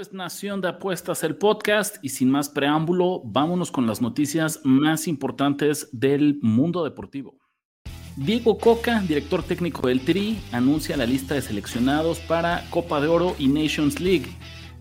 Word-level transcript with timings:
Es 0.00 0.14
Nación 0.14 0.62
de 0.62 0.68
Apuestas, 0.68 1.22
el 1.24 1.36
podcast, 1.36 1.96
y 2.00 2.08
sin 2.08 2.30
más 2.30 2.48
preámbulo, 2.48 3.20
vámonos 3.22 3.70
con 3.70 3.86
las 3.86 4.00
noticias 4.00 4.60
más 4.64 5.06
importantes 5.06 5.90
del 5.92 6.38
mundo 6.40 6.84
deportivo. 6.84 7.36
Diego 8.16 8.56
Coca, 8.56 9.02
director 9.06 9.42
técnico 9.42 9.88
del 9.88 10.02
Tri, 10.02 10.40
anuncia 10.52 10.96
la 10.96 11.04
lista 11.04 11.34
de 11.34 11.42
seleccionados 11.42 12.18
para 12.20 12.64
Copa 12.70 12.98
de 13.02 13.08
Oro 13.08 13.36
y 13.38 13.48
Nations 13.48 14.00
League. 14.00 14.24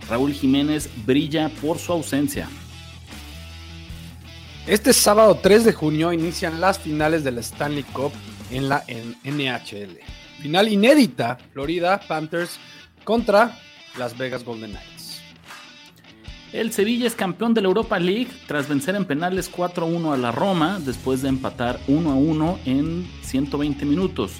Raúl 0.08 0.32
Jiménez 0.32 0.90
brilla 1.06 1.50
por 1.62 1.80
su 1.80 1.92
ausencia. 1.92 2.48
Este 4.68 4.94
sábado 4.94 5.38
3 5.44 5.66
de 5.66 5.74
junio 5.74 6.14
inician 6.14 6.62
las 6.62 6.80
finales 6.80 7.26
de 7.26 7.32
la 7.32 7.42
Stanley 7.42 7.84
Cup 7.84 8.14
en 8.52 8.70
la 8.70 8.86
NHL. 8.88 10.00
Final 10.42 10.70
inédita, 10.70 11.38
Florida 11.52 12.00
Panthers 12.08 12.58
contra 13.04 13.60
Las 13.98 14.18
Vegas 14.18 14.46
Golden 14.46 14.72
Knights. 14.72 14.99
El 16.52 16.72
Sevilla 16.74 17.06
es 17.06 17.14
campeón 17.14 17.54
de 17.54 17.62
la 17.62 17.68
Europa 17.68 18.00
League 18.00 18.30
tras 18.48 18.68
vencer 18.68 18.96
en 18.96 19.06
penales 19.06 19.52
4-1 19.52 20.14
a 20.14 20.18
la 20.18 20.32
Roma 20.32 20.80
después 20.84 21.22
de 21.22 21.30
empatar 21.30 21.80
1-1 21.88 22.58
en 22.66 23.08
120 23.22 23.86
minutos. 23.86 24.32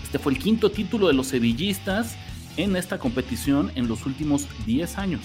Este 0.00 0.20
fue 0.20 0.32
el 0.32 0.38
quinto 0.38 0.70
título 0.70 1.08
de 1.08 1.14
los 1.14 1.26
sevillistas 1.26 2.14
en 2.56 2.76
esta 2.76 2.98
competición 2.98 3.72
en 3.74 3.88
los 3.88 4.06
últimos 4.06 4.46
10 4.64 4.96
años. 4.96 5.22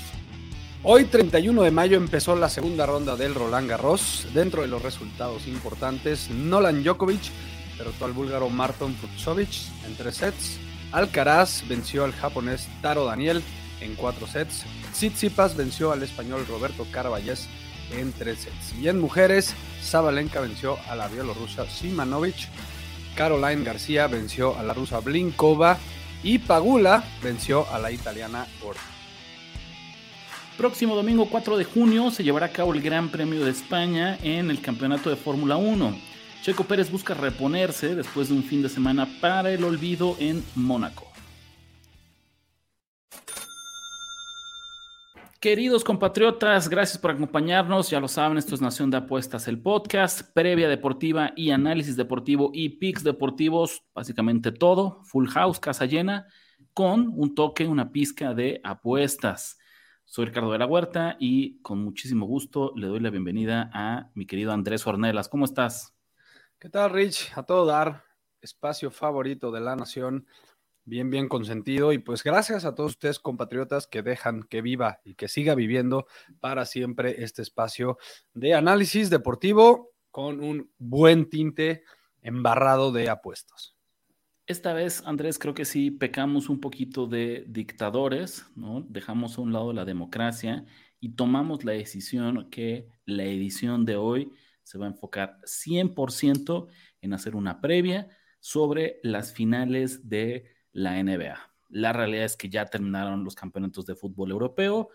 Hoy 0.81 1.05
31 1.05 1.61
de 1.61 1.69
mayo 1.69 1.97
empezó 1.97 2.35
la 2.35 2.49
segunda 2.49 2.87
ronda 2.87 3.15
del 3.15 3.35
Roland 3.35 3.69
Garros. 3.69 4.25
Dentro 4.33 4.63
de 4.63 4.67
los 4.67 4.81
resultados 4.81 5.45
importantes, 5.47 6.31
Nolan 6.31 6.81
Djokovic 6.81 7.21
derrotó 7.77 8.05
al 8.05 8.13
búlgaro 8.13 8.49
Marton 8.49 8.95
Fucsovic 8.95 9.49
en 9.85 9.95
tres 9.95 10.15
sets. 10.15 10.57
Alcaraz 10.91 11.63
venció 11.69 12.03
al 12.03 12.13
japonés 12.13 12.67
Taro 12.81 13.05
Daniel 13.05 13.43
en 13.79 13.93
cuatro 13.93 14.25
sets. 14.25 14.65
Tsitsipas 15.01 15.57
venció 15.57 15.91
al 15.91 16.03
español 16.03 16.45
Roberto 16.47 16.85
Carballes 16.91 17.49
en 17.91 18.13
tres 18.13 18.41
sets. 18.41 18.79
Y 18.79 18.87
en 18.87 18.99
mujeres, 18.99 19.55
Sabalenka 19.81 20.39
venció 20.41 20.77
a 20.87 20.95
la 20.95 21.07
bielorrusa 21.07 21.67
Simanovic. 21.67 22.47
Caroline 23.15 23.63
García 23.63 24.05
venció 24.05 24.55
a 24.55 24.61
la 24.61 24.75
rusa 24.75 24.99
Blinkova 24.99 25.79
y 26.21 26.37
Pagula 26.37 27.03
venció 27.23 27.67
a 27.71 27.79
la 27.79 27.91
italiana 27.91 28.45
Orta. 28.63 28.79
Próximo 30.55 30.95
domingo 30.95 31.27
4 31.31 31.57
de 31.57 31.63
junio 31.63 32.11
se 32.11 32.23
llevará 32.23 32.45
a 32.45 32.51
cabo 32.51 32.71
el 32.71 32.81
Gran 32.83 33.09
Premio 33.09 33.43
de 33.43 33.49
España 33.49 34.19
en 34.21 34.51
el 34.51 34.61
Campeonato 34.61 35.09
de 35.09 35.15
Fórmula 35.15 35.55
1. 35.55 35.97
Checo 36.43 36.65
Pérez 36.65 36.91
busca 36.91 37.15
reponerse 37.15 37.95
después 37.95 38.29
de 38.29 38.35
un 38.35 38.43
fin 38.43 38.61
de 38.61 38.69
semana 38.69 39.09
para 39.19 39.51
el 39.51 39.63
olvido 39.63 40.15
en 40.19 40.45
Mónaco. 40.53 41.10
Queridos 45.41 45.83
compatriotas, 45.83 46.69
gracias 46.69 46.99
por 46.99 47.09
acompañarnos. 47.09 47.89
Ya 47.89 47.99
lo 47.99 48.07
saben, 48.07 48.37
esto 48.37 48.53
es 48.53 48.61
Nación 48.61 48.91
de 48.91 48.97
Apuestas, 48.97 49.47
el 49.47 49.59
podcast, 49.59 50.21
previa 50.35 50.69
deportiva 50.69 51.33
y 51.35 51.49
análisis 51.49 51.97
deportivo 51.97 52.51
y 52.53 52.69
picks 52.77 53.03
deportivos, 53.03 53.83
básicamente 53.95 54.51
todo, 54.51 55.03
full 55.03 55.27
house, 55.29 55.59
casa 55.59 55.87
llena, 55.87 56.27
con 56.75 57.11
un 57.15 57.33
toque, 57.33 57.65
una 57.65 57.91
pizca 57.91 58.35
de 58.35 58.61
apuestas. 58.63 59.57
Soy 60.05 60.25
Ricardo 60.25 60.51
de 60.51 60.59
la 60.59 60.67
Huerta 60.67 61.17
y 61.19 61.59
con 61.63 61.83
muchísimo 61.83 62.27
gusto 62.27 62.71
le 62.75 62.85
doy 62.85 62.99
la 62.99 63.09
bienvenida 63.09 63.71
a 63.73 64.11
mi 64.13 64.27
querido 64.27 64.51
Andrés 64.51 64.85
Ornelas. 64.85 65.27
¿Cómo 65.27 65.45
estás? 65.45 65.95
¿Qué 66.59 66.69
tal, 66.69 66.91
Rich? 66.91 67.31
A 67.35 67.41
todo 67.41 67.65
dar, 67.65 68.03
espacio 68.41 68.91
favorito 68.91 69.49
de 69.49 69.61
la 69.61 69.75
nación, 69.75 70.27
bien, 70.85 71.09
bien 71.09 71.27
consentido. 71.27 71.93
Y 71.93 71.99
pues 71.99 72.23
gracias 72.23 72.65
a 72.65 72.75
todos 72.75 72.91
ustedes, 72.91 73.19
compatriotas, 73.19 73.87
que 73.87 74.01
dejan 74.01 74.43
que 74.43 74.61
viva 74.61 74.99
y 75.03 75.15
que 75.15 75.27
siga 75.27 75.55
viviendo 75.55 76.05
para 76.39 76.65
siempre 76.65 77.23
este 77.23 77.41
espacio 77.41 77.97
de 78.33 78.53
análisis 78.53 79.09
deportivo 79.09 79.91
con 80.11 80.43
un 80.43 80.71
buen 80.77 81.29
tinte 81.29 81.83
embarrado 82.21 82.91
de 82.91 83.09
apuestas. 83.09 83.75
Esta 84.47 84.73
vez, 84.73 85.03
Andrés, 85.05 85.39
creo 85.39 85.53
que 85.53 85.65
sí 85.65 85.91
pecamos 85.91 86.49
un 86.49 86.59
poquito 86.59 87.07
de 87.07 87.45
dictadores, 87.47 88.45
¿no? 88.55 88.81
Dejamos 88.89 89.37
a 89.37 89.41
un 89.41 89.53
lado 89.53 89.71
la 89.71 89.85
democracia 89.85 90.65
y 90.99 91.13
tomamos 91.15 91.63
la 91.63 91.71
decisión 91.71 92.49
que 92.49 92.89
la 93.05 93.23
edición 93.23 93.85
de 93.85 93.95
hoy 93.95 94.31
se 94.63 94.77
va 94.77 94.85
a 94.85 94.89
enfocar 94.89 95.37
100% 95.45 96.67
en 97.01 97.13
hacer 97.13 97.35
una 97.35 97.61
previa 97.61 98.09
sobre 98.39 98.99
las 99.03 99.33
finales 99.33 100.09
de 100.09 100.45
la 100.71 101.01
NBA. 101.01 101.37
La 101.69 101.93
realidad 101.93 102.25
es 102.25 102.35
que 102.35 102.49
ya 102.49 102.65
terminaron 102.65 103.23
los 103.23 103.35
campeonatos 103.35 103.85
de 103.85 103.95
fútbol 103.95 104.31
europeo. 104.31 104.89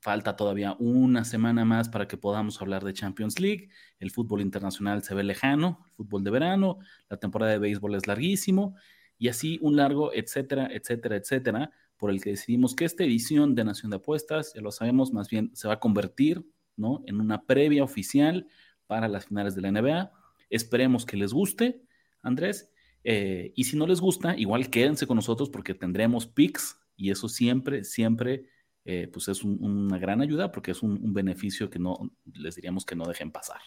Falta 0.00 0.36
todavía 0.36 0.76
una 0.78 1.24
semana 1.24 1.64
más 1.64 1.88
para 1.88 2.08
que 2.08 2.16
podamos 2.16 2.60
hablar 2.60 2.84
de 2.84 2.92
Champions 2.92 3.38
League. 3.38 3.70
El 3.98 4.10
fútbol 4.10 4.40
internacional 4.40 5.02
se 5.02 5.14
ve 5.14 5.24
lejano, 5.24 5.84
el 5.86 5.92
fútbol 5.92 6.24
de 6.24 6.30
verano, 6.30 6.78
la 7.08 7.16
temporada 7.16 7.52
de 7.52 7.58
béisbol 7.58 7.94
es 7.94 8.06
larguísimo 8.06 8.76
y 9.18 9.28
así 9.28 9.58
un 9.62 9.76
largo, 9.76 10.12
etcétera, 10.12 10.68
etcétera, 10.70 11.16
etcétera, 11.16 11.70
por 11.96 12.10
el 12.10 12.20
que 12.20 12.30
decidimos 12.30 12.74
que 12.74 12.84
esta 12.84 13.04
edición 13.04 13.54
de 13.54 13.64
Nación 13.64 13.90
de 13.90 13.96
Apuestas, 13.96 14.52
ya 14.54 14.60
lo 14.60 14.70
sabemos, 14.70 15.12
más 15.12 15.28
bien 15.28 15.50
se 15.54 15.68
va 15.68 15.74
a 15.74 15.80
convertir 15.80 16.44
¿no? 16.76 17.02
en 17.06 17.20
una 17.20 17.46
previa 17.46 17.82
oficial 17.82 18.46
para 18.86 19.08
las 19.08 19.26
finales 19.26 19.54
de 19.54 19.62
la 19.62 19.72
NBA. 19.72 20.12
Esperemos 20.50 21.06
que 21.06 21.16
les 21.16 21.32
guste, 21.32 21.82
Andrés. 22.22 22.70
Eh, 23.08 23.52
y 23.54 23.62
si 23.62 23.76
no 23.76 23.86
les 23.86 24.00
gusta, 24.00 24.36
igual 24.36 24.68
quédense 24.68 25.06
con 25.06 25.14
nosotros 25.14 25.48
porque 25.48 25.74
tendremos 25.74 26.26
picks 26.26 26.76
y 26.96 27.12
eso 27.12 27.28
siempre, 27.28 27.84
siempre 27.84 28.46
eh, 28.84 29.08
pues 29.12 29.28
es 29.28 29.44
un, 29.44 29.62
una 29.62 29.96
gran 29.96 30.20
ayuda 30.20 30.50
porque 30.50 30.72
es 30.72 30.82
un, 30.82 31.00
un, 31.00 31.14
beneficio 31.14 31.70
que 31.70 31.78
no 31.78 32.10
les 32.34 32.56
diríamos 32.56 32.84
que 32.84 32.96
no 32.96 33.04
dejen 33.04 33.30
pasar. 33.30 33.60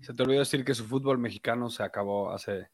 Se 0.00 0.14
te 0.14 0.22
olvidó 0.22 0.38
decir 0.38 0.64
que 0.64 0.76
su 0.76 0.84
fútbol 0.84 1.18
mexicano 1.18 1.70
se 1.70 1.82
acabó 1.82 2.30
hace 2.30 2.68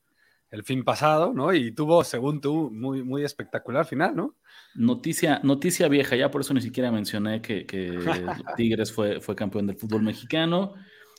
el 0.51 0.63
fin 0.63 0.85
pasado, 0.85 1.33
¿no? 1.33 1.55
Y 1.55 1.73
tuvo, 1.73 2.05
según 2.05 2.43
tú, 2.43 2.71
muy, 2.71 3.03
muy 3.03 3.25
espectacular 3.25 3.87
final, 3.87 4.15
¿no? 4.15 4.37
Noticia, 4.75 5.41
noticia 5.43 5.89
vieja, 5.89 6.17
ya 6.17 6.31
por 6.31 6.43
eso 6.43 6.53
ni 6.53 6.61
siquiera 6.61 6.93
mencioné 6.93 7.41
que, 7.41 7.65
que 7.65 7.97
Tigres 8.59 8.93
fue, 8.93 9.23
fue 9.23 9.35
campeón 9.35 9.67
del 9.67 9.79
fútbol 9.79 10.03
mexicano. 10.03 10.75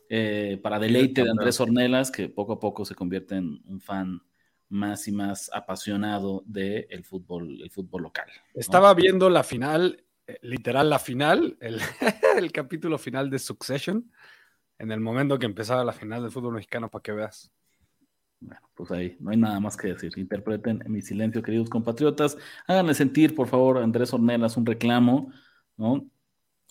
Eh, 0.09 0.59
para 0.62 0.78
deleite 0.78 1.23
de 1.23 1.31
Andrés 1.31 1.59
Ornelas, 1.59 2.12
que 2.12 2.29
poco 2.29 2.53
a 2.53 2.59
poco 2.59 2.85
se 2.85 2.94
convierte 2.94 3.38
en 3.38 3.63
un 3.66 3.81
fan 3.81 4.22
más 4.71 5.07
y 5.07 5.11
más 5.11 5.51
apasionado 5.53 6.43
del 6.45 6.87
de 6.87 7.03
fútbol, 7.03 7.61
el 7.61 7.69
fútbol 7.69 8.03
local. 8.03 8.27
¿no? 8.27 8.59
Estaba 8.59 8.93
viendo 8.93 9.29
la 9.29 9.43
final 9.43 10.03
literal 10.41 10.89
la 10.89 10.99
final, 10.99 11.57
el, 11.59 11.79
el, 12.37 12.51
capítulo 12.51 12.97
final 12.97 13.29
de 13.29 13.39
Succession, 13.39 14.11
en 14.77 14.91
el 14.91 14.99
momento 14.99 15.37
que 15.37 15.45
empezaba 15.45 15.83
la 15.83 15.93
final 15.93 16.23
del 16.23 16.31
fútbol 16.31 16.55
mexicano, 16.55 16.89
para 16.89 17.03
que 17.03 17.11
veas. 17.11 17.51
Bueno, 18.39 18.61
pues 18.73 18.89
ahí 18.91 19.17
no 19.19 19.29
hay 19.29 19.37
nada 19.37 19.59
más 19.59 19.77
que 19.77 19.89
decir. 19.89 20.11
Interpreten 20.17 20.83
mi 20.88 21.01
silencio, 21.01 21.44
queridos 21.44 21.69
compatriotas. 21.69 22.38
Háganle 22.65 22.95
sentir, 22.95 23.35
por 23.35 23.47
favor, 23.47 23.77
a 23.77 23.83
Andrés 23.83 24.13
Ornelas 24.13 24.57
un 24.57 24.65
reclamo, 24.65 25.31
¿no? 25.77 26.09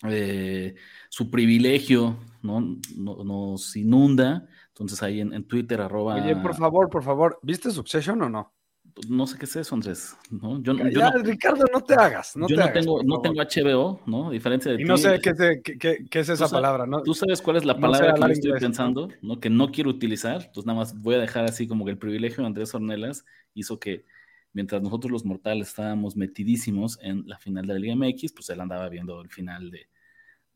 Eh, 0.03 0.75
su 1.09 1.29
privilegio 1.29 2.17
¿no? 2.41 2.77
No, 2.95 3.23
nos 3.23 3.75
inunda. 3.75 4.47
Entonces 4.81 5.03
ahí 5.03 5.21
en, 5.21 5.33
en 5.33 5.43
Twitter, 5.43 5.79
arroba. 5.79 6.15
Oye, 6.15 6.35
por 6.35 6.55
favor, 6.55 6.89
por 6.89 7.03
favor, 7.03 7.39
¿viste 7.43 7.69
Succession 7.69 8.21
o 8.23 8.29
no? 8.29 8.53
Pues, 8.93 9.09
no 9.09 9.27
sé 9.27 9.37
qué 9.37 9.45
es 9.45 9.55
eso, 9.55 9.75
Andrés. 9.75 10.17
¿no? 10.29 10.61
Yo, 10.61 10.73
ya, 10.73 11.11
no, 11.11 11.23
Ricardo, 11.23 11.65
no 11.71 11.81
te 11.81 11.93
hagas. 11.93 12.35
No 12.35 12.47
yo 12.47 12.55
te 12.55 12.61
no, 12.61 12.67
hagas, 12.67 12.73
tengo, 12.73 13.03
no 13.03 13.21
tengo 13.21 13.41
HBO, 13.41 14.01
¿no? 14.05 14.29
A 14.29 14.31
diferencia 14.31 14.71
de 14.71 14.81
y 14.81 14.83
ti. 14.83 14.89
no 14.89 14.97
sé 14.97 15.19
qué, 15.21 15.33
qué, 15.63 15.77
qué, 15.77 16.05
qué 16.09 16.19
es 16.19 16.29
esa 16.29 16.47
sabes, 16.47 16.51
palabra, 16.51 16.85
¿no? 16.87 17.03
Tú 17.03 17.13
sabes 17.13 17.41
cuál 17.41 17.57
es 17.57 17.65
la 17.65 17.77
palabra 17.77 18.13
no 18.13 18.25
que 18.25 18.33
estoy 18.33 18.49
inglés, 18.49 18.63
pensando, 18.63 19.09
¿no? 19.21 19.39
Que 19.39 19.49
no 19.49 19.71
quiero 19.71 19.91
utilizar. 19.91 20.51
Pues 20.53 20.65
nada 20.65 20.79
más 20.79 20.99
voy 20.99 21.15
a 21.15 21.19
dejar 21.19 21.45
así 21.45 21.67
como 21.67 21.85
que 21.85 21.91
el 21.91 21.97
privilegio 21.97 22.41
de 22.41 22.47
Andrés 22.47 22.73
Ornelas 22.73 23.23
hizo 23.53 23.79
que 23.79 24.05
mientras 24.51 24.81
nosotros 24.81 25.11
los 25.11 25.25
mortales 25.25 25.69
estábamos 25.69 26.17
metidísimos 26.17 26.99
en 27.01 27.27
la 27.27 27.37
final 27.37 27.67
de 27.67 27.73
la 27.73 27.79
Liga 27.79 27.95
MX, 27.95 28.33
pues 28.33 28.49
él 28.49 28.59
andaba 28.59 28.89
viendo 28.89 29.21
el 29.21 29.29
final 29.29 29.69
de, 29.71 29.87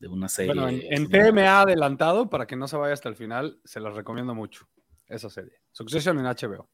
de 0.09 0.13
una 0.13 0.29
serie. 0.29 0.53
Bueno, 0.53 0.69
en, 0.69 0.81
en 0.89 1.09
TMA 1.09 1.61
adelantado, 1.61 2.29
para 2.29 2.45
que 2.45 2.55
no 2.55 2.67
se 2.67 2.77
vaya 2.77 2.93
hasta 2.93 3.09
el 3.09 3.15
final, 3.15 3.59
se 3.63 3.79
las 3.79 3.95
recomiendo 3.95 4.35
mucho. 4.35 4.67
Esa 5.07 5.29
serie. 5.29 5.61
Succession 5.71 6.17
en 6.19 6.25
HBO. 6.25 6.69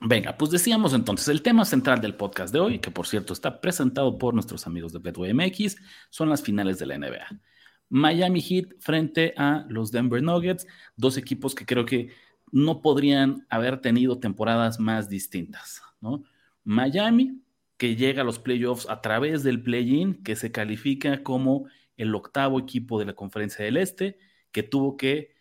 Venga, 0.00 0.36
pues 0.36 0.50
decíamos 0.52 0.94
entonces, 0.94 1.28
el 1.28 1.42
tema 1.42 1.64
central 1.64 2.00
del 2.00 2.14
podcast 2.14 2.52
de 2.52 2.60
hoy, 2.60 2.78
que 2.78 2.90
por 2.90 3.06
cierto 3.06 3.32
está 3.32 3.60
presentado 3.60 4.16
por 4.16 4.34
nuestros 4.34 4.66
amigos 4.66 4.92
de 4.92 5.00
Betway 5.00 5.34
MX, 5.34 5.76
son 6.10 6.28
las 6.28 6.42
finales 6.42 6.78
de 6.78 6.86
la 6.86 6.98
NBA. 6.98 7.40
Miami 7.88 8.40
Heat 8.40 8.74
frente 8.78 9.34
a 9.36 9.66
los 9.68 9.90
Denver 9.90 10.22
Nuggets, 10.22 10.66
dos 10.96 11.16
equipos 11.16 11.54
que 11.54 11.66
creo 11.66 11.84
que 11.84 12.10
no 12.52 12.80
podrían 12.80 13.46
haber 13.50 13.80
tenido 13.80 14.20
temporadas 14.20 14.78
más 14.78 15.08
distintas, 15.08 15.82
¿no? 16.00 16.22
Miami, 16.62 17.42
que 17.76 17.96
llega 17.96 18.22
a 18.22 18.24
los 18.24 18.38
playoffs 18.38 18.88
a 18.88 19.00
través 19.00 19.42
del 19.42 19.62
play-in, 19.62 20.22
que 20.22 20.36
se 20.36 20.52
califica 20.52 21.22
como 21.22 21.66
el 21.98 22.14
octavo 22.14 22.58
equipo 22.58 22.98
de 22.98 23.04
la 23.04 23.14
Conferencia 23.14 23.64
del 23.64 23.76
Este, 23.76 24.18
que 24.50 24.62
tuvo 24.62 24.96
que 24.96 25.36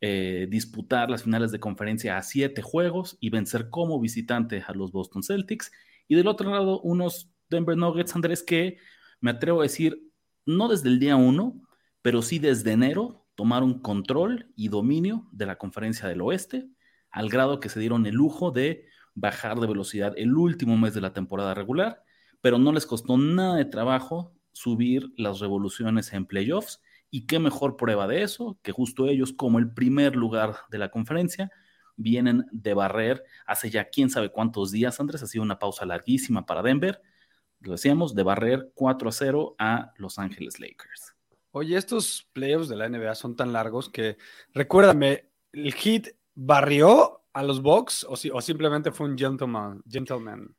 eh, 0.00 0.46
disputar 0.50 1.10
las 1.10 1.24
finales 1.24 1.52
de 1.52 1.60
conferencia 1.60 2.16
a 2.16 2.22
siete 2.22 2.62
juegos 2.62 3.16
y 3.20 3.30
vencer 3.30 3.70
como 3.70 4.00
visitante 4.00 4.64
a 4.66 4.72
los 4.72 4.92
Boston 4.92 5.22
Celtics. 5.22 5.72
Y 6.08 6.14
del 6.14 6.28
otro 6.28 6.50
lado, 6.50 6.80
unos 6.80 7.32
Denver 7.48 7.76
Nuggets, 7.76 8.14
Andrés, 8.14 8.42
que 8.42 8.78
me 9.20 9.30
atrevo 9.30 9.60
a 9.60 9.64
decir, 9.64 10.10
no 10.46 10.68
desde 10.68 10.88
el 10.88 10.98
día 10.98 11.16
uno, 11.16 11.60
pero 12.02 12.22
sí 12.22 12.38
desde 12.38 12.72
enero, 12.72 13.26
tomaron 13.34 13.80
control 13.80 14.52
y 14.56 14.68
dominio 14.68 15.28
de 15.32 15.46
la 15.46 15.56
conferencia 15.56 16.08
del 16.08 16.20
oeste, 16.20 16.68
al 17.10 17.28
grado 17.28 17.60
que 17.60 17.68
se 17.68 17.80
dieron 17.80 18.06
el 18.06 18.14
lujo 18.14 18.50
de 18.50 18.86
bajar 19.14 19.60
de 19.60 19.66
velocidad 19.66 20.14
el 20.16 20.34
último 20.34 20.76
mes 20.76 20.94
de 20.94 21.00
la 21.00 21.12
temporada 21.12 21.54
regular, 21.54 22.02
pero 22.40 22.58
no 22.58 22.72
les 22.72 22.86
costó 22.86 23.16
nada 23.16 23.56
de 23.56 23.66
trabajo 23.66 24.34
subir 24.52 25.12
las 25.16 25.40
revoluciones 25.40 26.12
en 26.12 26.26
playoffs 26.26 26.80
y 27.10 27.26
qué 27.26 27.38
mejor 27.38 27.76
prueba 27.76 28.06
de 28.06 28.22
eso 28.22 28.58
que 28.62 28.72
justo 28.72 29.06
ellos, 29.06 29.32
como 29.32 29.58
el 29.58 29.72
primer 29.72 30.16
lugar 30.16 30.56
de 30.70 30.78
la 30.78 30.90
conferencia, 30.90 31.50
vienen 31.96 32.46
de 32.52 32.74
barrer 32.74 33.22
hace 33.46 33.70
ya 33.70 33.88
quién 33.90 34.10
sabe 34.10 34.30
cuántos 34.30 34.72
días, 34.72 34.98
Andrés, 34.98 35.22
ha 35.22 35.26
sido 35.26 35.44
una 35.44 35.58
pausa 35.58 35.84
larguísima 35.84 36.46
para 36.46 36.62
Denver, 36.62 37.00
lo 37.60 37.72
decíamos, 37.72 38.14
de 38.14 38.22
barrer 38.22 38.72
4 38.74 39.08
a 39.08 39.12
0 39.12 39.54
a 39.58 39.92
Los 39.96 40.18
Ángeles 40.18 40.58
Lakers. 40.58 41.14
Oye, 41.52 41.76
estos 41.76 42.28
playoffs 42.32 42.68
de 42.68 42.76
la 42.76 42.88
NBA 42.88 43.14
son 43.14 43.36
tan 43.36 43.52
largos 43.52 43.88
que, 43.90 44.16
recuérdame, 44.54 45.28
¿el 45.52 45.74
Heat 45.74 46.08
barrió 46.34 47.22
a 47.34 47.42
los 47.42 47.60
Bucks 47.60 48.04
o, 48.04 48.14
o 48.14 48.40
simplemente 48.40 48.90
fue 48.90 49.08
un 49.08 49.18
gentleman? 49.18 49.82
gentleman? 49.88 50.56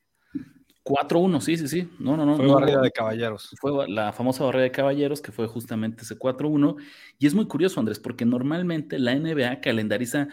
4-1, 0.83 1.39
sí, 1.39 1.57
sí, 1.57 1.67
sí. 1.67 1.89
No, 1.97 2.17
no, 2.17 2.25
no. 2.25 2.35
Fue 2.35 2.47
barrida 2.47 2.81
de 2.81 2.91
caballeros. 2.91 3.55
Fue 3.59 3.87
la 3.87 4.11
famosa 4.11 4.43
barrida 4.43 4.63
de 4.63 4.71
caballeros, 4.71 5.21
que 5.21 5.31
fue 5.31 5.47
justamente 5.47 6.03
ese 6.03 6.17
4-1. 6.17 6.75
Y 7.19 7.27
es 7.27 7.33
muy 7.33 7.47
curioso, 7.47 7.79
Andrés, 7.79 7.99
porque 7.99 8.25
normalmente 8.25 8.99
la 8.99 9.15
NBA 9.15 9.61
calendariza 9.61 10.27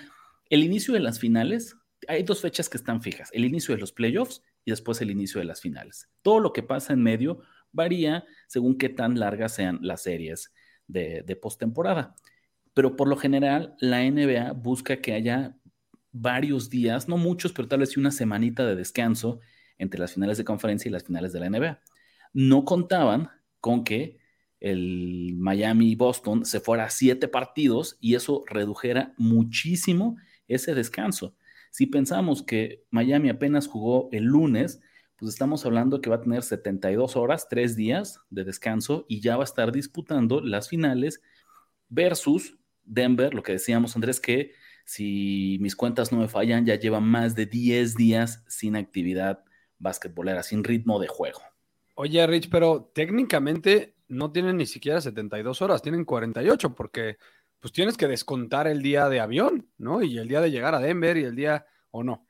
el 0.48 0.64
inicio 0.64 0.92
de 0.92 1.00
las 1.00 1.20
finales. 1.20 1.76
Hay 2.08 2.24
dos 2.24 2.40
fechas 2.40 2.68
que 2.68 2.76
están 2.76 3.00
fijas: 3.00 3.30
el 3.32 3.44
inicio 3.44 3.74
de 3.74 3.80
los 3.80 3.92
playoffs 3.92 4.42
y 4.64 4.72
después 4.72 5.00
el 5.00 5.10
inicio 5.10 5.38
de 5.38 5.44
las 5.44 5.60
finales. 5.60 6.08
Todo 6.22 6.40
lo 6.40 6.52
que 6.52 6.64
pasa 6.64 6.92
en 6.92 7.02
medio 7.02 7.40
varía 7.70 8.24
según 8.48 8.76
qué 8.76 8.88
tan 8.88 9.20
largas 9.20 9.54
sean 9.54 9.78
las 9.82 10.02
series 10.02 10.52
de, 10.88 11.22
de 11.24 11.36
postemporada. 11.36 12.16
Pero 12.74 12.96
por 12.96 13.06
lo 13.06 13.16
general, 13.16 13.76
la 13.80 14.02
NBA 14.02 14.52
busca 14.52 14.96
que 14.96 15.12
haya 15.12 15.56
varios 16.10 16.70
días, 16.70 17.08
no 17.08 17.16
muchos, 17.16 17.52
pero 17.52 17.68
tal 17.68 17.80
vez 17.80 17.96
una 17.96 18.10
semanita 18.10 18.66
de 18.66 18.74
descanso 18.74 19.38
entre 19.80 19.98
las 19.98 20.12
finales 20.12 20.38
de 20.38 20.44
conferencia 20.44 20.88
y 20.88 20.92
las 20.92 21.04
finales 21.04 21.32
de 21.32 21.40
la 21.40 21.50
NBA. 21.50 21.80
No 22.32 22.64
contaban 22.64 23.30
con 23.60 23.82
que 23.82 24.18
el 24.60 25.34
Miami 25.38 25.94
Boston 25.94 26.44
se 26.44 26.60
fuera 26.60 26.84
a 26.84 26.90
siete 26.90 27.28
partidos 27.28 27.96
y 27.98 28.14
eso 28.14 28.44
redujera 28.46 29.14
muchísimo 29.16 30.18
ese 30.46 30.74
descanso. 30.74 31.34
Si 31.70 31.86
pensamos 31.86 32.42
que 32.42 32.84
Miami 32.90 33.30
apenas 33.30 33.66
jugó 33.66 34.10
el 34.12 34.24
lunes, 34.24 34.80
pues 35.16 35.32
estamos 35.32 35.64
hablando 35.64 36.00
que 36.00 36.10
va 36.10 36.16
a 36.16 36.20
tener 36.20 36.42
72 36.42 37.16
horas, 37.16 37.48
tres 37.48 37.74
días 37.74 38.20
de 38.28 38.44
descanso 38.44 39.06
y 39.08 39.20
ya 39.20 39.36
va 39.36 39.44
a 39.44 39.44
estar 39.44 39.72
disputando 39.72 40.40
las 40.40 40.68
finales 40.68 41.22
versus 41.88 42.58
Denver, 42.84 43.32
lo 43.32 43.42
que 43.42 43.52
decíamos 43.52 43.94
Andrés, 43.96 44.20
que 44.20 44.52
si 44.84 45.58
mis 45.60 45.76
cuentas 45.76 46.10
no 46.10 46.18
me 46.18 46.28
fallan, 46.28 46.66
ya 46.66 46.74
lleva 46.74 47.00
más 47.00 47.34
de 47.34 47.46
10 47.46 47.94
días 47.94 48.44
sin 48.48 48.76
actividad 48.76 49.44
basquetbolera, 49.80 50.44
sin 50.44 50.62
ritmo 50.62 51.00
de 51.00 51.08
juego. 51.08 51.40
Oye, 51.94 52.24
Rich, 52.26 52.48
pero 52.48 52.92
técnicamente 52.94 53.96
no 54.08 54.30
tienen 54.30 54.56
ni 54.56 54.66
siquiera 54.66 55.00
72 55.00 55.60
horas, 55.62 55.82
tienen 55.82 56.04
48, 56.04 56.74
porque 56.74 57.18
pues 57.58 57.72
tienes 57.72 57.96
que 57.96 58.08
descontar 58.08 58.66
el 58.66 58.82
día 58.82 59.08
de 59.08 59.20
avión, 59.20 59.68
¿no? 59.76 60.02
Y 60.02 60.18
el 60.18 60.28
día 60.28 60.40
de 60.40 60.50
llegar 60.50 60.74
a 60.74 60.80
Denver 60.80 61.16
y 61.16 61.24
el 61.24 61.36
día, 61.36 61.66
o 61.90 62.02
no. 62.02 62.26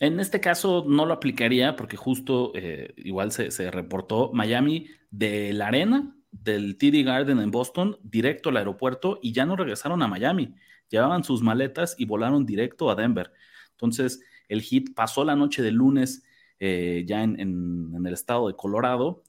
En 0.00 0.18
este 0.20 0.40
caso 0.40 0.84
no 0.88 1.06
lo 1.06 1.14
aplicaría 1.14 1.76
porque 1.76 1.96
justo 1.96 2.52
eh, 2.54 2.94
igual 2.96 3.30
se, 3.30 3.50
se, 3.50 3.70
reportó 3.70 4.32
Miami 4.32 4.88
de 5.10 5.52
la 5.52 5.68
arena 5.68 6.16
del 6.32 6.76
TD 6.76 7.04
Garden 7.04 7.38
en 7.38 7.50
Boston 7.50 7.98
directo 8.02 8.48
al 8.48 8.56
aeropuerto 8.56 9.20
y 9.22 9.32
ya 9.32 9.46
no 9.46 9.54
regresaron 9.54 10.02
a 10.02 10.08
Miami. 10.08 10.54
Llevaban 10.88 11.22
sus 11.22 11.42
maletas 11.42 11.94
y 11.96 12.06
volaron 12.06 12.44
directo 12.44 12.90
a 12.90 12.96
Denver. 12.96 13.32
Entonces 13.70 14.20
el 14.48 14.62
hit 14.62 14.94
pasó 14.94 15.24
la 15.24 15.36
noche 15.36 15.62
del 15.62 15.74
lunes 15.74 16.24
eh, 16.60 17.04
ya 17.06 17.22
en, 17.22 17.94
el 18.06 18.12
estado 18.12 18.48
de 18.48 18.56
Colorado. 18.56 19.22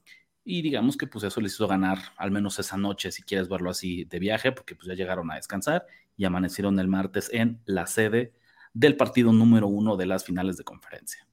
Y 0.43 0.61
digamos 0.61 0.95
que 0.95 1.07
pues 1.07 1.23
eso 1.23 1.41
les 1.41 1.53
hizo 1.53 1.67
ganar 1.67 1.97
al 2.17 2.31
menos 2.31 2.59
esa 2.59 2.77
noche, 2.77 3.11
si 3.11 3.23
quieres 3.23 3.49
verlo 3.49 3.71
así, 3.71 4.05
de 4.05 4.19
viaje, 4.19 4.51
porque 4.51 4.75
pues 4.75 4.87
ya 4.87 4.93
llegaron 4.93 5.31
a 5.31 5.35
descansar 5.35 5.85
y 6.17 6.25
amanecieron 6.25 6.79
el 6.79 6.87
martes 6.87 7.29
en 7.33 7.59
la 7.65 7.87
sede 7.87 8.33
del 8.73 8.95
partido 8.95 9.31
número 9.33 9.67
uno 9.67 9.97
de 9.97 10.05
las 10.05 10.23
finales 10.23 10.57
de 10.57 10.63
conferencia. 10.63 11.27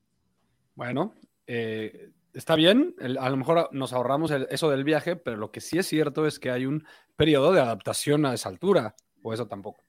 Bueno, 0.74 1.14
eh, 1.46 2.10
está 2.32 2.54
bien, 2.54 2.94
a 3.18 3.28
lo 3.28 3.36
mejor 3.36 3.68
nos 3.72 3.92
ahorramos 3.92 4.30
eso 4.30 4.70
del 4.70 4.84
viaje, 4.84 5.16
pero 5.16 5.36
lo 5.36 5.50
que 5.50 5.60
sí 5.60 5.78
es 5.78 5.86
cierto 5.86 6.26
es 6.26 6.38
que 6.38 6.50
hay 6.50 6.64
un 6.64 6.86
periodo 7.16 7.52
de 7.52 7.60
adaptación 7.60 8.24
a 8.24 8.32
esa 8.32 8.48
altura, 8.48 8.94
o 9.22 9.34
eso 9.34 9.46
tampoco. 9.46 9.82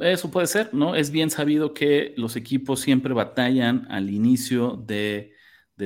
Eso 0.00 0.30
puede 0.30 0.46
ser, 0.46 0.72
¿no? 0.72 0.94
Es 0.94 1.10
bien 1.10 1.30
sabido 1.30 1.74
que 1.74 2.14
los 2.16 2.34
equipos 2.34 2.80
siempre 2.80 3.12
batallan 3.12 3.86
al 3.90 4.08
inicio 4.08 4.76
de, 4.76 5.34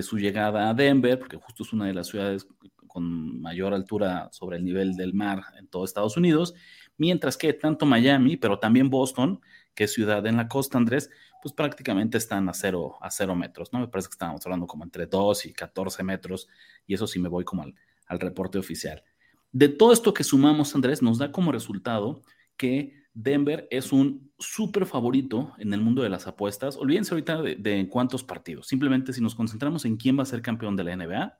su 0.02 0.18
llegada 0.18 0.70
a 0.70 0.74
Denver, 0.74 1.18
porque 1.18 1.36
justo 1.36 1.64
es 1.64 1.72
una 1.72 1.86
de 1.86 1.94
las 1.94 2.08
ciudades 2.08 2.46
con 2.86 3.40
mayor 3.40 3.74
altura 3.74 4.28
sobre 4.32 4.56
el 4.56 4.64
nivel 4.64 4.94
del 4.94 5.14
mar 5.14 5.42
en 5.58 5.66
todo 5.66 5.84
Estados 5.84 6.16
Unidos, 6.16 6.54
mientras 6.96 7.36
que 7.36 7.52
tanto 7.52 7.86
Miami, 7.86 8.36
pero 8.36 8.58
también 8.58 8.88
Boston, 8.88 9.40
que 9.74 9.84
es 9.84 9.92
ciudad 9.92 10.24
en 10.26 10.36
la 10.36 10.46
costa, 10.46 10.78
Andrés, 10.78 11.10
pues 11.42 11.52
prácticamente 11.52 12.18
están 12.18 12.48
a 12.48 12.54
cero, 12.54 12.96
a 13.00 13.10
cero 13.10 13.34
metros, 13.34 13.72
¿no? 13.72 13.80
Me 13.80 13.88
parece 13.88 14.08
que 14.08 14.14
estábamos 14.14 14.44
hablando 14.46 14.66
como 14.66 14.84
entre 14.84 15.06
2 15.06 15.46
y 15.46 15.52
14 15.52 16.02
metros, 16.04 16.48
y 16.86 16.94
eso 16.94 17.06
sí 17.06 17.18
me 17.18 17.28
voy 17.28 17.44
como 17.44 17.62
al, 17.62 17.74
al 18.06 18.20
reporte 18.20 18.58
oficial. 18.58 19.02
De 19.50 19.68
todo 19.68 19.92
esto 19.92 20.14
que 20.14 20.24
sumamos, 20.24 20.74
Andrés, 20.74 21.02
nos 21.02 21.18
da 21.18 21.32
como 21.32 21.52
resultado 21.52 22.22
que 22.56 23.03
Denver 23.14 23.68
es 23.70 23.92
un 23.92 24.32
súper 24.38 24.86
favorito 24.86 25.54
en 25.58 25.72
el 25.72 25.80
mundo 25.80 26.02
de 26.02 26.08
las 26.08 26.26
apuestas. 26.26 26.76
Olvídense 26.76 27.14
ahorita 27.14 27.42
de, 27.42 27.88
cuántos 27.88 28.24
partidos. 28.24 28.66
Simplemente 28.66 29.12
si 29.12 29.20
nos 29.20 29.36
concentramos 29.36 29.84
en 29.84 29.96
quién 29.96 30.18
va 30.18 30.24
a 30.24 30.26
ser 30.26 30.42
campeón 30.42 30.76
de 30.76 30.84
la 30.84 30.96
NBA, 30.96 31.38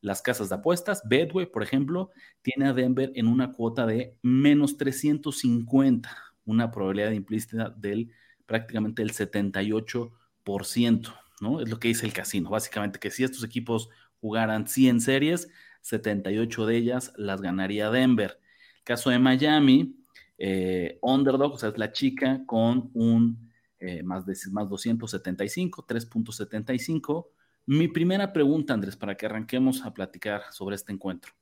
las 0.00 0.22
casas 0.22 0.48
de 0.48 0.54
apuestas, 0.54 1.02
Bedway, 1.06 1.46
por 1.46 1.62
ejemplo, 1.62 2.10
tiene 2.40 2.66
a 2.66 2.72
Denver 2.72 3.12
en 3.14 3.26
una 3.26 3.52
cuota 3.52 3.86
de 3.86 4.16
menos 4.22 4.78
350, 4.78 6.16
una 6.46 6.70
probabilidad 6.70 7.10
implícita 7.10 7.70
del 7.70 8.10
prácticamente 8.46 9.02
el 9.02 9.12
78%, 9.12 11.14
¿no? 11.40 11.60
Es 11.60 11.68
lo 11.68 11.78
que 11.78 11.88
dice 11.88 12.06
el 12.06 12.12
casino. 12.12 12.50
Básicamente 12.50 12.98
que 12.98 13.10
si 13.10 13.24
estos 13.24 13.44
equipos 13.44 13.90
jugaran 14.20 14.66
100 14.66 15.02
series, 15.02 15.48
78 15.82 16.66
de 16.66 16.76
ellas 16.76 17.12
las 17.16 17.42
ganaría 17.42 17.90
Denver. 17.90 18.40
Caso 18.84 19.10
de 19.10 19.18
Miami, 19.18 20.05
eh, 20.38 20.98
underdog, 21.02 21.54
o 21.54 21.58
sea, 21.58 21.70
es 21.70 21.78
la 21.78 21.92
chica 21.92 22.42
con 22.46 22.90
un 22.94 23.50
eh, 23.78 24.02
más, 24.02 24.24
de, 24.26 24.34
más 24.50 24.68
275, 24.68 25.86
3.75. 25.86 27.26
Mi 27.66 27.88
primera 27.88 28.32
pregunta, 28.32 28.74
Andrés, 28.74 28.96
para 28.96 29.16
que 29.16 29.26
arranquemos 29.26 29.84
a 29.84 29.92
platicar 29.92 30.42
sobre 30.50 30.76
este 30.76 30.92
encuentro. 30.92 31.32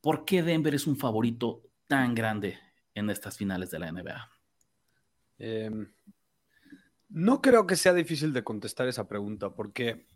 ¿Por 0.00 0.24
qué 0.24 0.42
Denver 0.42 0.74
es 0.74 0.86
un 0.86 0.96
favorito 0.96 1.62
tan 1.86 2.14
grande 2.14 2.58
en 2.94 3.10
estas 3.10 3.36
finales 3.36 3.70
de 3.70 3.78
la 3.78 3.90
NBA? 3.90 4.30
Em, 5.38 5.92
no 7.08 7.40
creo 7.42 7.66
que 7.66 7.76
sea 7.76 7.92
difícil 7.92 8.32
de 8.32 8.44
contestar 8.44 8.88
esa 8.88 9.08
pregunta, 9.08 9.50
porque, 9.50 10.06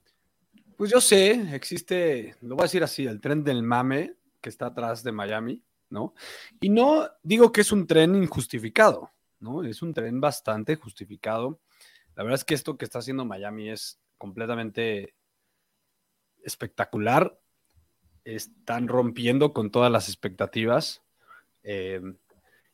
pues 0.77 0.91
yo 0.91 1.01
sé, 1.01 1.55
existe, 1.55 2.37
lo 2.41 2.55
voy 2.55 2.63
a 2.63 2.67
decir 2.67 2.83
así, 2.83 3.07
el 3.07 3.21
tren 3.21 3.45
del 3.45 3.63
mame 3.63 4.15
que 4.41 4.49
está 4.49 4.67
atrás 4.67 5.03
de 5.03 5.13
Miami, 5.13 5.63
¿no? 5.91 6.15
Y 6.61 6.69
no 6.69 7.09
digo 7.23 7.53
que 7.53 7.63
es 7.63 7.73
un 7.73 7.87
tren 7.87 8.15
injustificado, 8.17 9.11
¿no? 9.41 9.63
Es 9.65 9.83
un 9.83 9.95
tren 9.95 10.21
bastante 10.21 10.77
justificado. 10.77 11.61
La 12.15 12.23
verdad 12.23 12.41
es 12.41 12.45
que 12.45 12.55
esto 12.55 12.77
que 12.77 12.85
está 12.85 12.99
haciendo 12.99 13.25
Miami 13.25 13.71
es 13.71 14.01
completamente 14.17 15.15
espectacular. 16.43 17.39
Están 18.25 18.89
rompiendo 18.89 19.53
con 19.53 19.71
todas 19.71 19.91
las 19.91 20.09
expectativas. 20.09 21.03
Eh, 21.63 22.01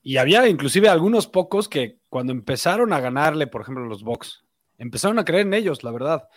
y 0.02 0.18
había 0.18 0.46
inclusive 0.48 0.88
algunos 0.88 1.26
pocos 1.26 1.68
que 1.68 1.98
cuando 2.08 2.32
empezaron 2.32 2.92
a 2.92 3.00
ganarle, 3.00 3.46
por 3.46 3.62
ejemplo, 3.62 3.86
los 3.86 4.02
Bucks 4.02 4.44
empezaron 4.76 5.18
a 5.18 5.24
creer 5.24 5.46
en 5.46 5.54
ellos, 5.54 5.82
la 5.82 5.92
verdad. 5.92 6.28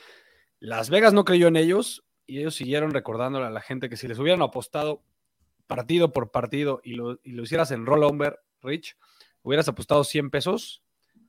Las 0.59 0.89
Vegas 0.89 1.13
no 1.13 1.25
creyó 1.25 1.47
en 1.47 1.57
ellos 1.57 2.05
y 2.25 2.39
ellos 2.39 2.55
siguieron 2.55 2.91
recordándole 2.91 3.45
a 3.45 3.51
la 3.51 3.61
gente 3.61 3.89
que 3.89 3.97
si 3.97 4.07
les 4.07 4.19
hubieran 4.19 4.41
apostado 4.41 5.03
partido 5.67 6.11
por 6.11 6.31
partido 6.31 6.81
y 6.83 6.93
lo, 6.93 7.19
y 7.23 7.31
lo 7.31 7.43
hicieras 7.43 7.71
en 7.71 7.85
rollover, 7.85 8.39
Rich, 8.61 8.97
hubieras 9.43 9.67
apostado 9.67 10.03
100 10.03 10.31
pesos, 10.31 10.83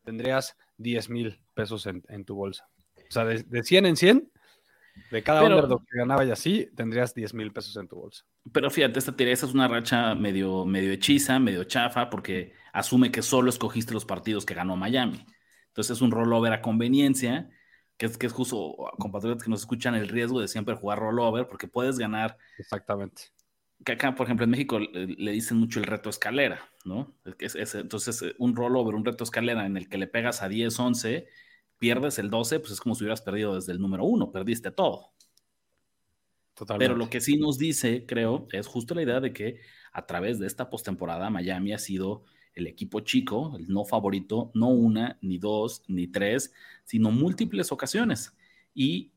tendrías 0.04 0.56
10 0.78 1.10
mil 1.10 1.40
pesos 1.54 1.86
en, 1.86 2.04
en, 2.08 2.24
tu 2.24 2.34
bolsa. 2.34 2.68
O 2.96 3.10
sea, 3.10 3.24
de, 3.24 3.42
de 3.42 3.62
100 3.62 3.86
en 3.86 3.96
100, 3.96 4.32
de 5.10 5.22
cada 5.22 5.40
pero, 5.40 5.56
underdog 5.56 5.86
que 5.86 5.98
ganaba 5.98 6.24
y 6.24 6.30
así, 6.30 6.70
tendrías 6.74 7.14
10 7.14 7.34
mil 7.34 7.52
pesos 7.52 7.76
en 7.76 7.88
tu 7.88 7.96
bolsa. 7.96 8.24
Pero 8.52 8.70
fíjate, 8.70 8.98
esta 8.98 9.16
tirada 9.16 9.34
es 9.34 9.42
una 9.44 9.68
racha 9.68 10.14
medio, 10.14 10.64
medio 10.64 10.92
hechiza, 10.92 11.38
medio 11.38 11.64
chafa, 11.64 12.10
porque 12.10 12.52
asume 12.72 13.10
que 13.10 13.22
solo 13.22 13.50
escogiste 13.50 13.94
los 13.94 14.04
partidos 14.04 14.44
que 14.44 14.54
ganó 14.54 14.76
Miami. 14.76 15.24
Entonces 15.68 15.96
es 15.96 16.02
un 16.02 16.10
rollover 16.10 16.52
a 16.52 16.62
conveniencia, 16.62 17.50
que 17.96 18.06
es, 18.06 18.18
que 18.18 18.26
es 18.26 18.32
justo, 18.32 18.74
compatriotas 18.98 19.42
que 19.42 19.50
nos 19.50 19.60
escuchan, 19.60 19.94
el 19.94 20.08
riesgo 20.08 20.40
de 20.40 20.48
siempre 20.48 20.74
jugar 20.74 20.98
rollover, 20.98 21.46
porque 21.48 21.68
puedes 21.68 21.98
ganar. 21.98 22.36
Exactamente. 22.58 23.24
Que 23.84 23.92
acá, 23.92 24.14
por 24.14 24.26
ejemplo, 24.26 24.44
en 24.44 24.50
México 24.50 24.78
le 24.80 25.32
dicen 25.32 25.56
mucho 25.56 25.78
el 25.78 25.86
reto 25.86 26.10
escalera, 26.10 26.68
¿no? 26.84 27.14
Es, 27.38 27.54
es, 27.54 27.74
entonces, 27.74 28.24
un 28.38 28.56
rollover, 28.56 28.94
un 28.94 29.04
reto 29.04 29.24
escalera 29.24 29.66
en 29.66 29.76
el 29.76 29.88
que 29.88 29.98
le 29.98 30.08
pegas 30.08 30.42
a 30.42 30.48
10, 30.48 30.78
11, 30.78 31.28
pierdes 31.78 32.18
el 32.18 32.28
12, 32.28 32.60
pues 32.60 32.72
es 32.72 32.80
como 32.80 32.94
si 32.94 33.04
hubieras 33.04 33.22
perdido 33.22 33.54
desde 33.54 33.72
el 33.72 33.80
número 33.80 34.04
1, 34.04 34.32
perdiste 34.32 34.70
todo. 34.70 35.12
Totalmente. 36.54 36.84
Pero 36.84 36.98
lo 36.98 37.08
que 37.08 37.20
sí 37.20 37.36
nos 37.36 37.56
dice, 37.56 38.04
creo, 38.04 38.48
es 38.52 38.66
justo 38.66 38.94
la 38.94 39.02
idea 39.02 39.20
de 39.20 39.32
que 39.32 39.60
a 39.92 40.06
través 40.06 40.38
de 40.40 40.46
esta 40.48 40.68
postemporada 40.70 41.30
Miami 41.30 41.72
ha 41.72 41.78
sido 41.78 42.24
el 42.54 42.66
equipo 42.66 43.00
chico, 43.00 43.54
el 43.56 43.68
no 43.68 43.84
favorito, 43.84 44.50
no 44.54 44.68
una, 44.68 45.18
ni 45.22 45.38
dos, 45.38 45.82
ni 45.86 46.08
tres, 46.08 46.52
sino 46.84 47.12
múltiples 47.12 47.70
ocasiones. 47.70 48.36
Y 48.74 49.12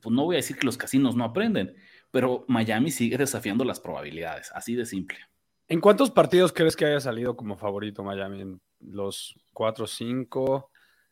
pues 0.00 0.12
no 0.12 0.24
voy 0.24 0.34
a 0.34 0.38
decir 0.38 0.56
que 0.56 0.66
los 0.66 0.76
casinos 0.76 1.14
no 1.14 1.22
aprenden, 1.22 1.76
pero 2.12 2.44
Miami 2.46 2.92
sigue 2.92 3.16
desafiando 3.18 3.64
las 3.64 3.80
probabilidades, 3.80 4.52
así 4.54 4.76
de 4.76 4.86
simple. 4.86 5.18
¿En 5.66 5.80
cuántos 5.80 6.10
partidos 6.10 6.52
crees 6.52 6.76
que 6.76 6.84
haya 6.84 7.00
salido 7.00 7.34
como 7.34 7.56
favorito 7.56 8.04
Miami? 8.04 8.42
¿En 8.42 8.60
los 8.78 9.34
cuatro, 9.52 9.86
cinco? 9.86 10.70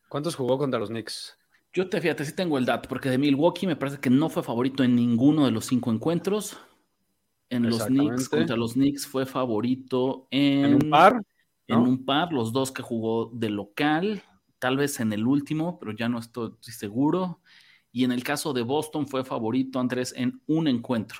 ¿Cuántos 0.08 0.36
jugó 0.36 0.58
contra 0.58 0.78
los 0.78 0.90
Knicks? 0.90 1.36
Yo 1.72 1.88
te 1.88 2.00
fíjate, 2.00 2.24
sí 2.24 2.34
tengo 2.34 2.58
el 2.58 2.66
dato, 2.66 2.88
porque 2.88 3.08
de 3.08 3.16
Milwaukee 3.16 3.66
me 3.66 3.76
parece 3.76 3.98
que 3.98 4.10
no 4.10 4.28
fue 4.28 4.42
favorito 4.42 4.84
en 4.84 4.94
ninguno 4.94 5.46
de 5.46 5.52
los 5.52 5.64
cinco 5.64 5.90
encuentros. 5.90 6.58
En 7.48 7.68
los 7.68 7.86
Knicks, 7.86 8.28
contra 8.28 8.56
los 8.56 8.74
Knicks 8.74 9.06
fue 9.06 9.24
favorito 9.24 10.28
en, 10.30 10.64
¿En 10.64 10.74
un 10.74 10.90
par. 10.90 11.22
En 11.66 11.78
un 11.78 12.04
par, 12.04 12.32
los 12.32 12.52
dos 12.52 12.72
que 12.72 12.82
jugó 12.82 13.30
de 13.32 13.48
local, 13.48 14.22
tal 14.58 14.76
vez 14.76 15.00
en 15.00 15.12
el 15.12 15.26
último, 15.26 15.78
pero 15.78 15.92
ya 15.92 16.08
no 16.08 16.18
estoy 16.18 16.52
seguro. 16.60 17.40
Y 17.92 18.04
en 18.04 18.12
el 18.12 18.22
caso 18.22 18.52
de 18.52 18.62
Boston 18.62 19.06
fue 19.08 19.24
favorito, 19.24 19.80
Andrés, 19.80 20.14
en 20.16 20.40
un 20.46 20.68
encuentro. 20.68 21.18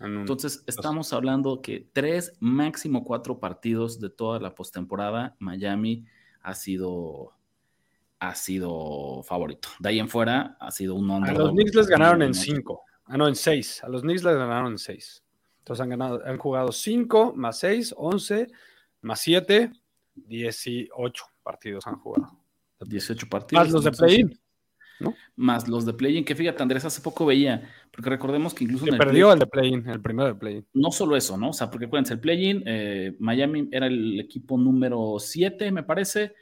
En 0.00 0.12
un, 0.12 0.20
Entonces, 0.20 0.64
estamos 0.66 1.12
hablando 1.12 1.62
que 1.62 1.88
tres, 1.92 2.36
máximo 2.40 3.04
cuatro 3.04 3.38
partidos 3.38 4.00
de 4.00 4.10
toda 4.10 4.40
la 4.40 4.54
postemporada, 4.54 5.36
Miami 5.38 6.04
ha 6.42 6.54
sido 6.54 7.34
ha 8.20 8.34
sido 8.34 9.22
favorito. 9.22 9.68
De 9.78 9.90
ahí 9.90 10.00
en 10.00 10.08
fuera 10.08 10.56
ha 10.58 10.72
sido 10.72 10.96
un 10.96 11.08
A 11.10 11.32
los 11.32 11.52
Knicks 11.52 11.74
les 11.74 11.86
ganaron 11.86 12.22
en 12.22 12.34
cinco. 12.34 12.82
Ah, 13.04 13.16
no, 13.16 13.28
en 13.28 13.36
seis. 13.36 13.82
A 13.84 13.88
los 13.88 14.02
Knicks 14.02 14.24
les 14.24 14.34
ganaron 14.34 14.72
en 14.72 14.78
seis. 14.78 15.22
Entonces 15.58 15.82
han 15.82 15.90
ganado, 15.90 16.20
han 16.24 16.36
jugado 16.36 16.72
cinco 16.72 17.32
más 17.36 17.60
seis, 17.60 17.94
once, 17.96 18.48
más 19.02 19.20
siete, 19.20 19.70
dieciocho 20.14 21.26
partidos 21.42 21.86
han 21.86 21.96
jugado. 21.96 22.38
18 22.86 23.28
partidos. 23.28 23.64
Más 23.64 23.72
los 23.72 23.84
de 23.84 23.92
play-in. 23.92 24.40
¿No? 25.00 25.14
Más 25.36 25.68
los 25.68 25.84
de 25.84 25.94
play-in, 25.94 26.24
que 26.24 26.34
fíjate, 26.34 26.62
Andrés, 26.62 26.84
hace 26.84 27.00
poco 27.00 27.26
veía, 27.26 27.68
porque 27.92 28.10
recordemos 28.10 28.54
que 28.54 28.64
incluso. 28.64 28.84
Que 28.84 28.92
perdió 28.92 29.28
el, 29.28 29.34
el 29.34 29.38
de 29.40 29.46
play-in, 29.46 29.88
el 29.88 30.00
primero 30.00 30.28
de 30.28 30.34
play-in. 30.34 30.66
No 30.74 30.90
solo 30.90 31.16
eso, 31.16 31.36
¿no? 31.36 31.50
O 31.50 31.52
sea, 31.52 31.70
porque 31.70 31.86
acuérdense, 31.86 32.14
el 32.14 32.20
play-in, 32.20 32.62
eh, 32.66 33.16
Miami 33.18 33.68
era 33.70 33.86
el 33.86 34.18
equipo 34.20 34.58
número 34.58 35.16
7, 35.18 35.70
me 35.72 35.82
parece 35.82 36.34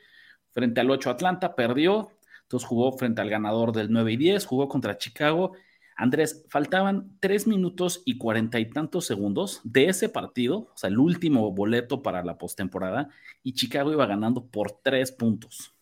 frente 0.50 0.80
al 0.80 0.90
8 0.90 1.10
Atlanta, 1.10 1.54
perdió, 1.54 2.10
entonces 2.42 2.66
jugó 2.66 2.92
frente 2.92 3.20
al 3.20 3.28
ganador 3.28 3.72
del 3.72 3.90
9 3.90 4.12
y 4.12 4.16
10, 4.16 4.46
jugó 4.46 4.68
contra 4.68 4.96
Chicago. 4.96 5.52
Andrés, 5.96 6.44
faltaban 6.48 7.16
3 7.20 7.46
minutos 7.46 8.02
y 8.04 8.18
cuarenta 8.18 8.58
y 8.60 8.70
tantos 8.70 9.06
segundos 9.06 9.60
de 9.64 9.88
ese 9.88 10.08
partido, 10.08 10.58
o 10.58 10.76
sea, 10.76 10.88
el 10.88 10.98
último 10.98 11.52
boleto 11.52 12.02
para 12.02 12.22
la 12.22 12.38
postemporada, 12.38 13.08
y 13.42 13.54
Chicago 13.54 13.92
iba 13.92 14.06
ganando 14.06 14.46
por 14.46 14.80
3 14.82 15.12
puntos. 15.12 15.75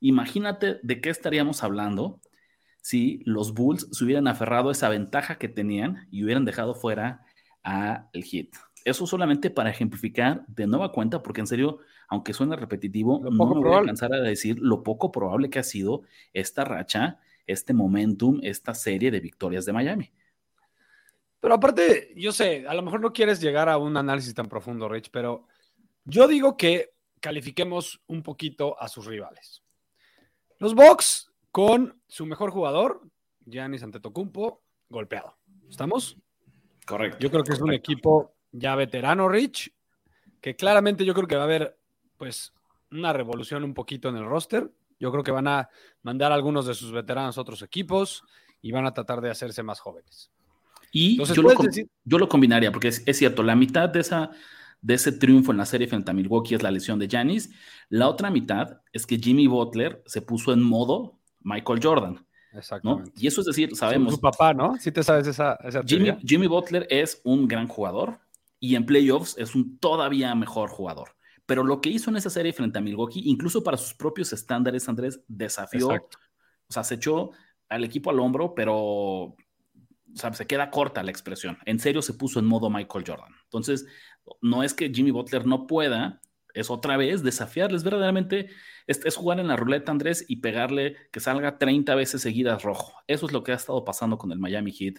Imagínate 0.00 0.80
de 0.82 1.00
qué 1.00 1.10
estaríamos 1.10 1.62
hablando 1.62 2.20
si 2.82 3.22
los 3.24 3.52
Bulls 3.52 3.88
se 3.92 4.04
hubieran 4.04 4.26
aferrado 4.26 4.70
a 4.70 4.72
esa 4.72 4.88
ventaja 4.88 5.36
que 5.36 5.48
tenían 5.48 6.08
y 6.10 6.24
hubieran 6.24 6.44
dejado 6.44 6.74
fuera 6.74 7.24
al 7.62 8.08
Heat. 8.12 8.48
Eso 8.84 9.06
solamente 9.06 9.50
para 9.50 9.70
ejemplificar 9.70 10.44
de 10.46 10.66
nueva 10.66 10.90
cuenta, 10.92 11.22
porque 11.22 11.42
en 11.42 11.46
serio, 11.46 11.80
aunque 12.08 12.32
suene 12.32 12.56
repetitivo, 12.56 13.20
no 13.22 13.30
me 13.30 13.60
voy 13.60 13.74
a 13.74 13.78
alcanzar 13.78 14.14
a 14.14 14.20
decir 14.20 14.58
lo 14.58 14.82
poco 14.82 15.12
probable 15.12 15.50
que 15.50 15.58
ha 15.58 15.62
sido 15.62 16.02
esta 16.32 16.64
racha, 16.64 17.20
este 17.46 17.74
momentum, 17.74 18.40
esta 18.42 18.74
serie 18.74 19.10
de 19.10 19.20
victorias 19.20 19.66
de 19.66 19.72
Miami. 19.74 20.10
Pero 21.40 21.54
aparte, 21.54 22.12
yo 22.16 22.32
sé, 22.32 22.66
a 22.66 22.74
lo 22.74 22.82
mejor 22.82 23.00
no 23.00 23.12
quieres 23.12 23.40
llegar 23.40 23.68
a 23.68 23.76
un 23.76 23.96
análisis 23.96 24.34
tan 24.34 24.48
profundo, 24.48 24.88
Rich, 24.88 25.10
pero 25.10 25.46
yo 26.04 26.26
digo 26.26 26.56
que 26.56 26.92
califiquemos 27.20 28.02
un 28.06 28.22
poquito 28.22 28.80
a 28.80 28.88
sus 28.88 29.06
rivales. 29.06 29.59
Los 30.60 30.74
Bucks 30.74 31.32
con 31.50 31.98
su 32.06 32.26
mejor 32.26 32.50
jugador, 32.50 33.00
Giannis 33.46 33.82
Antetokounmpo, 33.82 34.62
golpeado. 34.90 35.38
¿Estamos? 35.70 36.18
Correcto. 36.86 37.18
Yo 37.18 37.30
creo 37.30 37.42
que 37.42 37.48
correcto. 37.48 37.54
es 37.54 37.60
un 37.68 37.72
equipo 37.72 38.34
ya 38.52 38.74
veterano, 38.74 39.26
Rich, 39.26 39.72
que 40.40 40.54
claramente 40.56 41.06
yo 41.06 41.14
creo 41.14 41.26
que 41.26 41.36
va 41.36 41.42
a 41.42 41.44
haber 41.44 41.78
pues 42.18 42.52
una 42.90 43.14
revolución 43.14 43.64
un 43.64 43.72
poquito 43.72 44.10
en 44.10 44.16
el 44.16 44.26
roster. 44.26 44.70
Yo 44.98 45.10
creo 45.10 45.24
que 45.24 45.30
van 45.30 45.48
a 45.48 45.70
mandar 46.02 46.30
a 46.30 46.34
algunos 46.34 46.66
de 46.66 46.74
sus 46.74 46.92
veteranos 46.92 47.38
a 47.38 47.40
otros 47.40 47.62
equipos 47.62 48.22
y 48.60 48.70
van 48.70 48.84
a 48.84 48.92
tratar 48.92 49.22
de 49.22 49.30
hacerse 49.30 49.62
más 49.62 49.80
jóvenes. 49.80 50.30
Y 50.92 51.12
Entonces, 51.12 51.36
yo, 51.36 51.42
lo, 51.42 51.54
decir... 51.54 51.88
yo, 52.04 52.18
lo, 52.18 52.28
combinaría, 52.28 52.70
porque 52.70 52.88
es, 52.88 53.02
es, 53.06 53.16
cierto, 53.16 53.42
la 53.42 53.56
mitad 53.56 53.88
de, 53.88 54.00
esa, 54.00 54.30
de 54.82 54.94
ese 54.94 55.12
triunfo 55.12 55.52
en 55.52 55.58
la 55.58 55.66
serie 55.66 55.86
frente 55.86 56.10
a 56.10 56.14
Milwaukee 56.14 56.54
es 56.54 56.62
la 56.62 56.70
lesión 56.70 56.98
de 56.98 57.08
Giannis. 57.08 57.50
La 57.88 58.08
otra 58.08 58.30
mitad 58.30 58.80
es 58.92 59.06
que 59.06 59.18
Jimmy 59.18 59.46
Butler 59.46 60.02
se 60.06 60.22
puso 60.22 60.52
en 60.52 60.62
modo 60.62 61.20
Michael 61.40 61.80
Jordan. 61.82 62.26
Exactamente. 62.52 63.10
¿no? 63.14 63.20
Y 63.20 63.26
eso 63.26 63.42
es 63.42 63.46
decir, 63.46 63.76
sabemos. 63.76 64.14
Su 64.14 64.20
papá, 64.20 64.54
¿no? 64.54 64.76
Sí 64.78 64.90
te 64.90 65.02
sabes 65.02 65.26
esa. 65.26 65.54
esa 65.64 65.82
Jimmy, 65.84 66.16
Jimmy 66.24 66.46
Butler 66.46 66.86
es 66.90 67.20
un 67.24 67.46
gran 67.46 67.68
jugador 67.68 68.20
y 68.58 68.74
en 68.74 68.86
playoffs 68.86 69.36
es 69.38 69.54
un 69.54 69.78
todavía 69.78 70.34
mejor 70.34 70.70
jugador. 70.70 71.10
Pero 71.46 71.64
lo 71.64 71.80
que 71.80 71.90
hizo 71.90 72.10
en 72.10 72.16
esa 72.16 72.30
serie 72.30 72.52
frente 72.52 72.78
a 72.78 72.82
Milwaukee, 72.82 73.22
incluso 73.24 73.62
para 73.62 73.76
sus 73.76 73.94
propios 73.94 74.32
estándares, 74.32 74.88
Andrés, 74.88 75.20
desafió, 75.26 75.90
Exacto. 75.90 76.18
o 76.68 76.72
sea, 76.72 76.84
se 76.84 76.94
echó 76.94 77.30
al 77.68 77.84
equipo 77.84 78.10
al 78.10 78.20
hombro, 78.20 78.54
pero 78.54 79.36
o 80.14 80.16
sea, 80.16 80.32
se 80.32 80.46
queda 80.46 80.70
corta 80.70 81.02
la 81.02 81.10
expresión. 81.10 81.58
En 81.64 81.78
serio 81.78 82.02
se 82.02 82.14
puso 82.14 82.40
en 82.40 82.46
modo 82.46 82.70
Michael 82.70 83.04
Jordan. 83.06 83.32
Entonces, 83.44 83.86
no 84.40 84.62
es 84.62 84.74
que 84.74 84.90
Jimmy 84.90 85.10
Butler 85.10 85.46
no 85.46 85.66
pueda, 85.66 86.20
es 86.54 86.70
otra 86.70 86.96
vez 86.96 87.22
desafiarles 87.22 87.84
verdaderamente, 87.84 88.50
es, 88.86 89.04
es, 89.04 89.16
jugar 89.16 89.40
en 89.40 89.48
la 89.48 89.56
ruleta, 89.56 89.92
Andrés, 89.92 90.24
y 90.28 90.36
pegarle 90.36 90.96
que 91.12 91.20
salga 91.20 91.58
30 91.58 91.94
veces 91.94 92.22
seguidas 92.22 92.62
rojo. 92.62 92.94
Eso 93.06 93.26
es 93.26 93.32
lo 93.32 93.42
que 93.42 93.52
ha 93.52 93.56
estado 93.56 93.84
pasando 93.84 94.18
con 94.18 94.32
el 94.32 94.38
Miami 94.38 94.72
Heat 94.72 94.96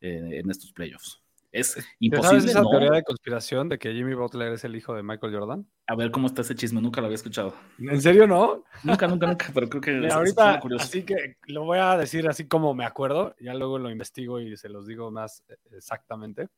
eh, 0.00 0.40
en 0.40 0.50
estos 0.50 0.72
playoffs. 0.72 1.22
Es 1.52 1.76
imposible. 2.00 2.40
¿Sabes 2.40 2.44
esa 2.46 2.62
no. 2.62 2.70
teoría 2.70 2.92
de 2.92 3.02
conspiración 3.02 3.68
de 3.68 3.78
que 3.78 3.92
Jimmy 3.92 4.14
Butler 4.14 4.54
es 4.54 4.64
el 4.64 4.74
hijo 4.74 4.94
de 4.94 5.02
Michael 5.02 5.34
Jordan? 5.34 5.66
A 5.86 5.94
ver 5.94 6.10
cómo 6.10 6.26
está 6.26 6.40
ese 6.40 6.54
chisme, 6.54 6.80
nunca 6.80 7.02
lo 7.02 7.08
había 7.08 7.16
escuchado. 7.16 7.54
¿En 7.78 8.00
serio 8.00 8.26
no? 8.26 8.64
Nunca, 8.82 9.06
nunca, 9.06 9.26
nunca, 9.26 9.50
pero 9.52 9.68
creo 9.68 9.82
que 9.82 10.06
es, 10.06 10.12
ahorita, 10.12 10.60
curioso. 10.60 10.84
así 10.84 11.02
que 11.02 11.36
lo 11.46 11.64
voy 11.64 11.78
a 11.78 11.98
decir 11.98 12.26
así 12.26 12.48
como 12.48 12.72
me 12.72 12.86
acuerdo, 12.86 13.36
ya 13.38 13.52
luego 13.52 13.78
lo 13.78 13.90
investigo 13.90 14.40
y 14.40 14.56
se 14.56 14.70
los 14.70 14.86
digo 14.86 15.10
más 15.10 15.44
eh, 15.50 15.56
exactamente. 15.76 16.48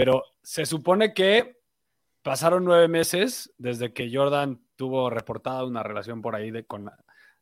Pero 0.00 0.24
se 0.42 0.64
supone 0.64 1.12
que 1.12 1.58
pasaron 2.22 2.64
nueve 2.64 2.88
meses 2.88 3.52
desde 3.58 3.92
que 3.92 4.10
Jordan 4.10 4.58
tuvo 4.76 5.10
reportada 5.10 5.66
una 5.66 5.82
relación 5.82 6.22
por 6.22 6.34
ahí 6.34 6.50
de 6.50 6.64
con, 6.64 6.90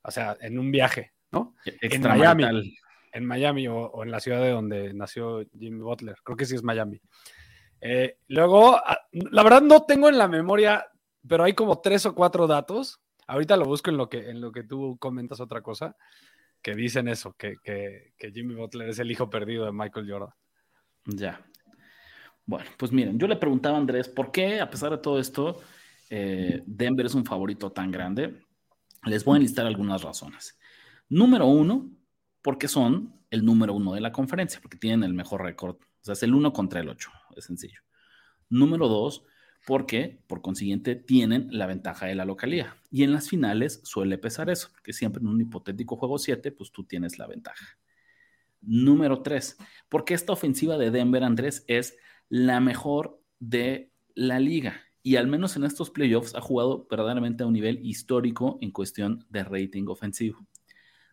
o 0.03 0.11
sea, 0.11 0.37
en 0.41 0.59
un 0.59 0.73
viaje, 0.73 1.13
¿no? 1.31 1.55
En 1.65 2.03
Miami 2.03 2.73
en 3.13 3.25
Miami 3.25 3.69
o, 3.69 3.77
o, 3.77 4.03
en 4.03 4.11
la 4.11 4.21
ciudad 4.21 4.41
de 4.43 4.51
donde 4.51 4.93
nació 4.93 5.47
Jimmy 5.59 5.81
Butler. 5.81 6.17
Creo 6.25 6.37
que 6.37 6.45
sí 6.45 6.57
es 6.57 6.63
Miami. 6.63 7.01
Eh, 7.81 8.19
luego, 8.27 8.81
la 9.13 9.43
verdad 9.43 9.63
no 9.63 9.85
tengo 9.85 10.09
en 10.09 10.19
la 10.19 10.29
memoria, 10.29 10.87
pero 11.27 11.45
hay 11.45 11.55
como 11.55 11.81
tres 11.81 12.07
o 12.07 12.15
cuatro 12.15 12.47
datos. 12.47 13.01
Ahorita 13.27 13.57
lo 13.57 13.67
busco 13.67 13.91
en 13.91 13.97
lo 13.97 14.09
que, 14.09 14.31
en 14.31 14.41
lo 14.41 14.53
que 14.53 14.65
tú 14.65 14.99
comentas 14.99 15.41
otra 15.41 15.63
cosa, 15.63 15.97
que 16.61 16.75
dicen 16.75 17.09
eso, 17.09 17.35
que, 17.35 17.57
que, 17.63 18.15
que 18.19 18.33
Jimmy 18.33 18.55
Butler 18.55 18.89
es 18.89 18.99
el 18.99 19.11
hijo 19.11 19.31
perdido 19.31 19.65
de 19.65 19.73
Michael 19.73 20.11
Jordan. 20.11 20.35
Ya. 21.05 21.41
Bueno, 22.49 22.65
pues 22.79 22.93
miren, 22.93 23.19
yo 23.19 23.29
le 23.29 23.37
preguntaba 23.37 23.77
a 23.77 23.81
Andrés, 23.81 24.09
¿por 24.09 24.33
qué, 24.33 24.59
a 24.59 24.71
pesar 24.71 24.91
de 24.91 24.97
todo 24.97 25.21
esto, 25.21 25.61
eh, 26.09 26.63
Denver 26.65 27.05
es 27.05 27.15
un 27.15 27.27
favorito 27.27 27.71
tan 27.71 27.91
grande? 27.91 28.41
Les 29.05 29.23
voy 29.23 29.35
a 29.35 29.37
enlistar 29.37 29.67
algunas 29.67 30.01
razones. 30.01 30.59
Número 31.11 31.45
uno, 31.45 31.91
porque 32.41 32.67
son 32.67 33.21
el 33.29 33.45
número 33.45 33.75
uno 33.75 33.93
de 33.93 34.01
la 34.01 34.13
conferencia, 34.13 34.61
porque 34.63 34.79
tienen 34.79 35.05
el 35.05 35.13
mejor 35.13 35.43
récord. 35.43 35.77
O 35.77 36.05
sea, 36.05 36.15
es 36.15 36.23
el 36.23 36.33
uno 36.33 36.55
contra 36.55 36.81
el 36.81 36.89
ocho, 36.89 37.11
es 37.37 37.45
sencillo. 37.45 37.83
Número 38.49 38.89
dos, 38.89 39.27
porque 39.67 40.25
por 40.27 40.41
consiguiente 40.41 40.95
tienen 40.95 41.49
la 41.51 41.67
ventaja 41.67 42.07
de 42.07 42.15
la 42.15 42.25
localía. 42.25 42.79
Y 42.91 43.03
en 43.03 43.13
las 43.13 43.29
finales 43.29 43.83
suele 43.85 44.17
pesar 44.17 44.49
eso, 44.49 44.71
porque 44.73 44.95
siempre 44.95 45.21
en 45.21 45.29
un 45.29 45.39
hipotético 45.39 45.97
juego 45.97 46.17
7, 46.17 46.51
pues 46.53 46.73
tú 46.73 46.85
tienes 46.85 47.19
la 47.19 47.27
ventaja. 47.27 47.79
Número 48.63 49.21
3, 49.21 49.59
porque 49.91 50.15
esta 50.15 50.33
ofensiva 50.33 50.79
de 50.79 50.91
Denver, 50.91 51.23
Andrés, 51.23 51.63
es 51.67 51.95
la 52.29 52.61
mejor 52.61 53.21
de 53.39 53.93
la 54.15 54.41
liga. 54.41 54.83
Y 55.03 55.17
al 55.17 55.27
menos 55.27 55.57
en 55.57 55.65
estos 55.65 55.91
playoffs 55.91 56.35
ha 56.35 56.41
jugado 56.41 56.87
verdaderamente 56.91 57.43
a 57.43 57.47
un 57.47 57.53
nivel 57.53 57.81
histórico 57.85 58.59
en 58.61 58.71
cuestión 58.71 59.25
de 59.31 59.45
rating 59.45 59.87
ofensivo. 59.87 60.47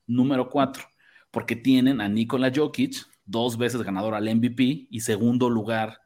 Número 0.07 0.49
4, 0.49 0.83
porque 1.31 1.55
tienen 1.55 2.01
a 2.01 2.09
Nikola 2.09 2.51
Jokic, 2.53 3.07
dos 3.25 3.57
veces 3.57 3.81
ganador 3.81 4.13
al 4.13 4.33
MVP 4.35 4.87
y 4.89 4.99
segundo 4.99 5.49
lugar 5.49 5.99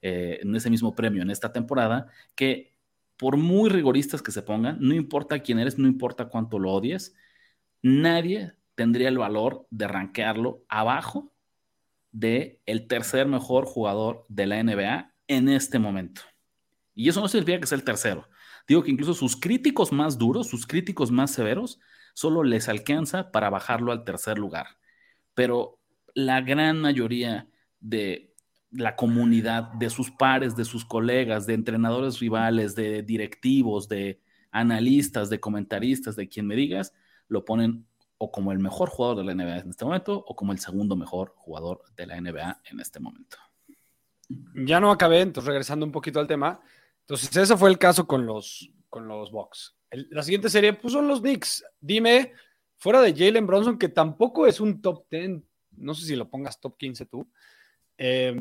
eh, 0.00 0.40
en 0.42 0.54
ese 0.56 0.70
mismo 0.70 0.94
premio 0.94 1.22
en 1.22 1.30
esta 1.30 1.52
temporada, 1.52 2.08
que 2.34 2.76
por 3.16 3.36
muy 3.36 3.70
rigoristas 3.70 4.22
que 4.22 4.32
se 4.32 4.42
pongan, 4.42 4.78
no 4.80 4.94
importa 4.94 5.38
quién 5.40 5.58
eres, 5.58 5.78
no 5.78 5.86
importa 5.86 6.28
cuánto 6.28 6.58
lo 6.58 6.72
odies, 6.72 7.14
nadie 7.82 8.54
tendría 8.74 9.08
el 9.08 9.18
valor 9.18 9.66
de 9.70 9.86
rankearlo 9.86 10.64
abajo 10.68 11.31
de 12.12 12.60
el 12.66 12.86
tercer 12.86 13.26
mejor 13.26 13.64
jugador 13.64 14.24
de 14.28 14.46
la 14.46 14.62
NBA 14.62 15.12
en 15.28 15.48
este 15.48 15.78
momento. 15.78 16.22
Y 16.94 17.08
eso 17.08 17.20
no 17.20 17.28
significa 17.28 17.60
que 17.60 17.66
sea 17.66 17.78
el 17.78 17.84
tercero. 17.84 18.28
Digo 18.68 18.82
que 18.82 18.90
incluso 18.90 19.14
sus 19.14 19.36
críticos 19.36 19.92
más 19.92 20.18
duros, 20.18 20.46
sus 20.48 20.66
críticos 20.66 21.10
más 21.10 21.30
severos, 21.30 21.80
solo 22.14 22.44
les 22.44 22.68
alcanza 22.68 23.32
para 23.32 23.50
bajarlo 23.50 23.92
al 23.92 24.04
tercer 24.04 24.38
lugar. 24.38 24.66
Pero 25.34 25.80
la 26.14 26.40
gran 26.42 26.80
mayoría 26.80 27.48
de 27.80 28.34
la 28.70 28.96
comunidad, 28.96 29.72
de 29.72 29.90
sus 29.90 30.10
pares, 30.10 30.56
de 30.56 30.64
sus 30.64 30.84
colegas, 30.84 31.46
de 31.46 31.54
entrenadores 31.54 32.20
rivales, 32.20 32.74
de 32.74 33.02
directivos, 33.02 33.88
de 33.88 34.20
analistas, 34.50 35.30
de 35.30 35.40
comentaristas, 35.40 36.16
de 36.16 36.28
quien 36.28 36.46
me 36.46 36.56
digas, 36.56 36.94
lo 37.28 37.44
ponen 37.44 37.86
o 38.24 38.30
como 38.30 38.52
el 38.52 38.60
mejor 38.60 38.88
jugador 38.88 39.16
de 39.16 39.24
la 39.24 39.34
NBA 39.34 39.58
en 39.58 39.70
este 39.70 39.84
momento 39.84 40.14
o 40.14 40.36
como 40.36 40.52
el 40.52 40.60
segundo 40.60 40.94
mejor 40.94 41.34
jugador 41.34 41.82
de 41.96 42.06
la 42.06 42.20
NBA 42.20 42.62
en 42.70 42.78
este 42.78 43.00
momento. 43.00 43.36
Ya 44.54 44.78
no 44.78 44.92
acabé, 44.92 45.22
entonces 45.22 45.48
regresando 45.48 45.84
un 45.84 45.90
poquito 45.90 46.20
al 46.20 46.28
tema. 46.28 46.60
Entonces, 47.00 47.36
ese 47.36 47.56
fue 47.56 47.68
el 47.68 47.78
caso 47.78 48.06
con 48.06 48.24
los, 48.24 48.70
con 48.88 49.08
los 49.08 49.32
Bucks. 49.32 49.74
la 49.90 50.22
siguiente 50.22 50.50
serie 50.50 50.72
pues, 50.72 50.92
son 50.92 51.08
los 51.08 51.20
Knicks. 51.20 51.64
Dime, 51.80 52.32
fuera 52.76 53.00
de 53.00 53.12
Jalen 53.12 53.44
Bronson, 53.44 53.76
que 53.76 53.88
tampoco 53.88 54.46
es 54.46 54.60
un 54.60 54.80
top 54.80 55.04
10, 55.10 55.42
no 55.78 55.92
sé 55.92 56.06
si 56.06 56.14
lo 56.14 56.30
pongas 56.30 56.60
top 56.60 56.76
15 56.78 57.06
tú, 57.06 57.28
eh, 57.98 58.40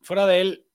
fuera 0.00 0.26
de 0.26 0.40
él, 0.40 0.66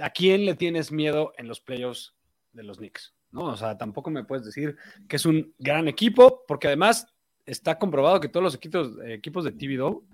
¿a 0.00 0.10
quién 0.10 0.44
le 0.44 0.54
tienes 0.54 0.92
miedo 0.92 1.32
en 1.38 1.48
los 1.48 1.60
playoffs 1.60 2.14
de 2.52 2.62
los 2.62 2.78
Knicks? 2.78 3.16
¿No? 3.32 3.46
O 3.46 3.56
sea, 3.56 3.76
tampoco 3.76 4.10
me 4.10 4.22
puedes 4.22 4.44
decir 4.44 4.76
que 5.08 5.16
es 5.16 5.26
un 5.26 5.52
gran 5.58 5.88
equipo, 5.88 6.44
porque 6.46 6.68
además 6.68 7.08
está 7.50 7.78
comprobado 7.78 8.20
que 8.20 8.28
todos 8.28 8.44
los 8.44 8.54
equipos, 8.54 8.92
equipos 9.06 9.44
de 9.44 9.52
TVDO 9.52 10.04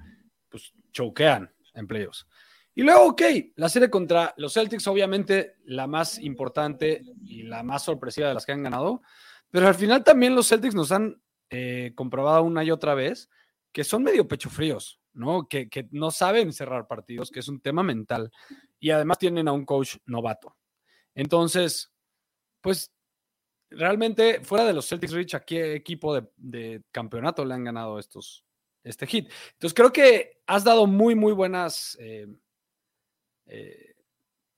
pues 0.48 0.72
choquean 0.92 1.52
en 1.74 1.86
playoffs. 1.86 2.26
Y 2.74 2.82
luego, 2.82 3.06
ok, 3.06 3.22
la 3.56 3.68
serie 3.68 3.88
contra 3.88 4.34
los 4.36 4.52
Celtics, 4.52 4.86
obviamente 4.86 5.56
la 5.64 5.86
más 5.86 6.18
importante 6.18 7.02
y 7.24 7.42
la 7.42 7.62
más 7.62 7.84
sorpresiva 7.84 8.28
de 8.28 8.34
las 8.34 8.44
que 8.44 8.52
han 8.52 8.62
ganado, 8.62 9.02
pero 9.50 9.68
al 9.68 9.74
final 9.74 10.04
también 10.04 10.34
los 10.34 10.48
Celtics 10.48 10.74
nos 10.74 10.92
han 10.92 11.20
eh, 11.50 11.92
comprobado 11.94 12.42
una 12.42 12.64
y 12.64 12.70
otra 12.70 12.94
vez 12.94 13.30
que 13.72 13.84
son 13.84 14.02
medio 14.02 14.28
pecho 14.28 14.50
fríos. 14.50 15.00
¿no? 15.16 15.48
Que, 15.48 15.68
no 15.90 16.10
saben 16.10 16.52
cerrar 16.52 16.86
partidos, 16.86 17.30
que 17.30 17.40
es 17.40 17.48
un 17.48 17.60
tema 17.60 17.82
mental. 17.82 18.30
Y 18.78 18.90
además 18.90 19.18
tienen 19.18 19.48
a 19.48 19.52
un 19.52 19.64
coach 19.64 19.96
novato. 20.04 20.56
Entonces, 21.14 21.90
pues 22.60 22.92
realmente 23.70 24.40
fuera 24.40 24.64
de 24.64 24.72
los 24.72 24.88
Celtics 24.88 25.12
Rich, 25.12 25.34
¿a 25.34 25.44
qué 25.44 25.74
equipo 25.74 26.20
de, 26.36 26.82
campeonato 26.90 27.44
le 27.44 27.54
han 27.54 27.64
ganado 27.64 27.98
estos, 27.98 28.44
este 28.84 29.06
hit? 29.06 29.30
Entonces 29.52 29.74
creo 29.74 29.92
que 29.92 30.40
has 30.46 30.64
dado 30.64 30.86
muy, 30.86 31.14
muy 31.14 31.32
buenas, 31.32 31.96
eh, 32.00 32.26
eh, 33.46 33.94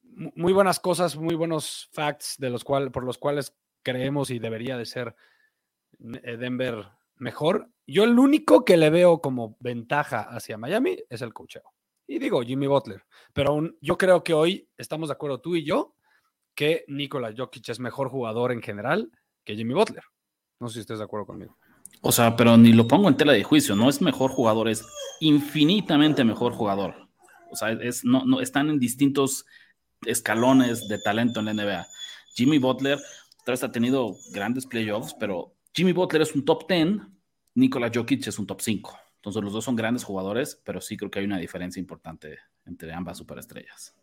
muy 0.03 0.53
buenas 0.53 0.81
cosas, 0.81 1.17
muy 1.17 1.35
buenos 1.35 1.89
facts 1.93 2.37
de 2.39 2.51
los 2.51 2.65
cuales, 2.65 2.91
por 2.91 3.05
los 3.05 3.19
cuales 3.19 3.57
creemos 3.83 4.31
y 4.31 4.39
debería 4.39 4.77
de 4.77 4.87
ser 4.87 5.15
eh, 6.23 6.37
Denver 6.37 6.89
mejor. 7.17 7.71
Yo 7.87 8.05
el 8.05 8.19
único 8.19 8.65
que 8.65 8.77
le 8.77 8.91
veo 8.91 9.21
como 9.21 9.57
ventaja 9.61 10.23
hacia 10.23 10.59
Miami 10.59 10.99
es 11.09 11.23
el 11.23 11.33
cocheo. 11.33 11.73
Y 12.07 12.19
digo, 12.19 12.43
Jimmy 12.43 12.67
Butler. 12.67 13.05
Pero 13.33 13.71
yo 13.81 13.99
creo 13.99 14.25
que 14.25 14.33
hoy 14.33 14.69
estamos 14.77 15.09
de 15.09 15.13
acuerdo 15.13 15.41
tú 15.41 15.57
y 15.57 15.65
yo 15.65 15.95
que 16.59 16.85
Nikola 16.89 17.33
Jokic 17.37 17.69
es 17.69 17.79
mejor 17.79 18.09
jugador 18.09 18.51
en 18.51 18.61
general 18.61 19.13
que 19.45 19.55
Jimmy 19.55 19.75
Butler. 19.75 20.03
No 20.59 20.67
sé 20.67 20.75
si 20.75 20.81
estés 20.81 20.99
de 20.99 21.05
acuerdo 21.05 21.25
conmigo. 21.25 21.57
O 22.01 22.11
sea, 22.11 22.35
pero 22.35 22.57
ni 22.57 22.73
lo 22.73 22.89
pongo 22.89 23.09
en 23.09 23.17
tela 23.17 23.33
de 23.33 23.45
juicio. 23.45 23.77
No 23.77 23.89
es 23.89 24.03
mejor 24.03 24.33
jugador, 24.33 24.69
es 24.69 24.85
infinitamente 25.21 26.25
mejor 26.25 26.53
jugador. 26.53 26.97
O 27.53 27.55
sea, 27.55 27.71
es, 27.71 28.05
no, 28.05 28.25
no, 28.25 28.41
están 28.41 28.71
en 28.71 28.81
distintos 28.81 29.47
escalones 30.05 30.89
de 30.89 30.99
talento 30.99 31.39
en 31.39 31.47
la 31.47 31.55
NBA. 31.55 31.87
Jimmy 32.35 32.59
Butler, 32.59 32.99
tal 33.45 33.53
vez 33.53 33.63
ha 33.63 33.71
tenido 33.71 34.17
grandes 34.33 34.67
playoffs, 34.67 35.15
pero 35.15 35.55
Jimmy 35.73 35.93
Butler 35.93 36.23
es 36.23 36.35
un 36.35 36.45
top 36.45 36.69
10 36.69 37.03
Nikola 37.55 37.89
Jokic 37.95 38.27
es 38.27 38.37
un 38.37 38.49
top 38.49 38.61
5. 38.63 38.99
Entonces 39.15 39.45
los 39.45 39.53
dos 39.53 39.65
son 39.65 39.77
grandes 39.77 40.03
jugadores, 40.03 40.61
pero 40.65 40.81
sí 40.81 40.97
creo 40.97 41.09
que 41.09 41.21
hay 41.21 41.25
una 41.25 41.39
diferencia 41.39 41.79
importante 41.79 42.37
entre 42.67 42.93
ambas 42.93 43.17
superestrellas. 43.17 43.95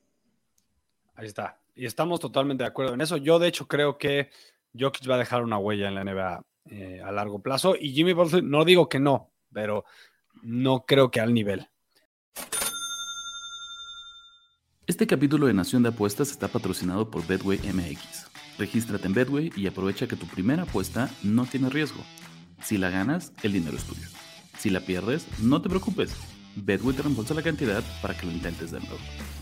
Ahí 1.16 1.26
está. 1.26 1.60
Y 1.76 1.86
estamos 1.86 2.22
totalmente 2.22 2.64
de 2.64 2.70
acuerdo 2.70 2.94
en 2.94 3.02
eso. 3.02 3.18
Yo 3.18 3.38
de 3.38 3.50
hecho 3.50 3.68
creo 3.68 3.98
que 3.98 4.30
Jokic 4.78 5.10
va 5.10 5.16
a 5.16 5.20
dejar 5.20 5.44
una 5.44 5.58
huella 5.58 5.90
en 5.90 5.96
la 5.96 6.04
NBA 6.04 6.46
eh, 6.72 7.02
a 7.04 7.12
largo 7.12 7.40
plazo. 7.40 7.76
Y 7.80 7.92
Jimmy 7.92 8.14
Butler, 8.14 8.44
no 8.44 8.64
digo 8.64 8.88
que 8.88 9.00
no, 9.00 9.32
pero 9.52 9.84
no 10.42 10.86
creo 10.86 11.12
que 11.12 11.20
al 11.20 11.34
nivel. 11.34 11.68
Este 14.88 15.08
capítulo 15.08 15.48
de 15.48 15.54
Nación 15.54 15.84
de 15.84 15.90
Apuestas 15.90 16.32
está 16.32 16.48
patrocinado 16.48 17.10
por 17.10 17.26
Bedway 17.28 17.60
MX. 17.60 18.28
Regístrate 18.58 19.08
en 19.08 19.14
Bedway 19.14 19.52
y 19.56 19.68
aprovecha 19.68 20.08
que 20.08 20.16
tu 20.16 20.28
primera 20.28 20.64
apuesta 20.64 21.10
no 21.24 21.46
tiene 21.46 21.70
riesgo. 21.70 22.02
Si 22.62 22.78
la 22.78 22.90
ganas, 22.90 23.34
el 23.44 23.52
dinero 23.52 23.76
es 23.76 23.84
tuyo. 23.84 24.08
Si 24.58 24.70
la 24.70 24.80
pierdes, 24.80 25.28
no 25.42 25.62
te 25.62 25.70
preocupes. 25.70 26.16
Bedway 26.56 26.96
te 26.96 27.02
reembolsa 27.02 27.34
la 27.34 27.42
cantidad 27.42 27.84
para 28.02 28.16
que 28.16 28.26
lo 28.26 28.32
intentes 28.32 28.72
de 28.72 28.80
nuevo. 28.80 28.98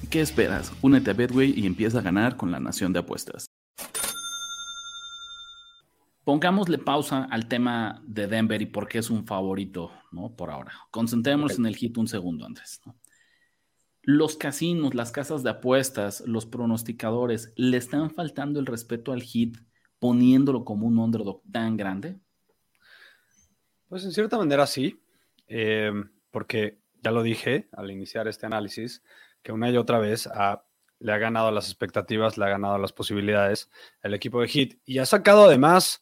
¿Qué 0.10 0.22
esperas? 0.22 0.72
Únete 0.82 1.12
a 1.12 1.14
Bedway 1.14 1.54
y 1.56 1.66
empieza 1.66 2.00
a 2.00 2.02
ganar 2.02 2.38
con 2.38 2.52
la 2.52 2.60
nación 2.60 2.92
de 2.94 3.00
apuestas. 3.00 3.46
Pongámosle 6.24 6.78
pausa 6.78 7.26
al 7.26 7.48
tema 7.48 8.02
de 8.06 8.28
Denver 8.28 8.62
y 8.62 8.66
por 8.66 8.88
qué 8.88 9.00
es 9.00 9.10
un 9.10 9.26
favorito, 9.26 9.92
¿no? 10.12 10.34
Por 10.36 10.52
ahora. 10.52 10.72
Concentrémonos 10.90 11.60
en 11.60 11.66
el 11.66 11.76
hit 11.76 11.98
un 11.98 12.08
segundo 12.08 12.46
antes. 12.46 12.82
Los 14.02 14.38
casinos, 14.38 14.96
las 14.96 15.12
casas 15.12 15.44
de 15.44 15.50
apuestas, 15.50 16.24
los 16.26 16.46
pronosticadores, 16.46 17.54
¿le 17.56 17.78
están 17.78 18.10
faltando 18.10 18.60
el 18.60 18.66
respeto 18.66 19.12
al 19.12 19.22
hit 19.22 19.58
poniéndolo 20.00 20.66
como 20.66 20.88
un 20.88 20.98
underdog 20.98 21.42
tan 21.52 21.78
grande? 21.78 22.20
Pues 23.90 24.06
en 24.06 24.12
cierta 24.12 24.38
manera 24.38 24.66
sí, 24.66 25.00
em, 25.48 26.10
porque 26.32 26.83
ya 27.04 27.12
lo 27.12 27.22
dije 27.22 27.68
al 27.74 27.92
iniciar 27.92 28.28
este 28.28 28.46
análisis, 28.46 29.04
que 29.42 29.52
una 29.52 29.70
y 29.70 29.78
otra 29.78 30.00
vez 30.00 30.30
le 31.00 31.12
ha 31.12 31.18
ganado 31.18 31.52
las 31.52 31.68
expectativas, 31.68 32.38
le 32.38 32.46
ha 32.46 32.50
ganado 32.50 32.78
las 32.78 32.94
posibilidades 32.94 33.70
el 34.02 34.14
equipo 34.14 34.42
de 34.42 34.48
Hit 34.48 34.80
y 34.86 35.00
ha 35.00 35.06
sacado 35.06 35.46
además 35.46 36.02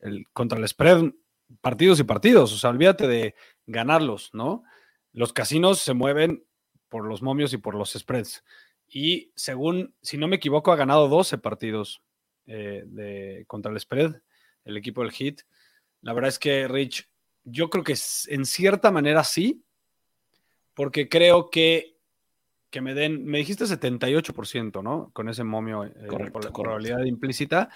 el, 0.00 0.26
contra 0.32 0.58
el 0.58 0.66
spread 0.66 1.12
partidos 1.60 2.00
y 2.00 2.04
partidos, 2.04 2.52
o 2.52 2.58
sea, 2.58 2.70
olvídate 2.70 3.08
de 3.08 3.34
ganarlos, 3.66 4.30
¿no? 4.32 4.62
Los 5.12 5.32
casinos 5.32 5.78
se 5.80 5.94
mueven 5.94 6.44
por 6.88 7.06
los 7.06 7.22
momios 7.22 7.52
y 7.52 7.58
por 7.58 7.74
los 7.74 7.92
spreads. 7.92 8.44
Y 8.88 9.32
según, 9.36 9.94
si 10.02 10.16
no 10.18 10.28
me 10.28 10.36
equivoco, 10.36 10.72
ha 10.72 10.76
ganado 10.76 11.08
12 11.08 11.38
partidos 11.38 12.02
eh, 12.46 12.82
de, 12.86 13.44
contra 13.46 13.70
el 13.70 13.80
spread, 13.80 14.16
el 14.64 14.76
equipo 14.76 15.02
del 15.02 15.12
Hit. 15.12 15.42
La 16.02 16.12
verdad 16.12 16.28
es 16.28 16.38
que 16.38 16.66
Rich 16.68 17.08
yo 17.44 17.70
creo 17.70 17.84
que 17.84 17.96
en 18.28 18.44
cierta 18.44 18.90
manera 18.90 19.24
sí, 19.24 19.64
porque 20.74 21.08
creo 21.08 21.50
que, 21.50 21.96
que 22.70 22.80
me 22.80 22.94
den, 22.94 23.24
me 23.24 23.38
dijiste 23.38 23.64
78%, 23.64 24.82
¿no? 24.82 25.10
Con 25.12 25.28
ese 25.28 25.44
momio 25.44 25.84
eh, 25.84 25.92
por 26.08 26.44
la 26.44 26.52
probabilidad 26.52 27.04
implícita. 27.04 27.68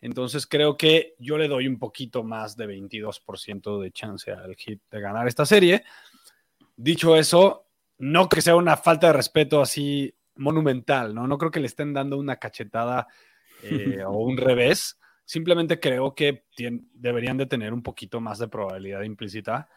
Entonces 0.00 0.46
creo 0.46 0.76
que 0.76 1.14
yo 1.18 1.38
le 1.38 1.48
doy 1.48 1.68
un 1.68 1.78
poquito 1.78 2.24
más 2.24 2.56
de 2.56 2.66
22% 2.66 3.80
de 3.80 3.92
chance 3.92 4.30
al 4.30 4.54
hit 4.56 4.80
de 4.90 5.00
ganar 5.00 5.28
esta 5.28 5.46
serie. 5.46 5.84
Dicho 6.76 7.16
eso, 7.16 7.66
no 7.98 8.28
que 8.28 8.42
sea 8.42 8.56
una 8.56 8.76
falta 8.76 9.08
de 9.08 9.12
respeto 9.12 9.60
así 9.60 10.12
monumental, 10.34 11.14
¿no? 11.14 11.26
No 11.26 11.38
creo 11.38 11.50
que 11.50 11.60
le 11.60 11.66
estén 11.66 11.92
dando 11.92 12.18
una 12.18 12.36
cachetada 12.36 13.06
eh, 13.62 14.02
o 14.06 14.18
un 14.18 14.36
revés 14.36 14.98
Simplemente 15.24 15.78
creo 15.78 16.14
que 16.14 16.44
deberían 16.92 17.36
de 17.36 17.46
tener 17.46 17.72
un 17.72 17.82
poquito 17.82 18.20
más 18.20 18.38
de 18.38 18.48
probabilidad 18.48 19.02
implícita 19.02 19.68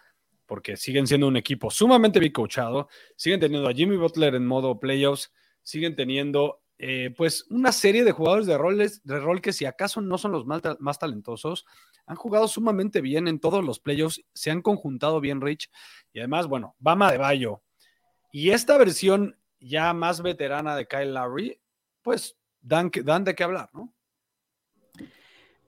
porque 0.45 0.77
siguen 0.77 1.07
siendo 1.07 1.27
un 1.27 1.37
equipo 1.37 1.69
sumamente 1.71 2.19
bien 2.19 2.31
coachado, 2.31 2.87
siguen 3.15 3.39
teniendo 3.39 3.67
a 3.67 3.73
Jimmy 3.73 3.97
Butler 3.97 4.35
en 4.35 4.45
modo 4.45 4.79
playoffs, 4.79 5.31
siguen 5.61 5.95
teniendo 5.95 6.61
eh, 6.77 7.13
pues 7.15 7.45
una 7.49 7.71
serie 7.71 8.03
de 8.03 8.11
jugadores 8.11 8.45
de, 8.47 8.57
roles, 8.57 9.01
de 9.03 9.19
rol 9.19 9.41
que 9.41 9.53
si 9.53 9.65
acaso 9.65 10.01
no 10.01 10.17
son 10.17 10.33
los 10.33 10.45
más, 10.45 10.61
más, 10.79 10.99
talentosos, 10.99 11.65
han 12.05 12.17
jugado 12.17 12.47
sumamente 12.47 12.99
bien 12.99 13.27
en 13.27 13.39
todos 13.39 13.63
los 13.63 13.79
playoffs, 13.79 14.21
se 14.33 14.51
han 14.51 14.61
conjuntado 14.61 15.21
bien 15.21 15.39
Rich 15.41 15.69
y 16.11 16.19
además, 16.19 16.47
bueno, 16.47 16.75
Bama 16.79 17.11
de 17.11 17.17
Bayo. 17.17 17.61
Y 18.31 18.49
esta 18.49 18.77
versión 18.77 19.37
ya 19.59 19.93
más 19.93 20.21
veterana 20.21 20.75
de 20.75 20.85
Kyle 20.85 21.13
Lowry, 21.13 21.61
pues 22.01 22.37
dan, 22.61 22.91
dan 23.03 23.23
de 23.23 23.35
qué 23.35 23.43
hablar, 23.43 23.69
¿no? 23.73 23.93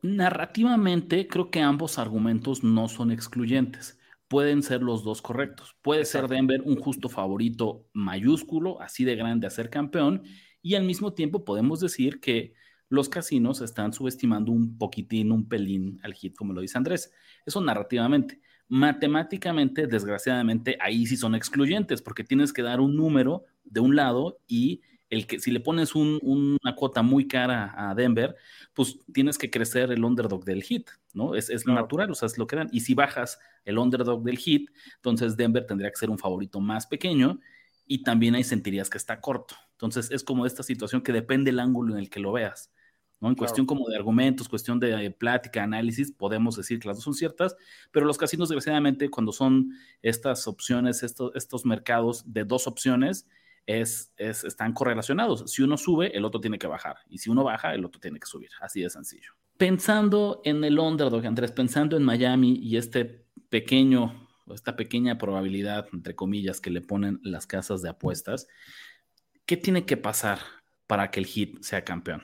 Narrativamente, 0.02 1.28
creo 1.28 1.50
que 1.50 1.62
ambos 1.62 1.98
argumentos 1.98 2.64
no 2.64 2.88
son 2.88 3.12
excluyentes. 3.12 3.97
Pueden 4.28 4.62
ser 4.62 4.82
los 4.82 5.04
dos 5.04 5.22
correctos. 5.22 5.76
Puede 5.82 6.06
ser 6.06 6.28
Denver 6.28 6.62
un 6.62 6.76
justo 6.76 7.10
favorito 7.10 7.88
mayúsculo, 7.94 8.82
así 8.82 9.06
de 9.06 9.16
grande 9.16 9.48
a 9.48 9.52
ser 9.52 9.70
campeón, 9.70 10.24
y 10.62 10.76
al 10.76 10.84
mismo 10.84 11.14
tiempo 11.14 11.46
podemos 11.46 11.80
decir 11.80 12.20
que 12.20 12.54
los 12.90 13.10
casinos 13.10 13.62
están 13.62 13.94
subestimando 13.94 14.52
un 14.52 14.78
poquitín, 14.78 15.32
un 15.32 15.48
pelín 15.48 16.00
al 16.04 16.14
hit, 16.14 16.36
como 16.36 16.54
lo 16.54 16.62
dice 16.62 16.78
Andrés. 16.78 17.12
Eso 17.46 17.62
narrativamente. 17.62 18.42
Matemáticamente, 18.70 19.88
desgraciadamente, 19.88 20.78
ahí 20.82 21.06
sí 21.06 21.16
son 21.16 21.36
excluyentes, 21.36 22.02
porque 22.02 22.24
tienes 22.24 22.52
que 22.54 22.64
dar 22.64 22.80
un 22.80 22.96
número 22.96 23.46
de 23.64 23.80
un 23.80 23.96
lado 23.96 24.40
y 24.48 24.82
el 25.10 25.26
que 25.26 25.40
si 25.40 25.52
le 25.52 25.60
pones 25.60 25.96
una 25.96 26.76
cuota 26.76 27.02
muy 27.02 27.28
cara 27.28 27.74
a 27.78 27.96
Denver, 27.96 28.36
pues 28.74 29.00
tienes 29.14 29.38
que 29.38 29.50
crecer 29.50 29.92
el 29.92 30.04
underdog 30.04 30.44
del 30.44 30.64
hit, 30.64 30.90
¿no? 31.14 31.36
Es, 31.36 31.50
es 31.50 31.66
natural, 31.66 32.12
o 32.12 32.16
sea, 32.16 32.26
es 32.26 32.38
lo 32.38 32.46
que 32.46 32.58
dan. 32.58 32.70
Y 32.72 32.82
si 32.82 32.94
bajas 32.94 33.40
el 33.64 33.78
underdog 33.78 34.24
del 34.24 34.38
hit, 34.38 34.70
entonces 34.96 35.38
Denver 35.38 35.66
tendría 35.66 35.90
que 35.90 35.98
ser 35.98 36.10
un 36.10 36.18
favorito 36.18 36.60
más 36.60 36.88
pequeño 36.88 37.40
y 37.86 38.04
también 38.04 38.36
ahí 38.36 38.44
sentirías 38.44 38.90
que 38.90 38.98
está 38.98 39.22
corto. 39.22 39.56
Entonces 39.72 40.12
es 40.12 40.24
como 40.24 40.46
esta 40.46 40.64
situación 40.64 41.02
que 41.02 41.14
depende 41.14 41.52
el 41.52 41.60
ángulo 41.60 41.94
en 41.94 42.00
el 42.00 42.10
que 42.10 42.20
lo 42.20 42.34
veas. 42.34 42.72
¿no? 43.20 43.30
En 43.30 43.36
cuestión 43.36 43.66
como 43.66 43.88
de 43.88 43.96
argumentos, 43.96 44.50
cuestión 44.50 44.80
de 44.80 45.10
plática, 45.12 45.64
análisis, 45.64 46.12
podemos 46.12 46.56
decir 46.56 46.80
que 46.80 46.88
las 46.88 46.98
dos 46.98 47.04
son 47.06 47.14
ciertas, 47.14 47.56
pero 47.92 48.06
los 48.06 48.18
casinos, 48.18 48.50
desgraciadamente, 48.50 49.10
cuando 49.10 49.32
son 49.32 49.72
estas 50.02 50.48
opciones, 50.48 51.02
estos, 51.02 51.32
estos 51.36 51.66
mercados 51.66 52.32
de 52.32 52.44
dos 52.44 52.68
opciones, 52.68 53.28
es, 53.68 54.14
están 54.18 54.74
correlacionados. 54.74 55.52
Si 55.52 55.62
uno 55.62 55.78
sube, 55.78 56.18
el 56.18 56.26
otro 56.26 56.40
tiene 56.40 56.58
que 56.58 56.68
bajar. 56.68 56.96
Y 57.10 57.20
si 57.20 57.30
uno 57.30 57.44
baja, 57.44 57.76
el 57.76 57.86
otro 57.86 58.00
tiene 58.00 58.20
que 58.20 58.26
subir. 58.26 58.50
Así 58.62 58.82
de 58.82 58.90
sencillo. 58.90 59.34
Pensando 59.58 60.42
en 60.46 60.64
el 60.64 60.80
underdog, 60.80 61.26
Andrés, 61.26 61.52
pensando 61.52 61.98
en 61.98 62.04
Miami 62.04 62.58
y 62.62 62.78
este 62.78 63.26
pequeño, 63.50 64.28
esta 64.54 64.76
pequeña 64.76 65.18
probabilidad, 65.18 65.88
entre 65.92 66.16
comillas, 66.16 66.62
que 66.62 66.70
le 66.70 66.82
ponen 66.82 67.20
las 67.24 67.46
casas 67.46 67.82
de 67.82 67.90
apuestas, 67.90 68.48
¿qué 69.46 69.58
tiene 69.58 69.86
que 69.86 69.98
pasar 69.98 70.40
para 70.88 71.12
que 71.12 71.20
el 71.20 71.26
Heat 71.26 71.62
sea 71.62 71.84
campeón? 71.84 72.24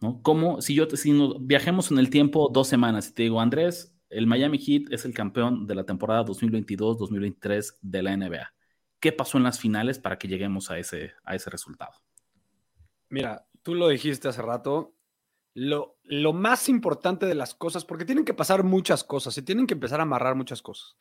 ¿No? 0.00 0.22
Como 0.22 0.62
si 0.62 0.74
yo, 0.74 0.88
si 0.90 1.12
viajemos 1.40 1.90
en 1.90 1.98
el 1.98 2.08
tiempo 2.08 2.50
dos 2.52 2.68
semanas 2.68 3.08
y 3.08 3.14
te 3.14 3.24
digo, 3.24 3.40
Andrés, 3.40 3.96
el 4.10 4.28
Miami 4.28 4.58
Heat 4.58 4.92
es 4.92 5.04
el 5.04 5.12
campeón 5.12 5.66
de 5.66 5.74
la 5.74 5.84
temporada 5.84 6.24
2022-2023 6.24 7.78
de 7.82 8.02
la 8.02 8.16
NBA 8.16 8.52
qué 9.00 9.12
pasó 9.12 9.38
en 9.38 9.44
las 9.44 9.60
finales 9.60 9.98
para 9.98 10.18
que 10.18 10.28
lleguemos 10.28 10.70
a 10.70 10.78
ese, 10.78 11.12
a 11.24 11.34
ese 11.34 11.50
resultado. 11.50 11.92
Mira, 13.08 13.46
tú 13.62 13.74
lo 13.74 13.88
dijiste 13.88 14.28
hace 14.28 14.42
rato, 14.42 14.94
lo, 15.54 15.98
lo, 16.04 16.32
más 16.32 16.68
importante 16.68 17.26
de 17.26 17.34
las 17.34 17.54
cosas, 17.54 17.84
porque 17.84 18.04
tienen 18.04 18.24
que 18.24 18.34
pasar 18.34 18.64
muchas 18.64 19.02
cosas, 19.04 19.34
se 19.34 19.42
tienen 19.42 19.66
que 19.66 19.74
empezar 19.74 20.00
a 20.00 20.04
amarrar 20.04 20.34
muchas 20.34 20.62
cosas. 20.62 20.96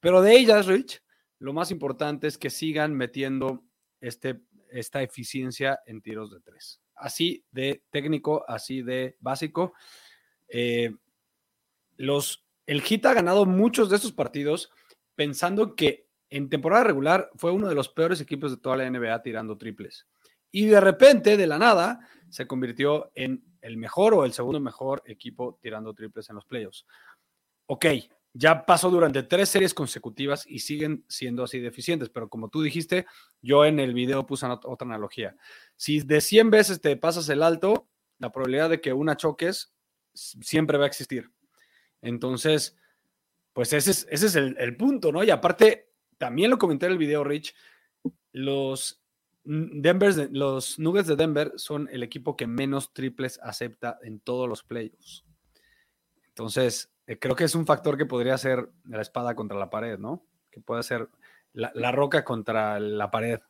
Pero 0.00 0.22
de 0.22 0.36
ellas, 0.36 0.66
Rich, 0.66 1.02
lo 1.38 1.52
más 1.52 1.70
importante 1.70 2.26
es 2.26 2.38
que 2.38 2.50
sigan 2.50 2.94
metiendo 2.94 3.64
este, 4.00 4.42
esta 4.70 5.02
eficiencia 5.02 5.80
en 5.86 6.02
tiros 6.02 6.30
de 6.30 6.40
tres. 6.40 6.80
Así 6.94 7.44
de 7.50 7.84
técnico, 7.90 8.44
así 8.48 8.82
de 8.82 9.16
básico. 9.20 9.74
Eh, 10.48 10.94
los, 11.96 12.44
el 12.66 12.82
Hit 12.82 13.06
ha 13.06 13.14
ganado 13.14 13.46
muchos 13.46 13.90
de 13.90 13.96
estos 13.96 14.12
partidos 14.12 14.70
pensando 15.14 15.74
que 15.74 16.08
en 16.32 16.48
temporada 16.48 16.84
regular 16.84 17.30
fue 17.36 17.52
uno 17.52 17.68
de 17.68 17.74
los 17.74 17.88
peores 17.88 18.20
equipos 18.20 18.50
de 18.50 18.56
toda 18.56 18.76
la 18.76 18.90
NBA 18.90 19.22
tirando 19.22 19.58
triples. 19.58 20.06
Y 20.50 20.66
de 20.66 20.80
repente, 20.80 21.36
de 21.36 21.46
la 21.46 21.58
nada, 21.58 22.00
se 22.28 22.46
convirtió 22.46 23.10
en 23.14 23.44
el 23.60 23.76
mejor 23.76 24.14
o 24.14 24.24
el 24.24 24.32
segundo 24.32 24.58
mejor 24.58 25.02
equipo 25.06 25.58
tirando 25.60 25.94
triples 25.94 26.28
en 26.30 26.36
los 26.36 26.46
playoffs. 26.46 26.86
Ok, 27.66 27.86
ya 28.32 28.64
pasó 28.64 28.90
durante 28.90 29.22
tres 29.22 29.50
series 29.50 29.74
consecutivas 29.74 30.46
y 30.46 30.60
siguen 30.60 31.04
siendo 31.06 31.44
así 31.44 31.60
deficientes, 31.60 32.08
pero 32.08 32.28
como 32.28 32.48
tú 32.48 32.62
dijiste, 32.62 33.06
yo 33.42 33.64
en 33.66 33.78
el 33.78 33.92
video 33.92 34.26
puse 34.26 34.46
otra 34.46 34.86
analogía. 34.86 35.36
Si 35.76 36.00
de 36.00 36.20
100 36.20 36.50
veces 36.50 36.80
te 36.80 36.96
pasas 36.96 37.28
el 37.28 37.42
alto, 37.42 37.88
la 38.18 38.32
probabilidad 38.32 38.70
de 38.70 38.80
que 38.80 38.92
una 38.92 39.16
choques 39.16 39.74
siempre 40.14 40.78
va 40.78 40.84
a 40.84 40.88
existir. 40.88 41.30
Entonces, 42.00 42.76
pues 43.52 43.72
ese 43.74 43.90
es, 44.10 44.34
el, 44.34 44.56
el 44.58 44.76
punto, 44.76 45.12
¿no? 45.12 45.22
Y 45.22 45.30
aparte, 45.30 45.81
también 46.22 46.52
lo 46.52 46.58
comenté 46.58 46.86
en 46.86 46.92
el 46.92 46.98
video, 46.98 47.24
Rich, 47.24 47.52
los, 48.30 49.02
Denver, 49.42 50.28
los 50.30 50.78
Nuggets 50.78 51.08
de 51.08 51.16
Denver 51.16 51.52
son 51.56 51.88
el 51.90 52.04
equipo 52.04 52.36
que 52.36 52.46
menos 52.46 52.94
triples 52.94 53.40
acepta 53.42 53.98
en 54.04 54.20
todos 54.20 54.48
los 54.48 54.62
playoffs. 54.62 55.24
Entonces, 56.28 56.94
eh, 57.08 57.18
creo 57.18 57.34
que 57.34 57.42
es 57.42 57.56
un 57.56 57.66
factor 57.66 57.98
que 57.98 58.06
podría 58.06 58.38
ser 58.38 58.70
la 58.84 59.02
espada 59.02 59.34
contra 59.34 59.58
la 59.58 59.68
pared, 59.68 59.98
¿no? 59.98 60.24
Que 60.48 60.60
puede 60.60 60.84
ser 60.84 61.08
la, 61.54 61.90
roca 61.90 62.24
contra 62.24 62.78
la 62.78 63.10
pared. 63.10 63.40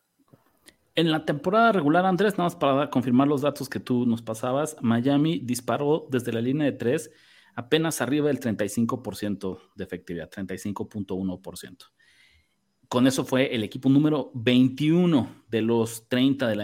En 0.95 1.11
la 1.11 1.27
temporada 1.27 1.73
regular, 1.73 2.07
Andrés, 2.07 2.39
nada 2.39 2.45
más 2.45 2.57
para 2.57 2.89
confirmar 2.89 3.29
los 3.29 3.43
datos 3.43 3.69
que 3.69 3.81
tú 3.81 4.07
nos 4.07 4.23
pasabas, 4.23 4.79
Miami 4.81 5.41
disparó 5.41 6.07
desde 6.09 6.33
la 6.33 6.41
línea 6.41 6.65
de 6.65 6.73
tres 6.73 7.11
apenas 7.55 8.01
arriba 8.01 8.29
del 8.29 8.41
35% 8.41 9.61
de 9.75 9.85
efectividad, 9.85 10.31
35.1% 10.31 11.93
con 12.93 13.07
eso 13.07 13.25
fue 13.25 13.55
el 13.55 13.65
equipo 13.65 13.89
número 13.89 14.31
21 14.35 15.45
de 15.49 15.63
los 15.63 16.11
30 16.11 16.47
de 16.47 16.57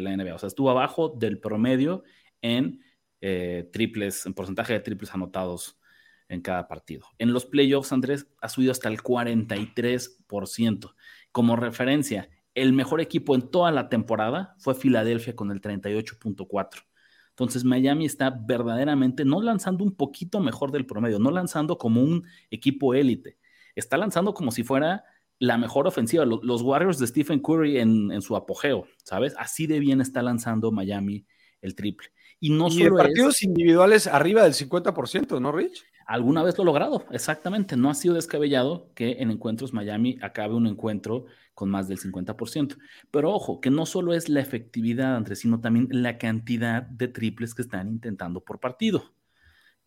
la, 0.00 0.16
NBA. 0.16 0.32
O 0.32 0.38
sea, 0.38 0.46
estuvo 0.46 0.70
abajo 0.70 1.08
del 1.08 1.40
promedio 1.40 2.04
en 2.40 2.84
eh, 3.20 3.68
triples, 3.72 4.24
en 4.24 4.32
porcentaje 4.32 4.74
de 4.74 4.78
triples 4.78 5.12
anotados 5.12 5.80
en 6.28 6.40
cada 6.40 6.68
partido. 6.68 7.08
En 7.18 7.32
los 7.32 7.46
playoffs, 7.46 7.90
Andrés 7.90 8.28
ha 8.40 8.48
subido 8.48 8.70
hasta 8.70 8.88
el 8.88 9.02
43%. 9.02 10.94
Como 11.32 11.56
referencia, 11.56 12.28
el 12.54 12.72
mejor 12.72 13.00
equipo 13.00 13.34
en 13.34 13.50
toda 13.50 13.72
la 13.72 13.88
temporada 13.88 14.54
fue 14.58 14.76
Filadelfia 14.76 15.34
con 15.34 15.50
el 15.50 15.60
38.4. 15.60 16.84
Entonces 17.30 17.64
Miami 17.64 18.06
está 18.06 18.30
verdaderamente 18.30 19.24
no 19.24 19.42
lanzando 19.42 19.82
un 19.82 19.96
poquito 19.96 20.38
mejor 20.38 20.70
del 20.70 20.86
promedio, 20.86 21.18
no 21.18 21.32
lanzando 21.32 21.76
como 21.76 22.04
un 22.04 22.24
equipo 22.50 22.94
élite, 22.94 23.40
está 23.74 23.96
lanzando 23.96 24.32
como 24.32 24.52
si 24.52 24.62
fuera 24.62 25.02
la 25.42 25.58
mejor 25.58 25.88
ofensiva. 25.88 26.24
Los, 26.24 26.62
Warriors 26.62 27.00
de 27.00 27.06
Stephen 27.08 27.40
Curry 27.40 27.78
en, 27.78 28.22
su 28.22 28.36
apogeo, 28.36 28.86
¿sabes? 29.02 29.34
Así 29.36 29.66
de 29.66 29.80
bien 29.80 30.00
está 30.00 30.22
lanzando 30.22 30.70
Miami 30.70 31.26
el 31.60 31.74
triple. 31.74 32.10
Y 32.38 32.50
no 32.50 32.70
solo 32.70 32.96
partidos 32.96 33.42
individuales 33.42 34.06
arriba 34.06 34.44
del 34.44 34.52
50%, 34.52 35.40
¿no, 35.40 35.50
Rich? 35.50 35.84
Alguna 36.06 36.44
vez 36.44 36.56
lo 36.58 36.62
ha 36.62 36.66
logrado, 36.66 37.06
exactamente. 37.10 37.76
No 37.76 37.90
ha 37.90 37.94
sido 37.94 38.14
descabellado 38.14 38.92
que 38.94 39.16
en 39.18 39.32
encuentros 39.32 39.72
Miami 39.72 40.16
acabe 40.22 40.54
un 40.54 40.68
encuentro 40.68 41.26
con 41.54 41.70
más 41.70 41.88
del 41.88 41.98
50%. 41.98 42.78
Pero 43.10 43.32
ojo, 43.32 43.60
que 43.60 43.70
no 43.70 43.84
solo 43.84 44.14
es 44.14 44.28
la 44.28 44.40
efectividad, 44.40 45.16
Andrés, 45.16 45.40
sino 45.40 45.60
también 45.60 45.88
la 45.90 46.18
cantidad 46.18 46.82
de 46.82 47.08
triples 47.08 47.54
que 47.54 47.62
están 47.62 47.88
intentando 47.88 48.44
por 48.44 48.60
partido. 48.60 49.12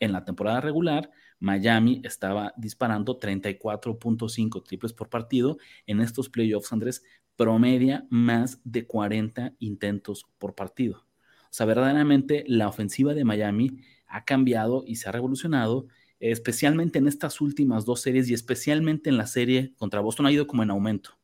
En 0.02 0.12
la 0.12 0.26
temporada 0.26 0.60
regular, 0.60 1.12
Miami 1.40 2.02
estaba 2.04 2.54
disparando 2.58 3.20
34.5 3.20 4.64
triples 4.64 4.94
por 4.94 5.10
partido. 5.10 5.58
En 5.86 6.00
estos 6.00 6.30
playoffs, 6.30 6.72
Andrés, 6.72 7.04
promedia 7.36 8.06
más 8.10 8.62
de 8.64 8.88
40 8.88 9.54
intentos 9.60 10.26
por 10.38 10.56
partido. 10.56 11.06
O 11.44 11.58
sea, 11.58 11.66
verdaderamente 11.66 12.44
la 12.48 12.68
ofensiva 12.68 13.14
de 13.14 13.26
Miami 13.26 13.80
ha 14.08 14.26
cambiado 14.26 14.84
y 14.86 14.96
se 14.96 15.10
ha 15.10 15.12
revolucionado, 15.12 15.88
especialmente 16.20 17.00
en 17.00 17.08
estas 17.08 17.42
últimas 17.42 17.86
dos 17.86 18.02
series 18.02 18.30
y 18.30 18.34
especialmente 18.34 19.10
en 19.10 19.18
la 19.18 19.28
serie 19.28 19.74
contra 19.78 20.02
Boston 20.02 20.26
ha 20.26 20.32
ido 20.32 20.48
como 20.48 20.64
en 20.64 20.72
aumento. 20.72 21.18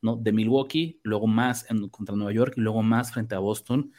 ¿no? 0.00 0.16
De 0.16 0.32
Milwaukee, 0.32 1.00
luego 1.02 1.26
más 1.26 1.66
contra 1.90 2.14
Nueva 2.14 2.32
York 2.32 2.54
y 2.56 2.60
luego 2.60 2.82
más 2.82 3.12
frente 3.12 3.34
a 3.34 3.40
Boston, 3.40 3.92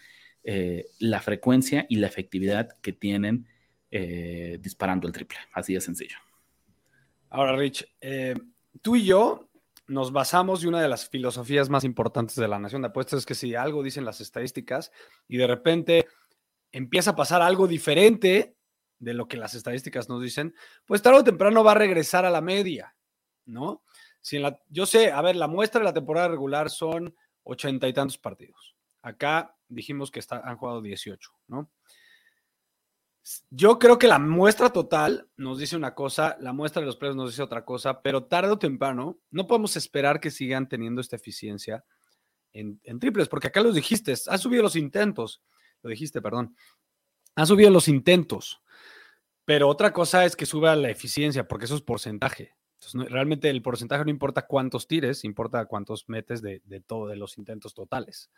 eh, 0.43 0.85
la 0.99 1.19
frecuencia 1.19 1.85
y 1.89 1.97
la 1.97 2.07
efectividad 2.07 2.69
que 2.81 2.93
tienen 2.93 3.47
eh, 3.91 4.57
disparando 4.61 5.07
el 5.07 5.13
triple. 5.13 5.37
Así 5.53 5.73
de 5.73 5.81
sencillo. 5.81 6.17
Ahora, 7.29 7.55
Rich, 7.55 7.85
eh, 8.01 8.35
tú 8.81 8.95
y 8.95 9.05
yo 9.05 9.49
nos 9.87 10.11
basamos 10.11 10.63
y 10.63 10.67
una 10.67 10.81
de 10.81 10.87
las 10.87 11.09
filosofías 11.09 11.69
más 11.69 11.83
importantes 11.83 12.35
de 12.35 12.47
la 12.47 12.59
nación 12.59 12.81
de 12.81 12.89
apuestas 12.89 13.19
es 13.19 13.25
que 13.25 13.35
si 13.35 13.55
algo 13.55 13.81
dicen 13.81 14.05
las 14.05 14.21
estadísticas 14.21 14.91
y 15.27 15.37
de 15.37 15.47
repente 15.47 16.07
empieza 16.71 17.11
a 17.11 17.15
pasar 17.15 17.41
algo 17.41 17.67
diferente 17.67 18.55
de 18.99 19.13
lo 19.13 19.27
que 19.27 19.37
las 19.37 19.55
estadísticas 19.55 20.09
nos 20.09 20.21
dicen, 20.21 20.53
pues 20.85 21.01
tarde 21.01 21.19
o 21.19 21.23
temprano 21.23 21.63
va 21.63 21.71
a 21.71 21.75
regresar 21.75 22.25
a 22.25 22.29
la 22.29 22.41
media, 22.41 22.95
¿no? 23.45 23.83
Si 24.21 24.39
yo 24.67 24.85
sé, 24.85 25.11
a 25.11 25.21
ver, 25.21 25.35
la 25.35 25.47
muestra 25.47 25.79
de 25.79 25.85
la 25.85 25.93
temporada 25.93 26.27
regular 26.27 26.69
son 26.69 27.15
ochenta 27.43 27.87
y 27.87 27.93
tantos 27.93 28.17
partidos. 28.17 28.75
Acá 29.01 29.55
dijimos 29.69 30.11
que 30.11 30.19
está, 30.19 30.39
han 30.39 30.57
jugado 30.57 30.81
18, 30.81 31.31
¿no? 31.47 31.71
Yo 33.49 33.77
creo 33.79 33.99
que 33.99 34.07
la 34.07 34.19
muestra 34.19 34.71
total 34.71 35.29
nos 35.37 35.59
dice 35.59 35.75
una 35.75 35.93
cosa, 35.93 36.37
la 36.39 36.53
muestra 36.53 36.81
de 36.81 36.87
los 36.87 36.97
precios 36.97 37.15
nos 37.15 37.31
dice 37.31 37.43
otra 37.43 37.65
cosa, 37.65 38.01
pero 38.01 38.23
tarde 38.23 38.51
o 38.51 38.59
temprano 38.59 39.19
no 39.29 39.45
podemos 39.47 39.75
esperar 39.75 40.19
que 40.19 40.31
sigan 40.31 40.67
teniendo 40.67 41.01
esta 41.01 41.15
eficiencia 41.15 41.83
en, 42.53 42.79
en 42.83 42.99
triples, 42.99 43.27
porque 43.27 43.47
acá 43.47 43.61
los 43.61 43.75
dijiste, 43.75 44.13
ha 44.13 44.37
subido 44.37 44.63
los 44.63 44.75
intentos, 44.75 45.43
lo 45.81 45.89
dijiste, 45.89 46.21
perdón, 46.21 46.55
ha 47.35 47.45
subido 47.45 47.69
los 47.69 47.87
intentos, 47.87 48.61
pero 49.45 49.67
otra 49.67 49.93
cosa 49.93 50.25
es 50.25 50.35
que 50.35 50.45
suba 50.45 50.75
la 50.75 50.89
eficiencia, 50.89 51.47
porque 51.47 51.65
eso 51.65 51.75
es 51.75 51.81
porcentaje. 51.81 52.55
Entonces, 52.75 53.11
realmente 53.11 53.49
el 53.49 53.61
porcentaje 53.61 54.05
no 54.05 54.11
importa 54.11 54.47
cuántos 54.47 54.87
tires, 54.87 55.23
importa 55.25 55.65
cuántos 55.65 56.07
metes 56.07 56.41
de, 56.41 56.61
de 56.65 56.79
todo, 56.79 57.07
de 57.07 57.17
los 57.17 57.37
intentos 57.37 57.73
totales. 57.73 58.31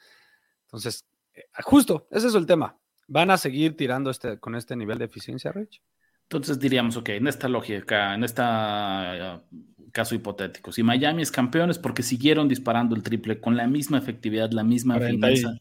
Entonces, 0.64 1.06
eh, 1.34 1.44
justo, 1.64 2.08
ese 2.12 2.28
es 2.28 2.36
el 2.36 2.46
tema. 2.46 2.78
¿Van 3.12 3.30
a 3.30 3.38
seguir 3.38 3.76
tirando 3.76 4.10
este, 4.10 4.40
con 4.40 4.56
este 4.56 4.74
nivel 4.78 4.98
de 4.98 5.04
eficiencia, 5.04 5.52
Rich? 5.52 5.82
Entonces 6.24 6.58
diríamos, 6.60 6.96
ok, 6.96 7.10
en 7.10 7.28
esta 7.28 7.50
lógica, 7.50 8.14
en 8.14 8.24
este 8.24 8.42
caso 9.92 10.16
hipotético, 10.16 10.72
si 10.72 10.82
Miami 10.82 11.22
es 11.22 11.30
campeón 11.30 11.70
es 11.70 11.78
porque 11.78 12.04
siguieron 12.04 12.48
disparando 12.48 12.96
el 12.96 13.04
triple 13.04 13.42
con 13.42 13.58
la 13.58 13.68
misma 13.68 13.98
efectividad, 13.98 14.50
la 14.52 14.64
misma 14.64 14.98
fineza, 14.98 15.58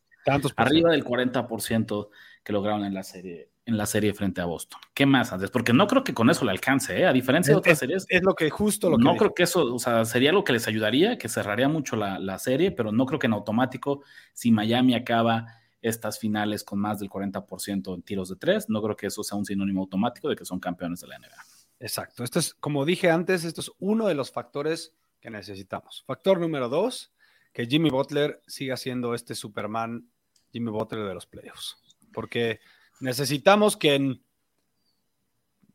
arriba 0.55 0.93
del 0.93 1.05
40% 1.05 2.11
que 2.45 2.53
lograron 2.53 2.85
en 2.85 2.95
la 2.95 3.03
serie 3.03 3.51
en 3.67 3.77
la 3.77 3.87
serie 3.87 4.15
frente 4.15 4.41
a 4.41 4.47
Boston. 4.47 4.81
¿Qué 4.95 5.07
más, 5.07 5.33
antes? 5.33 5.51
Porque 5.51 5.73
no 5.73 5.87
creo 5.87 6.03
que 6.03 6.15
con 6.15 6.31
eso 6.31 6.45
le 6.45 6.51
alcance, 6.51 7.01
¿eh? 7.01 7.07
a 7.07 7.13
diferencia 7.13 7.53
de 7.53 7.59
otras 7.59 7.79
series. 7.79 8.07
Es 8.09 8.23
lo 8.23 8.35
que 8.35 8.49
justo 8.51 8.91
lo 8.91 8.97
que. 8.97 9.05
No 9.05 9.17
creo 9.17 9.35
que 9.35 9.43
eso, 9.43 9.75
o 9.75 9.79
sea, 9.79 10.05
sería 10.05 10.33
lo 10.33 10.45
que 10.45 10.53
les 10.53 10.67
ayudaría, 10.67 11.19
que 11.19 11.29
cerraría 11.29 11.69
mucho 11.69 11.95
la, 11.95 12.19
la, 12.19 12.39
serie, 12.39 12.73
pero 12.73 12.91
no 12.91 13.07
creo 13.07 13.19
que 13.19 13.27
en 13.27 13.33
automático, 13.33 14.03
si 14.33 14.51
Miami 14.51 14.95
acaba 14.95 15.47
estas 15.83 16.19
finales 16.19 16.62
con 16.64 16.79
más 16.79 16.99
del 16.99 17.09
40% 17.09 17.95
en 17.95 18.03
tiros 18.03 18.29
de 18.29 18.37
tres, 18.37 18.69
no 18.69 18.83
creo 18.83 18.97
que 18.97 19.07
eso 19.07 19.23
sea 19.23 19.38
un 19.38 19.45
sinónimo 19.45 19.81
automático 19.81 20.29
de 20.29 20.37
que 20.37 20.45
son 20.45 20.61
campeones 20.61 21.01
de 21.01 21.09
la 21.09 21.19
NBA. 21.19 21.45
Exacto. 21.81 22.23
Esto 22.23 22.38
es, 22.38 22.55
como 22.55 22.85
dije 22.85 23.11
antes, 23.11 23.45
esto 23.45 23.62
es 23.62 23.71
uno 23.79 24.07
de 24.07 24.14
los 24.14 24.31
factores 24.31 24.95
que 25.21 25.31
necesitamos. 25.31 26.05
Factor 26.07 26.38
número 26.38 26.69
dos, 26.69 27.12
que 27.53 27.66
Jimmy 27.66 27.90
Butler 27.90 28.43
siga 28.47 28.77
siendo 28.77 29.14
este 29.14 29.35
Superman 29.35 30.07
Jimmy 30.53 30.71
Butler 30.71 31.07
de 31.07 31.14
los 31.14 31.27
playoffs. 31.27 31.77
Porque 32.12 32.61
necesitamos 33.01 33.77
que 33.77 33.95
en, 33.95 34.23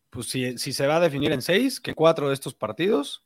pues 0.10 0.28
si, 0.30 0.58
se 0.58 0.88
va 0.88 0.98
a 0.98 1.02
definir 1.02 1.32
en 1.32 1.42
seis, 1.42 1.80
que 1.80 1.96
cuatro 1.96 2.28
de 2.28 2.34
estos 2.34 2.54
partidos 2.54 3.24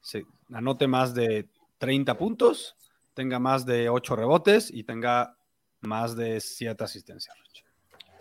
se 0.00 0.24
anote 0.52 0.86
más 0.86 1.14
de 1.14 1.48
30 1.78 2.16
puntos, 2.16 2.76
tenga 3.14 3.38
más 3.38 3.66
de 3.66 3.88
ocho 3.88 4.16
rebotes 4.16 4.70
y 4.70 4.84
tenga 4.84 5.36
más 5.80 6.16
de 6.16 6.40
siete 6.40 6.84
asistencias. 6.84 7.36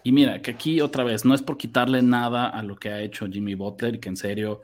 Y 0.03 0.11
mira, 0.11 0.41
que 0.41 0.51
aquí 0.51 0.81
otra 0.81 1.03
vez, 1.03 1.25
no 1.25 1.33
es 1.33 1.41
por 1.41 1.57
quitarle 1.57 2.01
nada 2.01 2.47
a 2.47 2.63
lo 2.63 2.75
que 2.75 2.89
ha 2.89 3.01
hecho 3.01 3.27
Jimmy 3.27 3.55
Butler, 3.55 3.99
que 3.99 4.09
en 4.09 4.17
serio 4.17 4.61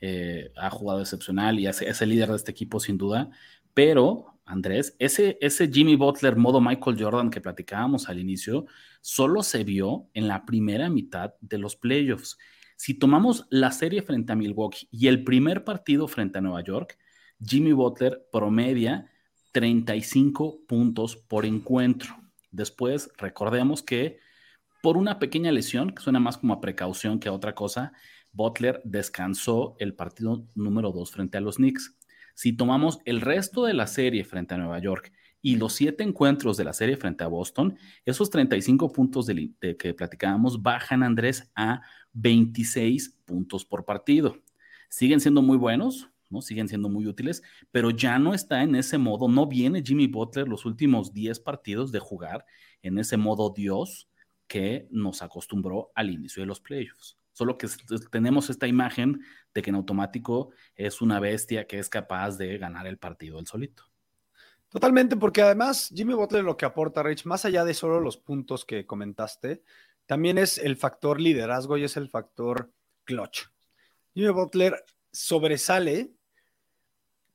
eh, 0.00 0.50
ha 0.56 0.70
jugado 0.70 1.00
excepcional 1.00 1.58
y 1.58 1.66
es, 1.66 1.82
es 1.82 2.00
el 2.00 2.08
líder 2.08 2.30
de 2.30 2.36
este 2.36 2.50
equipo 2.50 2.80
sin 2.80 2.96
duda, 2.96 3.30
pero 3.74 4.38
Andrés, 4.48 4.96
ese, 4.98 5.36
ese 5.42 5.68
Jimmy 5.70 5.94
Butler 5.94 6.36
modo 6.36 6.60
Michael 6.60 6.96
Jordan 6.98 7.30
que 7.30 7.42
platicábamos 7.42 8.08
al 8.08 8.18
inicio, 8.18 8.64
solo 9.02 9.42
se 9.42 9.62
vio 9.62 10.08
en 10.14 10.26
la 10.26 10.46
primera 10.46 10.88
mitad 10.88 11.34
de 11.42 11.58
los 11.58 11.76
playoffs. 11.76 12.38
Si 12.74 12.94
tomamos 12.94 13.46
la 13.50 13.72
serie 13.72 14.00
frente 14.00 14.32
a 14.32 14.36
Milwaukee 14.36 14.88
y 14.90 15.08
el 15.08 15.22
primer 15.22 15.64
partido 15.64 16.08
frente 16.08 16.38
a 16.38 16.40
Nueva 16.40 16.62
York, 16.62 16.98
Jimmy 17.44 17.72
Butler 17.72 18.26
promedia 18.32 19.10
35 19.52 20.60
puntos 20.66 21.16
por 21.16 21.44
encuentro. 21.44 22.16
Después, 22.50 23.10
recordemos 23.16 23.82
que 23.82 24.18
por 24.82 24.96
una 24.96 25.18
pequeña 25.18 25.52
lesión, 25.52 25.90
que 25.90 26.02
suena 26.02 26.20
más 26.20 26.38
como 26.38 26.54
a 26.54 26.60
precaución 26.60 27.18
que 27.18 27.28
a 27.28 27.32
otra 27.32 27.54
cosa, 27.54 27.92
Butler 28.32 28.80
descansó 28.84 29.74
el 29.78 29.94
partido 29.94 30.46
número 30.54 30.92
2 30.92 31.10
frente 31.10 31.38
a 31.38 31.40
los 31.40 31.56
Knicks. 31.56 31.96
Si 32.34 32.52
tomamos 32.52 33.00
el 33.04 33.20
resto 33.20 33.64
de 33.64 33.74
la 33.74 33.88
serie 33.88 34.24
frente 34.24 34.54
a 34.54 34.58
Nueva 34.58 34.78
York 34.78 35.12
y 35.42 35.56
los 35.56 35.72
siete 35.72 36.04
encuentros 36.04 36.56
de 36.56 36.64
la 36.64 36.72
serie 36.72 36.96
frente 36.96 37.24
a 37.24 37.28
Boston, 37.28 37.76
esos 38.04 38.30
35 38.30 38.92
puntos 38.92 39.26
de, 39.26 39.52
que 39.76 39.94
platicábamos 39.94 40.62
bajan, 40.62 41.02
Andrés, 41.02 41.50
a 41.56 41.82
26 42.12 43.18
puntos 43.24 43.64
por 43.64 43.84
partido. 43.84 44.36
Siguen 44.88 45.20
siendo 45.20 45.42
muy 45.42 45.56
buenos, 45.56 46.08
¿no? 46.30 46.42
Siguen 46.42 46.68
siendo 46.68 46.88
muy 46.88 47.06
útiles, 47.06 47.42
pero 47.70 47.90
ya 47.90 48.18
no 48.18 48.34
está 48.34 48.62
en 48.62 48.74
ese 48.74 48.98
modo, 48.98 49.28
no 49.28 49.46
viene 49.46 49.82
Jimmy 49.82 50.06
Butler 50.06 50.48
los 50.48 50.64
últimos 50.66 51.12
10 51.12 51.40
partidos 51.40 51.92
de 51.92 51.98
jugar 51.98 52.44
en 52.82 52.98
ese 52.98 53.16
modo 53.16 53.50
Dios 53.50 54.08
que 54.46 54.88
nos 54.90 55.22
acostumbró 55.22 55.90
al 55.94 56.10
inicio 56.10 56.42
de 56.42 56.46
los 56.46 56.60
playoffs. 56.60 57.18
Solo 57.32 57.56
que 57.56 57.68
tenemos 58.10 58.50
esta 58.50 58.66
imagen 58.66 59.20
de 59.54 59.62
que 59.62 59.70
en 59.70 59.76
automático 59.76 60.50
es 60.74 61.00
una 61.00 61.20
bestia 61.20 61.66
que 61.66 61.78
es 61.78 61.88
capaz 61.88 62.36
de 62.36 62.58
ganar 62.58 62.86
el 62.86 62.98
partido 62.98 63.38
él 63.38 63.46
solito. 63.46 63.84
Totalmente, 64.68 65.16
porque 65.16 65.42
además 65.42 65.90
Jimmy 65.94 66.14
Butler 66.14 66.44
lo 66.44 66.56
que 66.56 66.66
aporta, 66.66 67.02
Rich, 67.02 67.24
más 67.24 67.44
allá 67.44 67.64
de 67.64 67.74
solo 67.74 68.00
los 68.00 68.18
puntos 68.18 68.64
que 68.64 68.84
comentaste, 68.86 69.62
también 70.04 70.36
es 70.36 70.58
el 70.58 70.76
factor 70.76 71.20
liderazgo 71.20 71.76
y 71.76 71.84
es 71.84 71.96
el 71.96 72.08
factor 72.08 72.72
clutch. 73.04 73.46
Jimmy 74.14 74.30
Butler 74.30 74.84
sobresale 75.12 76.12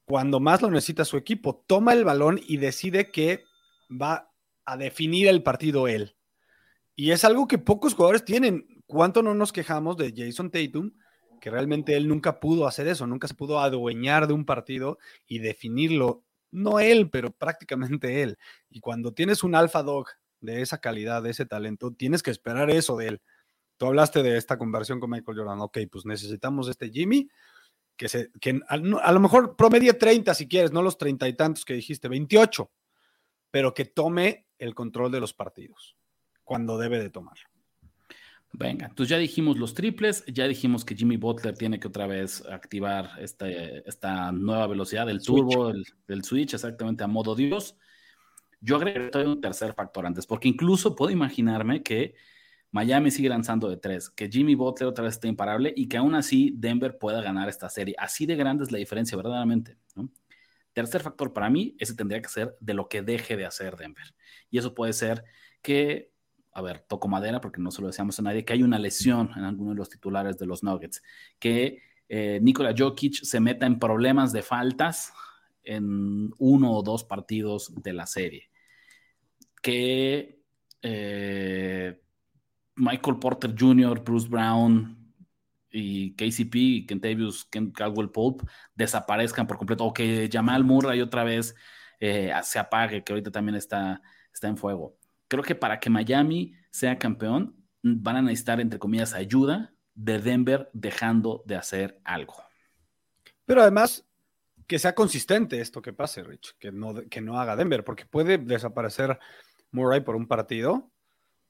cuando 0.06 0.40
más 0.40 0.62
lo 0.62 0.70
necesita 0.70 1.06
su 1.06 1.18
equipo, 1.18 1.64
toma 1.68 1.94
el 1.94 2.04
balón 2.04 2.40
y 2.46 2.58
decide 2.58 3.12
que 3.12 3.44
va 3.90 4.32
a 4.66 4.78
definir 4.78 5.28
el 5.28 5.44
partido 5.44 5.88
él. 5.88 6.16
Y 6.96 7.12
es 7.12 7.24
algo 7.24 7.48
que 7.48 7.58
pocos 7.58 7.96
jugadores 7.96 8.26
tienen. 8.26 8.68
¿Cuánto 8.86 9.24
no 9.24 9.34
nos 9.34 9.52
quejamos 9.52 9.98
de 9.98 10.14
Jason 10.16 10.52
Tatum? 10.52 10.92
Que 11.42 11.50
realmente 11.50 11.96
él 11.96 12.08
nunca 12.08 12.40
pudo 12.40 12.68
hacer 12.68 12.88
eso, 12.88 13.08
nunca 13.08 13.28
se 13.28 13.34
pudo 13.34 13.60
adueñar 13.60 14.28
de 14.28 14.34
un 14.34 14.46
partido 14.46 14.98
y 15.28 15.40
definirlo. 15.40 16.24
No 16.52 16.80
él, 16.80 17.10
pero 17.10 17.32
prácticamente 17.32 18.22
él. 18.22 18.38
Y 18.70 18.80
cuando 18.80 19.14
tienes 19.14 19.44
un 19.44 19.56
alfa 19.56 19.82
dog 19.82 20.08
de 20.40 20.62
esa 20.62 20.80
calidad, 20.80 21.24
de 21.24 21.32
ese 21.32 21.46
talento, 21.46 21.92
tienes 21.92 22.22
que 22.22 22.32
esperar 22.32 22.70
eso 22.70 22.96
de 22.98 23.08
él. 23.08 23.22
Tú 23.78 23.88
hablaste 23.88 24.22
de 24.22 24.38
esta 24.38 24.58
conversión 24.58 25.00
con 25.00 25.10
Michael 25.10 25.38
Jordan. 25.38 25.62
Ok, 25.62 25.80
pues 25.92 26.06
necesitamos 26.06 26.70
este 26.70 26.92
Jimmy, 26.92 27.28
que, 27.96 28.10
se, 28.10 28.32
que 28.40 28.60
a, 28.68 28.74
a, 28.76 29.12
lo 29.12 29.20
mejor 29.20 29.56
promedie 29.56 29.94
30 29.94 30.34
si 30.34 30.48
quieres, 30.48 30.72
no 30.72 30.82
los 30.82 30.98
30 30.98 31.28
y 31.28 31.34
tantos 31.34 31.66
que 31.66 31.74
dijiste, 31.74 32.08
28, 32.08 32.72
pero 33.52 33.74
que 33.74 33.86
tome 33.86 34.48
el 34.58 34.74
control 34.74 35.12
de 35.12 35.20
los 35.20 35.34
partidos 35.34 35.96
cuando 36.44 36.78
debe 36.78 37.00
de 37.00 37.10
tomarlo. 37.10 37.54
Venga, 38.56 38.86
entonces 38.86 39.10
ya 39.10 39.18
dijimos 39.18 39.58
los 39.58 39.74
triples, 39.74 40.24
ya 40.28 40.48
dijimos 40.48 40.86
que 40.86 40.96
Jimmy 40.96 41.18
Butler 41.18 41.58
tiene 41.58 41.80
que 41.80 41.88
otra 41.88 42.06
vez 42.06 42.46
activar 42.46 43.10
este, 43.18 43.88
esta 43.90 44.32
nueva 44.32 44.68
velocidad 44.68 45.08
del 45.08 45.24
turbo, 45.24 45.74
del 46.08 46.24
switch, 46.24 46.54
exactamente 46.54 47.04
a 47.04 47.08
modo 47.08 47.34
Dios. 47.34 47.76
Yo 48.62 48.76
agregaría 48.76 49.28
un 49.28 49.42
tercer 49.42 49.74
factor 49.74 50.06
antes, 50.06 50.28
porque 50.28 50.50
incluso 50.50 50.96
puedo 50.96 51.12
imaginarme 51.12 51.82
que 51.82 52.14
Miami 52.74 53.12
sigue 53.12 53.30
lanzando 53.30 53.70
de 53.70 53.78
tres, 53.78 54.10
que 54.10 54.30
Jimmy 54.30 54.56
Butler 54.56 54.90
otra 54.90 55.06
vez 55.06 55.14
está 55.14 55.30
imparable 55.30 55.74
y 55.76 55.88
que 55.88 55.96
aún 55.96 56.16
así 56.16 56.54
Denver 56.58 56.98
pueda 56.98 57.22
ganar 57.22 57.48
esta 57.48 57.70
serie. 57.70 57.96
Así 57.98 58.26
de 58.26 58.36
grande 58.36 58.66
es 58.66 58.72
la 58.72 58.80
diferencia, 58.80 59.16
verdaderamente. 59.16 59.78
Tercer 60.74 61.02
factor 61.02 61.32
para 61.32 61.50
mí, 61.50 61.76
ese 61.80 61.96
tendría 61.96 62.22
que 62.22 62.30
ser 62.30 62.58
de 62.60 62.74
lo 62.74 62.90
que 62.90 63.04
deje 63.04 63.38
de 63.38 63.46
hacer 63.46 63.78
Denver. 63.78 64.16
Y 64.50 64.58
eso 64.58 64.74
puede 64.74 64.92
ser 64.92 65.24
que 65.62 66.12
a 66.54 66.62
ver, 66.62 66.80
toco 66.88 67.08
madera 67.08 67.42
porque 67.42 67.62
no 67.62 67.72
se 67.72 67.82
lo 67.82 67.88
decíamos 67.88 68.20
a 68.20 68.22
nadie, 68.22 68.46
que 68.46 68.54
hay 68.54 68.64
una 68.64 68.78
lesión 68.78 69.32
en 69.36 69.44
alguno 69.44 69.72
de 69.72 69.78
los 69.78 69.90
titulares 69.90 70.38
de 70.38 70.46
los 70.46 70.64
Nuggets, 70.64 71.02
que 71.40 71.82
eh, 72.10 72.40
Nikola 72.42 72.76
Jokic 72.78 73.24
se 73.24 73.40
meta 73.40 73.66
en 73.66 73.80
problemas 73.80 74.32
de 74.32 74.44
faltas 74.44 75.12
en 75.64 76.32
uno 76.38 76.74
o 76.74 76.84
dos 76.84 77.04
partidos 77.04 77.74
de 77.82 77.94
la 77.94 78.06
serie, 78.06 78.50
que 79.62 80.40
eh, 80.82 82.00
Michael 82.76 83.20
Porter 83.20 83.54
Jr., 83.58 84.04
Bruce 84.04 84.28
Brown 84.28 84.98
y 85.70 86.14
KCP 86.16 86.56
y 86.56 86.86
Kentavious 86.86 87.48
Caldwell 87.74 88.10
Pope 88.10 88.46
desaparezcan 88.76 89.48
por 89.48 89.58
completo, 89.58 89.86
o 89.86 89.94
que 89.94 90.30
Jamal 90.32 90.64
Murray 90.64 91.02
otra 91.02 91.24
vez 91.24 91.56
eh, 92.00 92.32
se 92.44 92.60
apague, 92.60 93.04
que 93.04 93.14
ahorita 93.14 93.32
también 93.32 93.56
está, 93.56 94.02
está 94.32 94.48
en 94.48 94.58
fuego 94.58 94.98
creo 95.34 95.44
que 95.44 95.56
para 95.56 95.80
que 95.80 95.90
Miami 95.90 96.54
sea 96.70 97.00
campeón, 97.00 97.56
van 97.82 98.18
a 98.18 98.22
necesitar, 98.22 98.62
entre 98.62 98.78
comillas, 98.78 99.16
ayuda 99.16 99.74
de 99.96 100.20
Denver 100.20 100.70
dejando 100.74 101.42
de 101.48 101.56
hacer 101.56 102.00
algo. 102.04 102.36
Pero 103.44 103.64
además, 103.64 104.06
que 104.68 104.78
sea 104.78 104.94
consistente 104.94 105.60
esto 105.60 105.82
que 105.82 105.92
pase, 105.92 106.22
Rich, 106.22 106.56
que 106.60 106.72
no, 106.72 106.94
que 107.10 107.20
no 107.20 107.40
haga 107.40 107.56
Denver, 107.56 107.84
porque 107.84 108.06
puede 108.06 108.38
desaparecer 108.38 109.18
Murray 109.72 110.02
por 110.02 110.16
un 110.16 110.28
partido, 110.28 110.92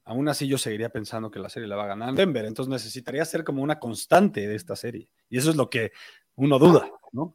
aún 0.06 0.28
así 0.28 0.48
yo 0.48 0.58
seguiría 0.58 0.90
pensando 0.90 1.32
que 1.32 1.40
la 1.40 1.50
serie 1.50 1.68
la 1.68 1.76
va 1.76 1.86
a 1.86 1.88
ganar 1.88 2.14
Denver. 2.14 2.46
Entonces 2.46 2.72
necesitaría 2.72 3.24
ser 3.26 3.44
como 3.44 3.62
una 3.62 3.80
constante 3.80 4.48
de 4.48 4.56
esta 4.56 4.76
serie. 4.76 5.10
Y 5.30 5.38
eso 5.38 5.50
es 5.50 5.56
lo 5.56 5.70
que 5.70 5.92
uno 6.36 6.60
duda, 6.60 6.90
¿no? 7.12 7.34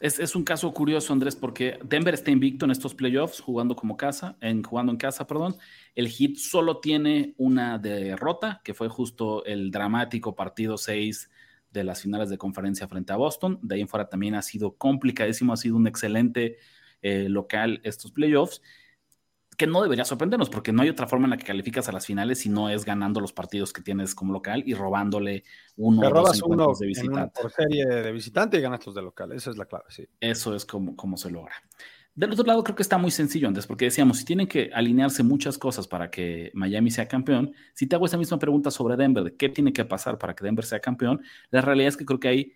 Es, 0.00 0.36
un 0.36 0.44
caso 0.44 0.72
curioso, 0.72 1.12
Andrés, 1.12 1.34
porque 1.34 1.76
Denver 1.82 2.14
está 2.14 2.30
invicto 2.30 2.64
en 2.64 2.70
estos 2.70 2.94
playoffs, 2.94 3.40
jugando 3.40 3.74
como 3.74 3.96
casa, 3.96 4.36
en, 4.40 4.62
jugando 4.62 4.92
en 4.92 4.98
casa, 4.98 5.26
perdón. 5.26 5.56
El 5.96 6.08
Heat 6.08 6.36
solo 6.36 6.78
tiene 6.78 7.34
una 7.36 7.78
derrota, 7.78 8.60
que 8.62 8.74
fue 8.74 8.88
justo 8.88 9.44
el 9.44 9.72
dramático 9.72 10.36
partido 10.36 10.78
6 10.78 11.30
de 11.72 11.82
las 11.82 12.00
finales 12.00 12.30
de 12.30 12.38
conferencia 12.38 12.86
frente 12.86 13.12
a 13.12 13.16
Boston. 13.16 13.58
De 13.60 13.74
ahí 13.74 13.80
en 13.80 13.88
fuera 13.88 14.08
también 14.08 14.36
ha 14.36 14.42
sido 14.42 14.76
complicadísimo, 14.76 15.52
ha 15.52 15.56
sido 15.56 15.74
un 15.74 15.88
excelente 15.88 16.58
eh, 17.02 17.28
local 17.28 17.80
estos 17.82 18.12
playoffs 18.12 18.62
que 19.58 19.66
no 19.66 19.82
debería 19.82 20.04
sorprendernos, 20.04 20.48
porque 20.48 20.72
no 20.72 20.82
hay 20.82 20.88
otra 20.88 21.08
forma 21.08 21.26
en 21.26 21.30
la 21.30 21.36
que 21.36 21.44
calificas 21.44 21.88
a 21.88 21.92
las 21.92 22.06
finales 22.06 22.38
si 22.38 22.48
no 22.48 22.70
es 22.70 22.84
ganando 22.84 23.20
los 23.20 23.32
partidos 23.32 23.72
que 23.72 23.82
tienes 23.82 24.14
como 24.14 24.32
local 24.32 24.62
y 24.64 24.72
robándole 24.72 25.42
uno 25.76 26.00
o 26.00 26.10
dos 26.10 26.38
encuentros 26.38 26.78
de 26.78 26.86
visitante. 26.86 27.42
por 27.42 27.50
serie 27.50 27.84
de 27.84 28.12
visitante 28.12 28.56
y 28.56 28.60
ganas 28.60 28.86
los 28.86 28.94
de 28.94 29.02
local, 29.02 29.32
esa 29.32 29.50
es 29.50 29.58
la 29.58 29.64
clave, 29.64 29.86
sí. 29.88 30.06
Eso 30.20 30.54
es 30.54 30.64
como, 30.64 30.94
como 30.94 31.16
se 31.16 31.28
logra. 31.28 31.54
Del 32.14 32.32
otro 32.32 32.44
lado, 32.44 32.62
creo 32.62 32.76
que 32.76 32.82
está 32.82 32.98
muy 32.98 33.10
sencillo 33.10 33.48
antes, 33.48 33.66
porque 33.66 33.86
decíamos, 33.86 34.18
si 34.18 34.24
tienen 34.24 34.46
que 34.46 34.70
alinearse 34.72 35.24
muchas 35.24 35.58
cosas 35.58 35.88
para 35.88 36.08
que 36.08 36.52
Miami 36.54 36.92
sea 36.92 37.08
campeón, 37.08 37.52
si 37.74 37.88
te 37.88 37.96
hago 37.96 38.06
esa 38.06 38.16
misma 38.16 38.38
pregunta 38.38 38.70
sobre 38.70 38.96
Denver, 38.96 39.24
de 39.24 39.36
qué 39.36 39.48
tiene 39.48 39.72
que 39.72 39.84
pasar 39.84 40.18
para 40.18 40.36
que 40.36 40.44
Denver 40.44 40.64
sea 40.64 40.78
campeón, 40.78 41.20
la 41.50 41.62
realidad 41.62 41.88
es 41.88 41.96
que 41.96 42.04
creo 42.04 42.20
que 42.20 42.28
hay, 42.28 42.52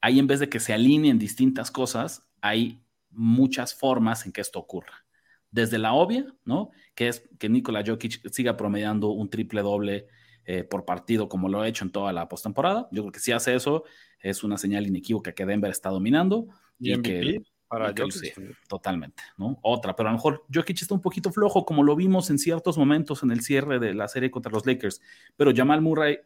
hay 0.00 0.18
en 0.18 0.26
vez 0.26 0.40
de 0.40 0.48
que 0.48 0.60
se 0.60 0.72
alineen 0.72 1.18
distintas 1.18 1.70
cosas, 1.70 2.26
hay 2.40 2.80
muchas 3.10 3.74
formas 3.74 4.24
en 4.24 4.32
que 4.32 4.40
esto 4.40 4.58
ocurra 4.58 5.04
desde 5.50 5.78
la 5.78 5.92
obvia, 5.94 6.26
¿no? 6.44 6.70
Que 6.94 7.08
es 7.08 7.28
que 7.38 7.48
Nikola 7.48 7.82
Jokic 7.86 8.30
siga 8.30 8.56
promediando 8.56 9.08
un 9.08 9.30
triple 9.30 9.62
doble 9.62 10.06
eh, 10.44 10.64
por 10.64 10.84
partido 10.84 11.28
como 11.28 11.48
lo 11.48 11.60
ha 11.60 11.68
hecho 11.68 11.84
en 11.84 11.92
toda 11.92 12.12
la 12.12 12.28
postemporada. 12.28 12.88
Yo 12.90 13.02
creo 13.02 13.12
que 13.12 13.20
si 13.20 13.32
hace 13.32 13.54
eso, 13.54 13.84
es 14.20 14.42
una 14.44 14.58
señal 14.58 14.86
inequívoca 14.86 15.32
que 15.32 15.46
Denver 15.46 15.70
está 15.70 15.90
dominando. 15.90 16.48
Y, 16.78 17.00
que, 17.02 17.42
para 17.68 17.88
Jokic. 17.88 18.34
totalmente, 18.66 19.22
¿no? 19.36 19.58
Otra, 19.62 19.94
pero 19.94 20.08
a 20.08 20.12
lo 20.12 20.16
mejor 20.16 20.46
Jokic 20.52 20.80
está 20.80 20.94
un 20.94 21.02
poquito 21.02 21.30
flojo, 21.30 21.66
como 21.66 21.82
lo 21.82 21.94
vimos 21.94 22.30
en 22.30 22.38
ciertos 22.38 22.78
momentos 22.78 23.22
en 23.22 23.30
el 23.30 23.42
cierre 23.42 23.78
de 23.78 23.92
la 23.92 24.08
serie 24.08 24.30
contra 24.30 24.50
los 24.50 24.64
Lakers. 24.64 25.02
Pero 25.36 25.52
Jamal 25.54 25.82
Murray, 25.82 26.18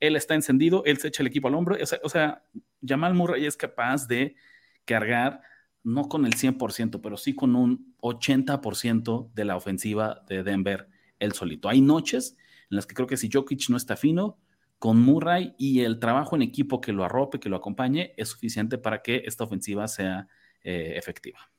él 0.00 0.16
está 0.16 0.34
encendido, 0.34 0.84
él 0.84 0.98
se 0.98 1.08
echa 1.08 1.22
el 1.22 1.28
equipo 1.28 1.48
al 1.48 1.54
hombro. 1.54 1.76
O 1.80 1.86
sea, 1.86 1.98
o 2.02 2.08
sea 2.10 2.42
Jamal 2.86 3.14
Murray 3.14 3.46
es 3.46 3.56
capaz 3.56 4.06
de 4.06 4.36
cargar 4.84 5.40
no 5.84 6.08
con 6.08 6.26
el 6.26 6.34
100%, 6.34 7.00
pero 7.02 7.16
sí 7.16 7.34
con 7.34 7.56
un 7.56 7.94
80% 8.00 9.32
de 9.32 9.44
la 9.44 9.56
ofensiva 9.56 10.22
de 10.28 10.42
Denver 10.42 10.88
él 11.18 11.32
solito. 11.32 11.68
Hay 11.68 11.80
noches 11.80 12.36
en 12.70 12.76
las 12.76 12.86
que 12.86 12.94
creo 12.94 13.06
que 13.06 13.16
si 13.16 13.30
Jokic 13.32 13.68
no 13.68 13.76
está 13.76 13.96
fino, 13.96 14.38
con 14.78 15.00
Murray 15.00 15.54
y 15.58 15.82
el 15.82 16.00
trabajo 16.00 16.34
en 16.34 16.42
equipo 16.42 16.80
que 16.80 16.92
lo 16.92 17.04
arrope, 17.04 17.38
que 17.38 17.48
lo 17.48 17.56
acompañe, 17.56 18.14
es 18.16 18.30
suficiente 18.30 18.78
para 18.78 19.00
que 19.00 19.22
esta 19.26 19.44
ofensiva 19.44 19.86
sea 19.86 20.26
eh, 20.64 20.94
efectiva. 20.96 21.52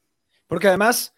Porque 0.47 0.67
además, 0.67 1.15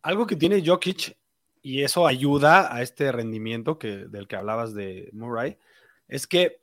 algo 0.00 0.26
que 0.26 0.36
tiene 0.36 0.66
Jokic, 0.66 1.16
y 1.60 1.82
eso 1.82 2.06
ayuda 2.06 2.74
a 2.74 2.80
este 2.80 3.12
rendimiento 3.12 3.78
que, 3.78 4.06
del 4.06 4.28
que 4.28 4.36
hablabas 4.36 4.72
de 4.72 5.10
Murray, 5.12 5.58
es 6.08 6.26
que 6.26 6.60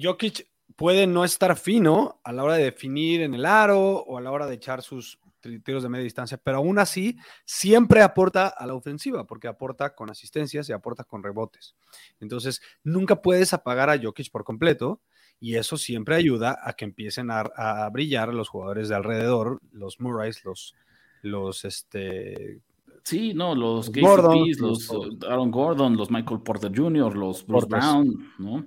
Jokic 0.00 0.48
puede 0.80 1.06
no 1.06 1.26
estar 1.26 1.58
fino 1.58 2.22
a 2.24 2.32
la 2.32 2.42
hora 2.42 2.54
de 2.54 2.64
definir 2.64 3.20
en 3.20 3.34
el 3.34 3.44
aro 3.44 3.98
o 3.98 4.16
a 4.16 4.22
la 4.22 4.32
hora 4.32 4.46
de 4.46 4.54
echar 4.54 4.80
sus 4.80 5.18
tiros 5.62 5.82
de 5.82 5.90
media 5.90 6.04
distancia, 6.04 6.40
pero 6.42 6.56
aún 6.56 6.78
así 6.78 7.18
siempre 7.44 8.00
aporta 8.00 8.48
a 8.48 8.66
la 8.66 8.72
ofensiva 8.72 9.26
porque 9.26 9.46
aporta 9.46 9.94
con 9.94 10.08
asistencias 10.08 10.70
y 10.70 10.72
aporta 10.72 11.04
con 11.04 11.22
rebotes. 11.22 11.74
Entonces, 12.18 12.62
nunca 12.82 13.20
puedes 13.20 13.52
apagar 13.52 13.90
a 13.90 13.98
Jokic 14.02 14.30
por 14.30 14.42
completo 14.42 15.02
y 15.38 15.56
eso 15.56 15.76
siempre 15.76 16.14
ayuda 16.14 16.58
a 16.62 16.72
que 16.72 16.86
empiecen 16.86 17.28
a, 17.30 17.86
brillar 17.92 18.32
los 18.32 18.48
jugadores 18.48 18.88
de 18.88 18.94
alrededor, 18.94 19.58
los 19.72 20.00
Murrays, 20.00 20.46
los, 20.46 20.74
los 21.20 21.66
este, 21.66 22.62
Sí, 23.02 23.34
no, 23.34 23.54
los, 23.54 23.90
Gordon, 23.92 24.46
los, 24.58 24.90
Aaron 25.28 25.50
Gordon, 25.50 25.96
los 25.96 26.10
Michael 26.10 26.40
Porter 26.40 26.72
Jr., 26.74 27.16
los 27.16 27.46
Bruce 27.46 27.66
Brown, 27.66 28.32
¿no? 28.38 28.66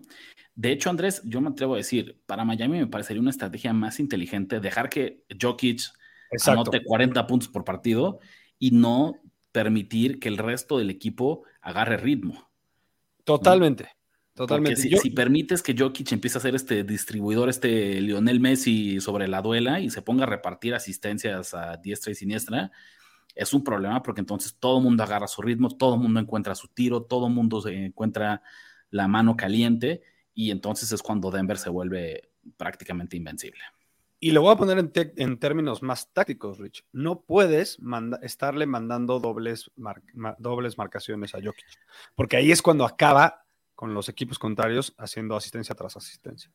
De 0.55 0.71
hecho, 0.71 0.89
Andrés, 0.89 1.21
yo 1.25 1.41
me 1.41 1.49
atrevo 1.49 1.73
a 1.73 1.77
decir, 1.77 2.21
para 2.25 2.45
Miami 2.45 2.77
me 2.77 2.87
parecería 2.87 3.21
una 3.21 3.31
estrategia 3.31 3.73
más 3.73 3.99
inteligente 3.99 4.59
dejar 4.59 4.89
que 4.89 5.23
Jokic 5.41 5.81
anote 6.45 6.83
40 6.83 7.25
puntos 7.25 7.49
por 7.49 7.63
partido 7.63 8.19
y 8.59 8.71
no 8.71 9.15
permitir 9.51 10.19
que 10.19 10.29
el 10.29 10.37
resto 10.37 10.77
del 10.77 10.89
equipo 10.89 11.43
agarre 11.61 11.97
ritmo. 11.97 12.51
Totalmente. 13.23 13.89
Totalmente. 14.35 14.81
Si, 14.81 14.89
si, 14.97 15.09
permites 15.11 15.61
que 15.61 15.75
Jokic 15.77 16.11
empiece 16.11 16.39
a 16.39 16.41
ser 16.41 16.55
este 16.55 16.83
distribuidor, 16.83 17.49
este 17.49 18.01
Lionel 18.01 18.39
Messi 18.39 18.99
sobre 18.99 19.27
la 19.27 19.43
duela 19.43 19.79
y 19.79 19.91
se 19.91 20.01
ponga 20.01 20.23
a 20.23 20.27
repartir 20.27 20.73
asistencias 20.73 21.53
a 21.53 21.77
diestra 21.77 22.11
y 22.11 22.15
siniestra, 22.15 22.71
es 23.35 23.53
un 23.53 23.63
problema 23.63 24.01
porque 24.01 24.21
entonces 24.21 24.55
todo 24.59 24.77
el 24.79 24.83
mundo 24.83 25.03
agarra 25.03 25.27
su 25.27 25.41
ritmo, 25.41 25.69
todo 25.69 25.95
el 25.95 26.01
mundo 26.01 26.19
encuentra 26.19 26.55
su 26.55 26.67
tiro, 26.67 27.03
todo 27.03 27.27
el 27.27 27.33
mundo 27.33 27.61
se 27.61 27.85
encuentra 27.85 28.41
la 28.89 29.07
mano 29.07 29.35
caliente 29.35 30.01
y 30.33 30.51
entonces 30.51 30.91
es 30.91 31.01
cuando 31.01 31.31
Denver 31.31 31.57
se 31.57 31.69
vuelve 31.69 32.29
prácticamente 32.57 33.17
invencible. 33.17 33.61
Y 34.19 34.31
lo 34.31 34.41
voy 34.41 34.53
a 34.53 34.55
poner 34.55 34.89
en, 35.17 35.37
términos 35.37 35.83
más 35.83 36.13
tácticos, 36.13 36.57
Rich. 36.57 36.85
No 36.93 37.23
puedes 37.23 37.77
estarle 38.21 38.65
mandando 38.65 39.19
dobles, 39.19 39.69
dobles 40.37 40.77
marcaciones 40.77 41.35
a 41.35 41.39
Jokic, 41.43 41.67
porque 42.15 42.37
ahí 42.37 42.49
es 42.49 42.61
cuando 42.61 42.85
acaba 42.85 43.43
con 43.75 43.93
los 43.93 44.07
equipos 44.07 44.39
contrarios 44.39 44.95
haciendo 44.97 45.35
asistencia 45.35 45.75
tras 45.75 45.97
asistencia. 45.97 46.49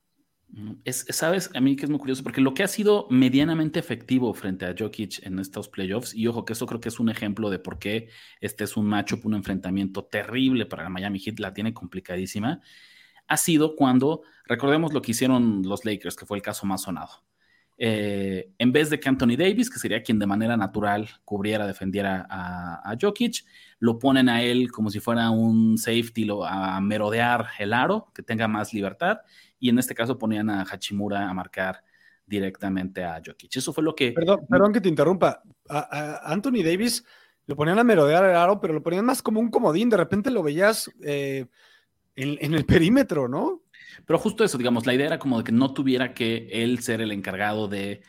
Es, 0.82 1.04
Sabes, 1.10 1.50
a 1.54 1.60
mí 1.60 1.76
que 1.76 1.84
es 1.84 1.90
muy 1.90 1.98
curioso, 1.98 2.22
porque 2.22 2.40
lo 2.40 2.54
que 2.54 2.62
ha 2.62 2.68
sido 2.68 3.06
medianamente 3.10 3.78
efectivo 3.78 4.32
frente 4.32 4.64
a 4.64 4.74
Jokic 4.76 5.26
en 5.26 5.38
estos 5.38 5.68
playoffs, 5.68 6.14
y 6.14 6.26
ojo 6.26 6.46
que 6.46 6.54
eso 6.54 6.64
creo 6.64 6.80
que 6.80 6.88
es 6.88 6.98
un 6.98 7.10
ejemplo 7.10 7.50
de 7.50 7.58
por 7.58 7.78
qué 7.78 8.08
este 8.40 8.64
es 8.64 8.78
un 8.78 8.86
macho, 8.86 9.20
un 9.22 9.34
enfrentamiento 9.34 10.06
terrible 10.06 10.64
para 10.64 10.84
el 10.84 10.90
Miami 10.90 11.18
Heat, 11.18 11.38
la 11.38 11.52
tiene 11.52 11.74
complicadísima, 11.74 12.62
ha 13.28 13.36
sido 13.36 13.76
cuando, 13.76 14.22
recordemos 14.46 14.92
lo 14.92 15.02
que 15.02 15.12
hicieron 15.12 15.62
los 15.62 15.84
Lakers, 15.84 16.16
que 16.16 16.26
fue 16.26 16.38
el 16.38 16.42
caso 16.42 16.66
más 16.66 16.82
sonado. 16.82 17.10
Eh, 17.80 18.50
en 18.58 18.72
vez 18.72 18.90
de 18.90 18.98
que 18.98 19.08
Anthony 19.08 19.36
Davis, 19.38 19.70
que 19.70 19.78
sería 19.78 20.02
quien 20.02 20.18
de 20.18 20.26
manera 20.26 20.56
natural 20.56 21.08
cubriera, 21.24 21.66
defendiera 21.66 22.26
a, 22.28 22.96
Jokic, 23.00 23.44
lo 23.78 23.98
ponen 24.00 24.28
a 24.28 24.42
él 24.42 24.72
como 24.72 24.90
si 24.90 24.98
fuera 24.98 25.30
un 25.30 25.78
safety, 25.78 26.24
lo, 26.24 26.44
a 26.44 26.80
merodear 26.80 27.46
el 27.58 27.72
aro, 27.72 28.10
que 28.12 28.22
tenga 28.22 28.48
más 28.48 28.74
libertad, 28.74 29.18
y 29.60 29.68
en 29.68 29.78
este 29.78 29.94
caso 29.94 30.18
ponían 30.18 30.50
a 30.50 30.62
Hachimura 30.62 31.28
a 31.28 31.34
marcar 31.34 31.84
directamente 32.26 33.04
a 33.04 33.22
Jokic. 33.24 33.56
Eso 33.56 33.72
fue 33.72 33.84
lo 33.84 33.94
que... 33.94 34.12
Perdón, 34.12 34.46
perdón 34.48 34.72
que 34.72 34.80
te 34.80 34.88
interrumpa. 34.88 35.42
A, 35.68 36.32
Anthony 36.32 36.64
Davis 36.64 37.04
lo 37.46 37.54
ponían 37.56 37.78
a 37.78 37.84
merodear 37.84 38.24
el 38.24 38.36
aro, 38.36 38.60
pero 38.60 38.74
lo 38.74 38.82
ponían 38.82 39.04
más 39.04 39.22
como 39.22 39.38
un 39.38 39.50
comodín, 39.50 39.90
de 39.90 39.98
repente 39.98 40.30
lo 40.30 40.42
veías... 40.42 40.90
Eh, 41.02 41.46
en, 42.18 42.54
el 42.54 42.64
perímetro, 42.64 43.28
¿no? 43.28 43.62
Pero 44.04 44.18
justo 44.18 44.44
eso, 44.44 44.58
digamos, 44.58 44.86
la 44.86 44.94
idea 44.94 45.06
era 45.06 45.18
como 45.18 45.38
de 45.38 45.44
que 45.44 45.52
no 45.52 45.72
tuviera 45.72 46.14
que 46.14 46.48
él 46.50 46.80
ser 46.80 47.00
el 47.00 47.12
encargado 47.12 47.68
de, 47.68 48.02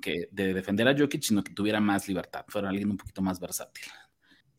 que, 0.00 0.28
de 0.30 0.54
defender 0.54 0.88
a 0.88 0.96
Jokic, 0.96 1.22
sino 1.22 1.42
que 1.42 1.52
tuviera 1.52 1.80
más 1.80 2.08
libertad, 2.08 2.44
fuera 2.48 2.68
alguien 2.68 2.90
un 2.90 2.96
poquito 2.96 3.22
más 3.22 3.40
versátil. 3.40 3.84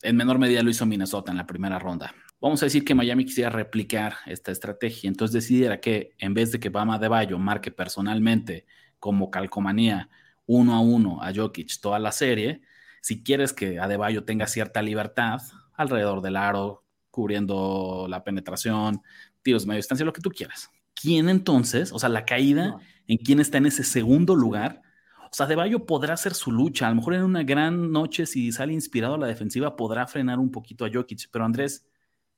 En 0.02 0.16
menor 0.16 0.38
medida 0.38 0.62
lo 0.62 0.70
hizo 0.70 0.86
Minnesota 0.86 1.30
en 1.30 1.38
la 1.38 1.46
primera 1.46 1.78
ronda. 1.78 2.12
Vamos 2.40 2.60
a 2.62 2.66
decir 2.66 2.84
que 2.84 2.94
Miami 2.94 3.24
quisiera 3.24 3.50
replicar 3.50 4.14
esta 4.26 4.50
estrategia, 4.50 5.08
entonces 5.08 5.32
decidiera 5.32 5.80
que 5.80 6.14
en 6.18 6.34
vez 6.34 6.50
de 6.50 6.58
que 6.58 6.70
Bama 6.70 6.98
de 6.98 7.06
Bayo 7.06 7.38
marque 7.38 7.70
personalmente 7.70 8.66
como 8.98 9.30
calcomanía 9.30 10.10
uno 10.46 10.74
a 10.74 10.80
uno 10.80 11.22
a 11.22 11.32
Jokic 11.32 11.80
toda 11.80 12.00
la 12.00 12.10
serie, 12.10 12.62
si 13.00 13.22
quieres 13.22 13.52
que 13.52 13.78
Adebayo 13.78 14.24
tenga 14.24 14.48
cierta 14.48 14.82
libertad 14.82 15.40
alrededor 15.74 16.20
del 16.20 16.36
aro, 16.36 16.81
cubriendo 17.12 18.06
la 18.08 18.24
penetración, 18.24 19.00
tiros 19.42 19.62
de 19.62 19.68
media 19.68 19.76
distancia, 19.76 20.04
lo 20.04 20.12
que 20.12 20.20
tú 20.20 20.30
quieras. 20.30 20.68
¿Quién 20.94 21.28
entonces, 21.28 21.92
o 21.92 22.00
sea, 22.00 22.08
la 22.08 22.24
caída 22.24 22.78
en 23.06 23.18
quién 23.18 23.38
está 23.38 23.58
en 23.58 23.66
ese 23.66 23.84
segundo 23.84 24.34
lugar? 24.34 24.82
O 25.24 25.34
sea, 25.34 25.46
De 25.46 25.54
Bayo 25.54 25.86
podrá 25.86 26.14
hacer 26.14 26.34
su 26.34 26.50
lucha. 26.50 26.86
A 26.86 26.90
lo 26.90 26.96
mejor 26.96 27.14
en 27.14 27.22
una 27.22 27.44
gran 27.44 27.92
noche, 27.92 28.26
si 28.26 28.50
sale 28.50 28.72
inspirado 28.72 29.14
a 29.14 29.18
la 29.18 29.28
defensiva, 29.28 29.76
podrá 29.76 30.06
frenar 30.06 30.40
un 30.40 30.50
poquito 30.50 30.84
a 30.84 30.90
Jokic. 30.92 31.28
Pero 31.30 31.44
Andrés, 31.44 31.86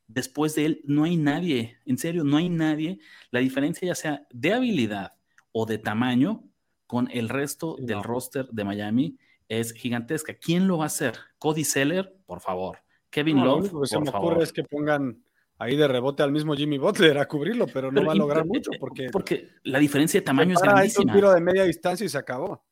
después 0.06 0.54
de 0.54 0.66
él, 0.66 0.80
no 0.84 1.04
hay 1.04 1.16
nadie. 1.16 1.78
En 1.86 1.98
serio, 1.98 2.24
no 2.24 2.36
hay 2.36 2.48
nadie. 2.50 3.00
La 3.30 3.40
diferencia, 3.40 3.88
ya 3.88 3.94
sea 3.94 4.26
de 4.30 4.52
habilidad 4.52 5.14
o 5.52 5.66
de 5.66 5.78
tamaño, 5.78 6.44
con 6.86 7.10
el 7.10 7.28
resto 7.28 7.76
del 7.80 8.02
roster 8.02 8.46
de 8.50 8.64
Miami 8.64 9.18
es 9.48 9.72
gigantesca. 9.72 10.34
¿Quién 10.34 10.68
lo 10.68 10.78
va 10.78 10.84
a 10.84 10.86
hacer? 10.86 11.18
Cody 11.38 11.64
Seller, 11.64 12.14
por 12.26 12.40
favor. 12.40 12.83
Kevin 13.14 13.44
Love. 13.44 13.72
Lo 13.72 13.80
que 13.82 13.86
se 13.86 14.00
me 14.00 14.10
ocurre 14.10 14.42
es 14.42 14.52
que 14.52 14.64
pongan 14.64 15.22
ahí 15.58 15.76
de 15.76 15.86
rebote 15.86 16.24
al 16.24 16.32
mismo 16.32 16.56
Jimmy 16.56 16.78
Butler 16.78 17.16
a 17.18 17.28
cubrirlo, 17.28 17.68
pero 17.68 17.92
no 17.92 18.04
va 18.04 18.12
a 18.12 18.16
lograr 18.16 18.44
mucho 18.44 18.72
porque. 18.80 19.08
Porque 19.12 19.50
la 19.62 19.78
diferencia 19.78 20.18
de 20.18 20.24
tamaño 20.24 20.54
es 20.54 20.60
grandísima. 20.60 21.12
un 21.12 21.16
tiro 21.16 21.32
de 21.32 21.40
media 21.40 21.62
distancia 21.62 22.04
y 22.04 22.08
se 22.08 22.18
acabó. 22.18 22.64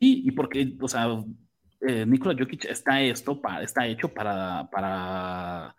Sí, 0.00 0.22
y 0.24 0.30
porque, 0.30 0.74
o 0.80 0.88
sea, 0.88 1.22
eh, 1.86 2.06
Nikola 2.06 2.34
Jokic 2.38 2.64
está 2.64 3.02
esto, 3.02 3.38
está 3.60 3.86
hecho 3.86 4.08
para, 4.08 4.70
para 4.70 5.76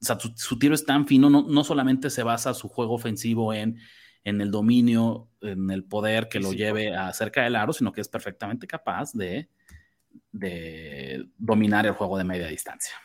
sea, 0.00 0.18
su, 0.18 0.58
tiro 0.58 0.74
es 0.74 0.84
tan 0.84 1.06
fino, 1.06 1.30
no, 1.30 1.46
no, 1.48 1.62
solamente 1.62 2.10
se 2.10 2.24
basa 2.24 2.52
su 2.52 2.68
juego 2.68 2.94
ofensivo 2.94 3.54
en, 3.54 3.78
en 4.24 4.40
el 4.40 4.50
dominio, 4.50 5.28
en 5.40 5.70
el 5.70 5.84
poder 5.84 6.28
que 6.28 6.40
lo 6.40 6.52
lleve 6.52 6.96
a 6.96 7.12
cerca 7.12 7.44
del 7.44 7.54
aro, 7.54 7.72
sino 7.72 7.92
que 7.92 8.00
es 8.00 8.08
perfectamente 8.08 8.66
capaz 8.66 9.12
de, 9.12 9.48
de 10.32 11.28
dominar 11.38 11.86
el 11.86 11.92
juego 11.92 12.18
de 12.18 12.24
media 12.24 12.48
distancia. 12.48 12.96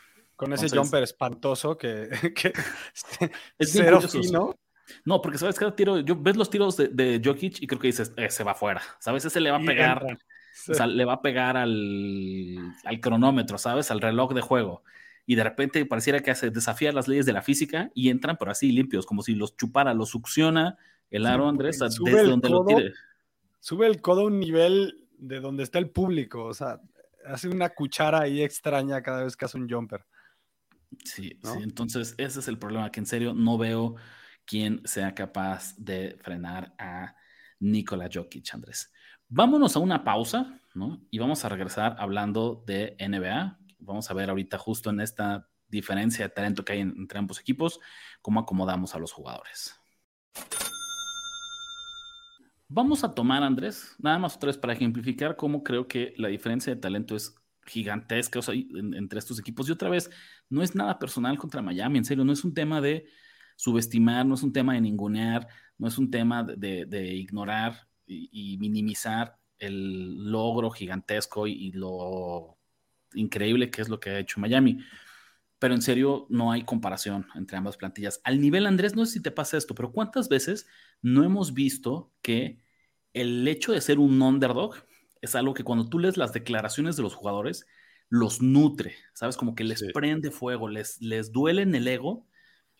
Con 0.42 0.52
ese 0.52 0.68
jumper 0.68 1.04
espantoso 1.04 1.78
que, 1.78 2.08
es 3.58 3.72
cero 3.72 4.00
fino. 4.00 4.56
No, 5.04 5.22
porque 5.22 5.38
sabes 5.38 5.56
que 5.56 5.70
tiro, 5.70 6.00
yo 6.00 6.16
ves 6.16 6.36
los 6.36 6.50
tiros 6.50 6.76
de, 6.76 6.88
de 6.88 7.22
Jokic 7.24 7.62
y 7.62 7.66
creo 7.68 7.80
que 7.80 7.86
dices, 7.86 8.12
se 8.28 8.44
va 8.44 8.54
fuera. 8.54 8.82
Sabes, 8.98 9.24
ese 9.24 9.40
le 9.40 9.52
va 9.52 9.58
a 9.58 9.60
pegar, 9.60 10.04
o 10.68 10.74
sea, 10.74 10.88
le 10.88 11.04
va 11.04 11.14
a 11.14 11.22
pegar 11.22 11.56
al, 11.56 12.58
al, 12.84 13.00
cronómetro, 13.00 13.56
¿sabes? 13.56 13.92
Al 13.92 14.00
reloj 14.00 14.34
de 14.34 14.40
juego. 14.40 14.82
Y 15.26 15.36
de 15.36 15.44
repente 15.44 15.86
pareciera 15.86 16.18
que 16.20 16.32
hace 16.32 16.50
desafía 16.50 16.90
las 16.90 17.06
leyes 17.06 17.24
de 17.24 17.32
la 17.32 17.42
física 17.42 17.92
y 17.94 18.10
entran, 18.10 18.36
pero 18.36 18.50
así 18.50 18.72
limpios, 18.72 19.06
como 19.06 19.22
si 19.22 19.36
los 19.36 19.56
chupara, 19.56 19.94
los 19.94 20.10
succiona 20.10 20.76
el 21.08 21.26
aro, 21.26 21.48
Andrés, 21.48 21.78
desde 21.78 22.24
donde 22.24 22.48
lo 22.48 22.64
tire. 22.64 22.92
Sube 23.60 23.86
el 23.86 24.00
codo 24.00 24.22
a 24.22 24.24
un 24.24 24.40
nivel 24.40 25.06
de 25.18 25.38
donde 25.38 25.62
está 25.62 25.78
el 25.78 25.90
público, 25.90 26.44
o 26.46 26.54
sea, 26.54 26.80
hace 27.24 27.48
una 27.48 27.70
cuchara 27.70 28.22
ahí 28.22 28.42
extraña 28.42 29.02
cada 29.02 29.24
vez 29.24 29.36
que 29.36 29.44
hace 29.44 29.56
un 29.56 29.68
jumper. 29.68 30.04
Sí, 31.04 31.38
sí, 31.42 31.58
entonces 31.62 32.14
ese 32.18 32.40
es 32.40 32.48
el 32.48 32.58
problema, 32.58 32.90
que 32.90 33.00
en 33.00 33.06
serio 33.06 33.34
no 33.34 33.58
veo 33.58 33.96
quién 34.44 34.80
sea 34.84 35.14
capaz 35.14 35.74
de 35.76 36.16
frenar 36.22 36.74
a 36.78 37.14
Nikola 37.60 38.08
Jokic, 38.12 38.54
Andrés. 38.54 38.92
Vámonos 39.28 39.76
a 39.76 39.78
una 39.78 40.04
pausa, 40.04 40.60
¿no? 40.74 41.06
Y 41.10 41.18
vamos 41.18 41.44
a 41.44 41.48
regresar 41.48 41.96
hablando 41.98 42.62
de 42.66 42.96
NBA. 42.98 43.58
Vamos 43.78 44.10
a 44.10 44.14
ver 44.14 44.30
ahorita 44.30 44.58
justo 44.58 44.90
en 44.90 45.00
esta 45.00 45.48
diferencia 45.68 46.26
de 46.26 46.34
talento 46.34 46.64
que 46.64 46.74
hay 46.74 46.80
entre 46.80 47.18
ambos 47.18 47.40
equipos, 47.40 47.80
cómo 48.20 48.40
acomodamos 48.40 48.94
a 48.94 48.98
los 48.98 49.12
jugadores. 49.12 49.74
Vamos 52.68 53.04
a 53.04 53.14
tomar, 53.14 53.42
Andrés, 53.42 53.94
nada 53.98 54.18
más 54.18 54.36
otra 54.36 54.46
vez 54.46 54.56
para 54.56 54.72
ejemplificar 54.72 55.36
cómo 55.36 55.62
creo 55.62 55.86
que 55.88 56.14
la 56.16 56.28
diferencia 56.28 56.74
de 56.74 56.80
talento 56.80 57.16
es 57.16 57.34
gigantesca 57.66 58.40
entre 58.52 59.18
estos 59.18 59.38
equipos. 59.38 59.68
Y 59.68 59.72
otra 59.72 59.88
vez, 59.88 60.10
no 60.48 60.62
es 60.62 60.74
nada 60.74 60.98
personal 60.98 61.38
contra 61.38 61.62
Miami, 61.62 61.98
en 61.98 62.04
serio, 62.04 62.24
no 62.24 62.32
es 62.32 62.44
un 62.44 62.54
tema 62.54 62.80
de 62.80 63.06
subestimar, 63.56 64.26
no 64.26 64.34
es 64.34 64.42
un 64.42 64.52
tema 64.52 64.74
de 64.74 64.80
ningunear, 64.80 65.46
no 65.78 65.88
es 65.88 65.98
un 65.98 66.10
tema 66.10 66.42
de, 66.44 67.14
ignorar 67.14 67.88
y, 68.06 68.56
minimizar 68.58 69.38
el 69.58 70.30
logro 70.30 70.70
gigantesco 70.70 71.46
y, 71.46 71.72
lo 71.72 72.58
increíble 73.14 73.70
que 73.70 73.82
es 73.82 73.88
lo 73.88 74.00
que 74.00 74.10
ha 74.10 74.18
hecho 74.18 74.40
Miami. 74.40 74.78
Pero 75.58 75.74
en 75.74 75.82
serio, 75.82 76.26
no 76.28 76.50
hay 76.50 76.64
comparación 76.64 77.26
entre 77.36 77.56
ambas 77.56 77.76
plantillas. 77.76 78.20
Al 78.24 78.40
nivel, 78.40 78.66
Andrés, 78.66 78.96
no 78.96 79.06
sé 79.06 79.12
si 79.12 79.22
te 79.22 79.30
pasa 79.30 79.56
esto, 79.56 79.74
pero 79.76 79.92
¿cuántas 79.92 80.28
veces 80.28 80.66
no 81.02 81.22
hemos 81.22 81.54
visto 81.54 82.12
que 82.20 82.58
el 83.12 83.46
hecho 83.46 83.72
de 83.72 83.80
ser 83.80 83.98
un 83.98 84.20
underdog 84.20 84.74
es 85.22 85.34
algo 85.34 85.54
que 85.54 85.64
cuando 85.64 85.88
tú 85.88 85.98
lees 85.98 86.18
las 86.18 86.32
declaraciones 86.32 86.96
de 86.96 87.02
los 87.02 87.14
jugadores, 87.14 87.66
los 88.10 88.42
nutre, 88.42 88.94
¿sabes? 89.14 89.38
Como 89.38 89.54
que 89.54 89.64
les 89.64 89.82
prende 89.94 90.30
fuego, 90.30 90.68
les, 90.68 91.00
les 91.00 91.32
duele 91.32 91.62
en 91.62 91.74
el 91.74 91.88
ego, 91.88 92.26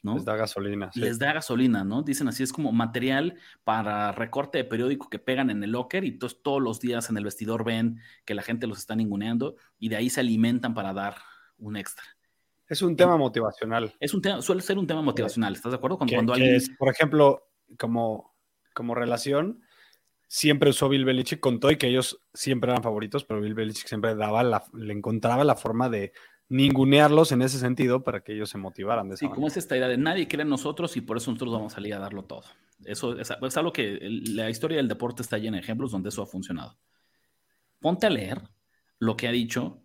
¿no? 0.03 0.17
Les 0.17 0.25
da 0.25 0.37
gasolina. 0.37 0.91
Les 0.95 1.19
da 1.19 1.33
gasolina, 1.33 1.85
¿no? 1.85 2.03
Dicen 2.03 2.29
así, 2.29 2.43
es 2.43 2.53
como 2.53 2.73
material 2.73 3.39
para 3.65 4.13
recorte 4.13 4.59
de 4.59 4.65
periódico 4.65 5.09
que 5.09 5.21
pegan 5.21 5.49
en 5.49 5.63
el 5.63 5.71
locker 5.71 6.05
y 6.05 6.09
entonces 6.09 6.41
todos 6.43 6.61
los 6.61 6.81
días 6.81 7.09
en 7.09 7.17
el 7.17 7.25
vestidor 7.25 7.65
ven 7.65 8.01
que 8.27 8.35
la 8.35 8.43
gente 8.43 8.67
los 8.67 8.79
está 8.79 8.97
ninguneando 8.97 9.57
y 9.79 9.89
de 9.89 9.97
ahí 9.97 10.11
se 10.11 10.21
alimentan 10.21 10.75
para 10.75 10.93
dar 10.93 11.17
un 11.57 11.77
extra. 11.77 12.05
Es 12.69 12.83
un 12.83 12.97
tema 12.97 13.17
motivacional. 13.17 13.95
Es 14.01 14.15
un 14.15 14.21
tema, 14.21 14.43
suele 14.43 14.63
ser 14.63 14.79
un 14.79 14.87
tema 14.87 15.03
motivacional, 15.03 15.55
¿estás 15.55 15.73
de 15.73 15.77
acuerdo? 15.77 15.99
Cuando, 15.99 16.15
cuando 16.15 16.33
alguien... 16.33 16.61
por 16.79 16.89
ejemplo, 16.89 17.49
como, 17.79 18.35
como 18.75 18.95
relación, 18.95 19.63
siempre 20.33 20.71
usó 20.71 20.89
Bill 20.89 21.05
Belichick 21.05 21.41
con 21.41 21.61
todo 21.61 21.71
y 21.73 21.77
que 21.77 21.89
ellos 21.89 22.19
siempre 22.33 22.71
eran 22.71 22.83
favoritos, 22.83 23.23
pero 23.23 23.43
Bill 23.43 23.53
Belichick 23.53 23.87
siempre 23.87 24.15
daba 24.15 24.43
la, 24.43 24.65
le 24.73 24.95
encontraba 24.95 25.45
la 25.45 25.57
forma 25.57 25.91
de 25.91 26.15
ningunearlos 26.49 27.33
en 27.33 27.43
ese 27.43 27.59
sentido 27.59 28.03
para 28.03 28.25
que 28.25 28.33
ellos 28.33 28.49
se 28.49 28.57
motivaran 28.57 29.11
de 29.11 29.17
esa 29.17 29.27
Sí, 29.27 29.31
como 29.31 29.47
es 29.47 29.59
esta 29.59 29.77
idea 29.77 29.89
de 29.89 29.99
nadie 29.99 30.29
cree 30.29 30.41
en 30.41 30.49
nosotros 30.49 30.97
y 30.97 31.03
por 31.03 31.19
eso 31.19 31.31
nosotros 31.31 31.53
vamos 31.53 31.75
a 31.75 31.77
salir 31.77 31.93
a 31.93 31.99
darlo 31.99 32.25
todo. 32.25 32.45
Eso 32.83 33.19
es, 33.19 33.31
es 33.31 33.57
algo 33.59 33.75
que 33.75 33.99
la 34.01 34.49
historia 34.49 34.79
del 34.79 34.89
deporte 34.89 35.21
está 35.21 35.37
llena 35.37 35.59
de 35.59 35.65
ejemplos 35.65 35.91
donde 35.91 36.09
eso 36.09 36.23
ha 36.23 36.27
funcionado. 36.27 36.79
Ponte 37.79 38.07
a 38.07 38.11
leer 38.11 38.41
lo 39.01 39.19
que 39.19 39.29
ha 39.29 39.33
dicho 39.33 39.83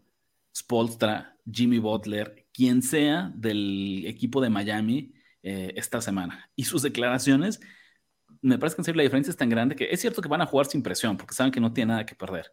Spolstra, 0.56 1.36
Jimmy 1.52 1.80
Butler, 1.80 2.48
quien 2.54 2.82
sea 2.82 3.34
del 3.36 4.06
equipo 4.06 4.40
de 4.40 4.50
Miami 4.50 5.14
eh, 5.44 5.74
esta 5.76 6.00
semana. 6.00 6.50
Y 6.56 6.64
sus 6.64 6.84
declaraciones 6.84 7.60
me 8.42 8.58
parece 8.58 8.82
que 8.82 8.94
la 8.94 9.04
diferencia 9.04 9.32
es 9.32 9.38
tan 9.38 9.50
grande 9.50 9.76
que 9.76 9.90
es 9.92 10.00
cierto 10.02 10.22
que 10.22 10.28
van 10.28 10.42
a 10.42 10.46
jugar 10.46 10.68
sin 10.68 10.84
presión 10.84 11.18
porque 11.18 11.34
saben 11.34 11.52
que 11.52 11.60
no 11.60 11.74
tienen 11.74 11.90
nada 11.90 12.06
que 12.06 12.16
perder, 12.16 12.52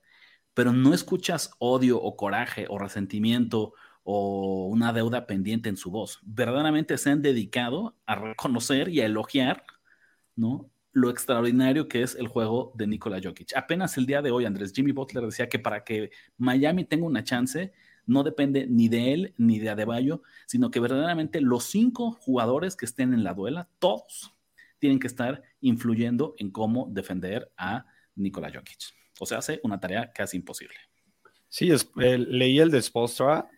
pero 0.55 0.73
no 0.73 0.95
escuchas 0.95 1.51
odio 1.59 2.01
o 2.01 2.17
coraje 2.17 2.67
o 2.69 2.79
resentimiento 2.79 3.75
o 4.05 4.67
una 4.67 4.93
deuda 4.93 5.27
pendiente 5.27 5.69
en 5.69 5.77
su 5.77 5.91
voz. 5.91 6.21
Verdaderamente 6.23 6.99
se 6.99 7.11
han 7.11 7.23
dedicado 7.23 7.97
a 8.07 8.15
reconocer 8.15 8.89
y 8.91 9.01
a 9.01 9.07
elogiar, 9.07 9.65
¿no? 10.37 10.71
Lo 10.93 11.11
extraordinario 11.11 11.89
que 11.89 12.03
es 12.03 12.15
el 12.15 12.29
juego 12.29 12.73
de 12.77 12.87
Nikola 12.87 13.21
Jokic. 13.23 13.57
Apenas 13.57 13.97
el 13.97 14.07
día 14.07 14.23
de 14.23 14.31
hoy, 14.31 14.45
Andrés 14.45 14.73
Jimmy 14.73 14.93
Butler 14.93 15.25
decía 15.25 15.49
que 15.49 15.59
para 15.59 15.83
que 15.83 16.11
Miami 16.37 16.85
tenga 16.85 17.07
una 17.07 17.25
chance, 17.25 17.73
no 18.07 18.23
depende 18.23 18.67
ni 18.69 18.89
de 18.89 19.15
él 19.15 19.35
ni 19.39 19.59
de 19.59 19.71
Adebayo, 19.71 20.23
sino 20.47 20.71
que 20.71 20.81
verdaderamente 20.81 21.41
los 21.41 21.65
cinco 21.65 22.13
jugadores 22.13 22.77
que 22.77 22.85
estén 22.85 23.15
en 23.15 23.25
la 23.25 23.35
duela, 23.35 23.69
todos 23.79 24.34
tienen 24.85 25.01
que 25.01 25.07
estar 25.07 25.43
influyendo 25.63 26.35
en 26.37 26.51
cómo 26.51 26.89
defender 26.91 27.51
a 27.57 27.87
Nikola 28.17 28.53
Jokic. 28.53 28.81
O 29.19 29.25
sea, 29.25 29.39
hace 29.39 29.59
una 29.63 29.81
tarea 29.81 30.13
casi 30.13 30.37
imposible. 30.37 30.77
Sí, 31.49 31.73
leí 31.97 32.59
el 32.59 32.71
de 32.71 32.83
Spolstra 32.83 33.49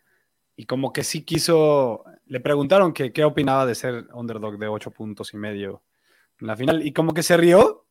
y 0.55 0.63
como 0.63 0.93
que 0.93 1.03
sí 1.03 1.25
quiso, 1.25 2.05
le 2.27 2.39
preguntaron 2.39 2.93
que 2.93 3.11
qué 3.11 3.25
opinaba 3.25 3.65
de 3.65 3.75
ser 3.75 4.07
underdog 4.13 4.57
de 4.57 4.69
ocho 4.69 4.91
puntos 4.91 5.33
y 5.33 5.37
medio 5.37 5.83
en 6.39 6.47
la 6.47 6.55
final 6.55 6.87
y 6.87 6.93
como 6.93 7.13
que 7.13 7.23
se 7.23 7.35
rió, 7.35 7.85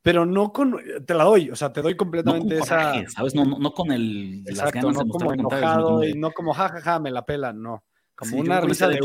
pero 0.00 0.24
no 0.24 0.52
con, 0.52 0.80
te 1.04 1.14
la 1.14 1.24
doy, 1.24 1.50
o 1.50 1.56
sea, 1.56 1.72
te 1.72 1.82
doy 1.82 1.96
completamente 1.96 2.56
esa... 2.58 3.04
¿sabes? 3.08 3.34
No, 3.34 3.44
no, 3.44 3.72
con 3.72 3.90
el... 3.90 4.44
Exacto, 4.46 4.92
no 4.92 5.08
como 5.08 5.32
enojado 5.32 6.04
y 6.04 6.12
no 6.12 6.30
como 6.30 6.54
jajaja, 6.54 7.00
me 7.00 7.10
la 7.10 7.26
pela, 7.26 7.52
no. 7.52 7.82
Como 8.14 8.36
una 8.36 8.60
risa 8.60 8.86
de... 8.86 9.00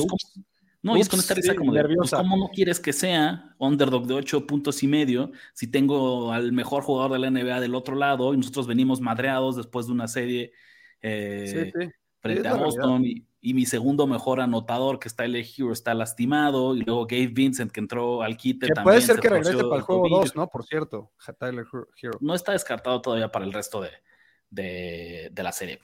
No, 0.82 0.96
y 0.96 1.02
es 1.02 1.10
con 1.10 1.20
esta 1.20 1.34
risa 1.34 1.56
como 1.56 1.74
de, 1.74 1.84
pues, 1.84 2.12
¿cómo 2.12 2.38
no 2.38 2.50
quieres 2.54 2.80
que 2.80 2.94
sea 2.94 3.54
underdog 3.58 4.08
de 4.08 4.14
ocho 4.14 4.48
puntos 4.48 4.82
y 4.82 4.88
medio 4.88 5.32
si 5.54 5.68
tengo 5.68 6.32
al 6.32 6.54
mejor 6.54 6.84
jugador 6.84 7.12
de 7.12 7.20
la 7.20 7.30
NBA 7.30 7.60
del 7.60 7.76
otro 7.76 7.96
lado 7.96 8.34
y 8.34 8.38
nosotros 8.38 8.66
venimos 8.66 9.02
madreados 9.02 9.58
después 9.58 9.88
de 9.88 9.92
una 9.92 10.08
serie 10.08 10.54
eh, 11.02 11.74
frente 12.22 12.48
a 12.48 12.54
Boston 12.54 13.04
y, 13.06 13.26
mi 13.42 13.66
segundo 13.66 14.06
mejor 14.06 14.42
anotador 14.42 15.00
que 15.00 15.08
está 15.08 15.24
el 15.24 15.36
Hero 15.36 15.72
está 15.72 15.94
lastimado 15.94 16.76
y 16.76 16.82
luego 16.82 17.06
Gabe 17.06 17.28
Vincent 17.28 17.72
que 17.72 17.80
entró 17.80 18.22
al 18.22 18.36
quite 18.36 18.68
que 18.68 18.82
Puede 18.82 19.02
ser 19.02 19.20
que 19.20 19.30
regrese 19.30 19.64
para 19.64 19.78
el 19.78 19.82
juego 19.82 20.10
2, 20.10 20.36
¿no? 20.36 20.48
Por 20.48 20.66
cierto, 20.66 21.14
Tyler 21.40 21.66
Hero. 22.02 22.18
No 22.20 22.36
está 22.36 22.52
descartado 22.52 23.02
todavía 23.02 23.32
para 23.32 23.46
el 23.46 23.54
resto 23.54 23.82
de, 23.82 25.30
de 25.32 25.44
la 25.44 25.54
serie. 25.54 25.80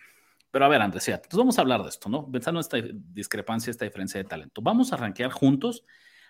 Pero 0.56 0.64
a 0.64 0.70
ver, 0.70 0.82
Andrés, 0.82 1.06
entonces 1.10 1.38
vamos 1.38 1.58
a 1.58 1.62
hablar 1.64 1.84
de 1.84 1.89
esto, 1.89 2.08
¿no? 2.08 2.32
Pensando 2.32 2.60
en 2.60 2.62
esta 2.62 2.78
discrepancia, 3.12 3.72
esta 3.72 3.84
diferencia 3.84 4.20
de 4.20 4.24
talento. 4.24 4.62
Vamos 4.62 4.93
a 4.93 4.95
rankear 4.95 5.30
juntos 5.30 5.84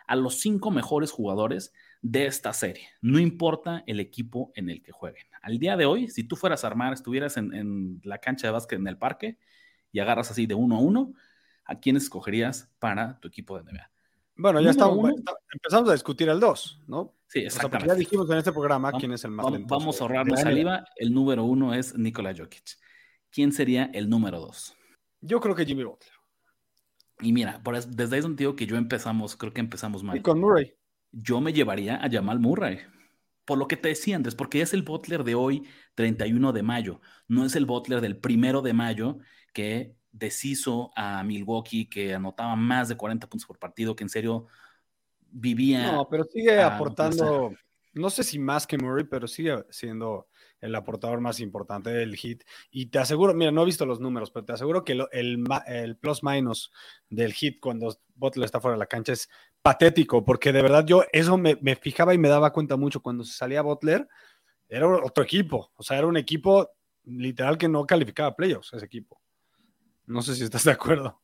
a 0.08 0.16
los 0.16 0.40
cinco 0.40 0.72
mejores 0.72 1.12
jugadores 1.12 1.74
de 2.02 2.26
esta 2.26 2.52
serie. 2.52 2.90
No 3.02 3.20
importa 3.20 3.84
el 3.86 4.00
equipo 4.00 4.52
en 4.56 4.72
el 4.72 4.82
que 4.82 4.92
jueguen. 4.92 5.28
Al 5.44 5.60
día 5.60 5.78
de 5.78 5.86
hoy, 5.86 6.08
si 6.08 6.24
tú 6.24 6.36
fueras 6.36 6.64
a 6.64 6.68
armar, 6.70 6.92
estuvieras 6.92 7.38
en, 7.38 8.02
la 8.04 8.18
cancha 8.18 8.48
de 8.48 8.54
básquet 8.54 8.80
en 8.80 8.88
el 8.88 8.98
parque 8.98 9.38
y 9.92 10.00
agarras 10.00 10.32
así 10.32 10.48
de 10.48 10.56
uno 10.56 10.78
a 10.78 10.80
uno, 10.80 11.14
¿a 11.64 11.80
quién 11.80 11.96
escogerías 11.96 12.74
para 12.80 13.20
tu 13.20 13.28
equipo 13.28 13.56
de 13.60 13.72
NBA? 13.72 13.92
Bueno, 14.38 14.60
ya 14.60 14.72
estamos, 14.72 15.08
empezamos 15.54 15.88
a 15.88 15.94
discutir 15.94 16.30
el 16.30 16.40
2, 16.40 16.82
¿no? 16.88 17.14
Sí, 17.28 17.42
exactamente. 17.42 17.90
ya 17.90 17.94
dijimos 17.94 18.28
en 18.32 18.40
este 18.40 18.52
programa 18.52 18.92
quién 18.94 19.12
es 19.12 19.24
el 19.24 19.30
más 19.30 19.46
Vamos, 19.46 19.68
vamos 19.68 20.02
a 20.02 20.04
ahorrarnos 20.04 20.42
saliva. 20.42 20.84
El 20.96 21.14
número 21.14 21.44
uno 21.44 21.76
es 21.76 21.96
Nikola 21.96 22.34
Jokic. 22.36 22.84
¿Quién 23.36 23.52
sería 23.52 23.92
el 23.94 24.10
número 24.10 24.40
dos? 24.40 24.74
Yo 25.20 25.42
creo 25.42 25.54
que 25.54 25.66
Jimmy 25.66 25.84
Butler. 25.84 26.14
Y 27.20 27.34
mira, 27.34 27.62
desde 27.90 28.16
ahí 28.16 28.20
es 28.20 28.24
donde 28.24 28.44
digo 28.44 28.56
que 28.56 28.66
yo 28.66 28.78
empezamos, 28.78 29.36
creo 29.36 29.54
que 29.54 29.60
empezamos 29.60 30.04
mal. 30.04 30.18
Y 30.18 30.22
con 30.22 30.40
Murray. 30.40 30.74
Yo 31.12 31.42
me 31.42 31.52
llevaría 31.52 31.98
a 31.98 32.10
Jamal 32.10 32.40
Murray. 32.40 32.80
Por 33.44 33.58
lo 33.58 33.68
que 33.68 33.78
te 33.78 33.90
decía 33.90 34.16
antes, 34.16 34.36
porque 34.36 34.62
es 34.62 34.74
el 34.74 34.84
Butler 34.84 35.24
de 35.24 35.36
hoy, 35.36 35.68
31 35.96 36.54
de 36.54 36.64
mayo. 36.64 37.02
No 37.28 37.46
es 37.46 37.56
el 37.56 37.66
Butler 37.66 38.02
del 38.02 38.18
primero 38.18 38.62
de 38.62 38.74
mayo 38.74 39.20
que 39.54 39.96
deshizo 40.12 40.92
a 40.96 41.24
Milwaukee, 41.24 41.88
que 41.88 42.14
anotaba 42.14 42.56
más 42.56 42.88
de 42.88 42.96
40 42.96 43.28
puntos 43.28 43.46
por 43.46 43.60
partido, 43.60 43.96
que 43.96 44.04
en 44.04 44.10
serio 44.10 44.48
vivía. 45.30 45.92
No, 45.92 46.08
pero 46.10 46.24
sigue 46.24 46.62
aportando, 46.62 47.54
no 47.94 48.10
sé 48.10 48.24
si 48.24 48.40
más 48.40 48.66
que 48.66 48.78
Murray, 48.78 49.06
pero 49.06 49.28
sigue 49.28 49.64
siendo 49.70 50.28
el 50.66 50.76
aportador 50.76 51.22
más 51.22 51.40
importante 51.40 51.90
del 51.90 52.16
hit. 52.16 52.44
Y 52.72 52.88
te 52.88 53.00
aseguro, 53.00 53.34
mira, 53.34 53.52
no 53.52 53.62
he 53.62 53.66
visto 53.66 53.86
los 53.86 54.00
números, 54.00 54.32
pero 54.32 54.46
te 54.46 54.54
aseguro 54.54 54.84
que 54.84 54.94
el, 55.12 55.44
el 55.68 55.98
plus 55.98 56.24
minus 56.24 56.72
del 57.10 57.34
hit 57.34 57.60
cuando 57.60 57.98
Butler 58.16 58.46
está 58.46 58.60
fuera 58.60 58.76
de 58.76 58.80
la 58.80 58.88
cancha 58.88 59.14
es 59.14 59.30
patético, 59.62 60.24
porque 60.24 60.52
de 60.52 60.62
verdad 60.62 60.86
yo 60.86 61.04
eso 61.12 61.38
me, 61.38 61.58
me 61.62 61.76
fijaba 61.76 62.14
y 62.14 62.18
me 62.18 62.30
daba 62.30 62.54
cuenta 62.54 62.78
mucho 62.78 63.02
cuando 63.02 63.24
se 63.24 63.34
salía 63.34 63.62
Butler, 63.62 64.08
era 64.68 64.88
otro 64.88 65.24
equipo, 65.24 65.72
o 65.76 65.84
sea, 65.84 65.98
era 65.98 66.08
un 66.08 66.18
equipo 66.18 66.70
literal 67.06 67.58
que 67.58 67.68
no 67.68 67.86
calificaba 67.86 68.36
playoffs, 68.36 68.74
ese 68.74 68.86
equipo. 68.86 69.22
No 70.06 70.22
sé 70.22 70.36
si 70.36 70.44
estás 70.44 70.64
de 70.64 70.72
acuerdo. 70.72 71.22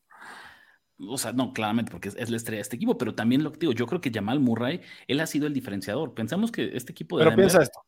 O 0.98 1.18
sea, 1.18 1.32
no, 1.32 1.52
claramente, 1.52 1.90
porque 1.90 2.08
es, 2.08 2.30
la 2.30 2.36
estrella 2.36 2.58
de 2.58 2.62
este 2.62 2.76
equipo, 2.76 2.96
pero 2.96 3.14
también 3.14 3.42
lo 3.42 3.52
que 3.52 3.58
digo, 3.58 3.72
yo 3.72 3.86
creo 3.86 4.00
que 4.00 4.12
Jamal 4.12 4.40
Murray, 4.40 4.80
él 5.08 5.20
ha 5.20 5.26
sido 5.26 5.46
el 5.46 5.54
diferenciador. 5.54 6.14
Pensamos 6.14 6.52
que 6.52 6.76
este 6.76 6.92
equipo 6.92 7.18
de. 7.18 7.24
Pero 7.24 7.36
piensa 7.36 7.62
esto. 7.62 7.80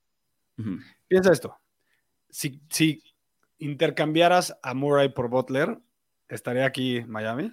Piensa 1.08 1.32
esto. 1.32 1.58
Si, 2.30 2.60
si 2.68 3.02
intercambiaras 3.58 4.56
a 4.62 4.74
Murray 4.74 5.08
por 5.10 5.28
Butler, 5.28 5.78
¿estaría 6.28 6.66
aquí 6.66 7.02
Miami? 7.06 7.52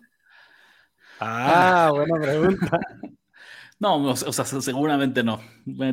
Ah, 1.19 1.87
ah. 1.87 1.91
buena 1.91 2.19
pregunta. 2.19 2.79
no, 3.79 4.03
o 4.03 4.15
sea, 4.15 4.45
seguramente 4.45 5.23
no. 5.23 5.39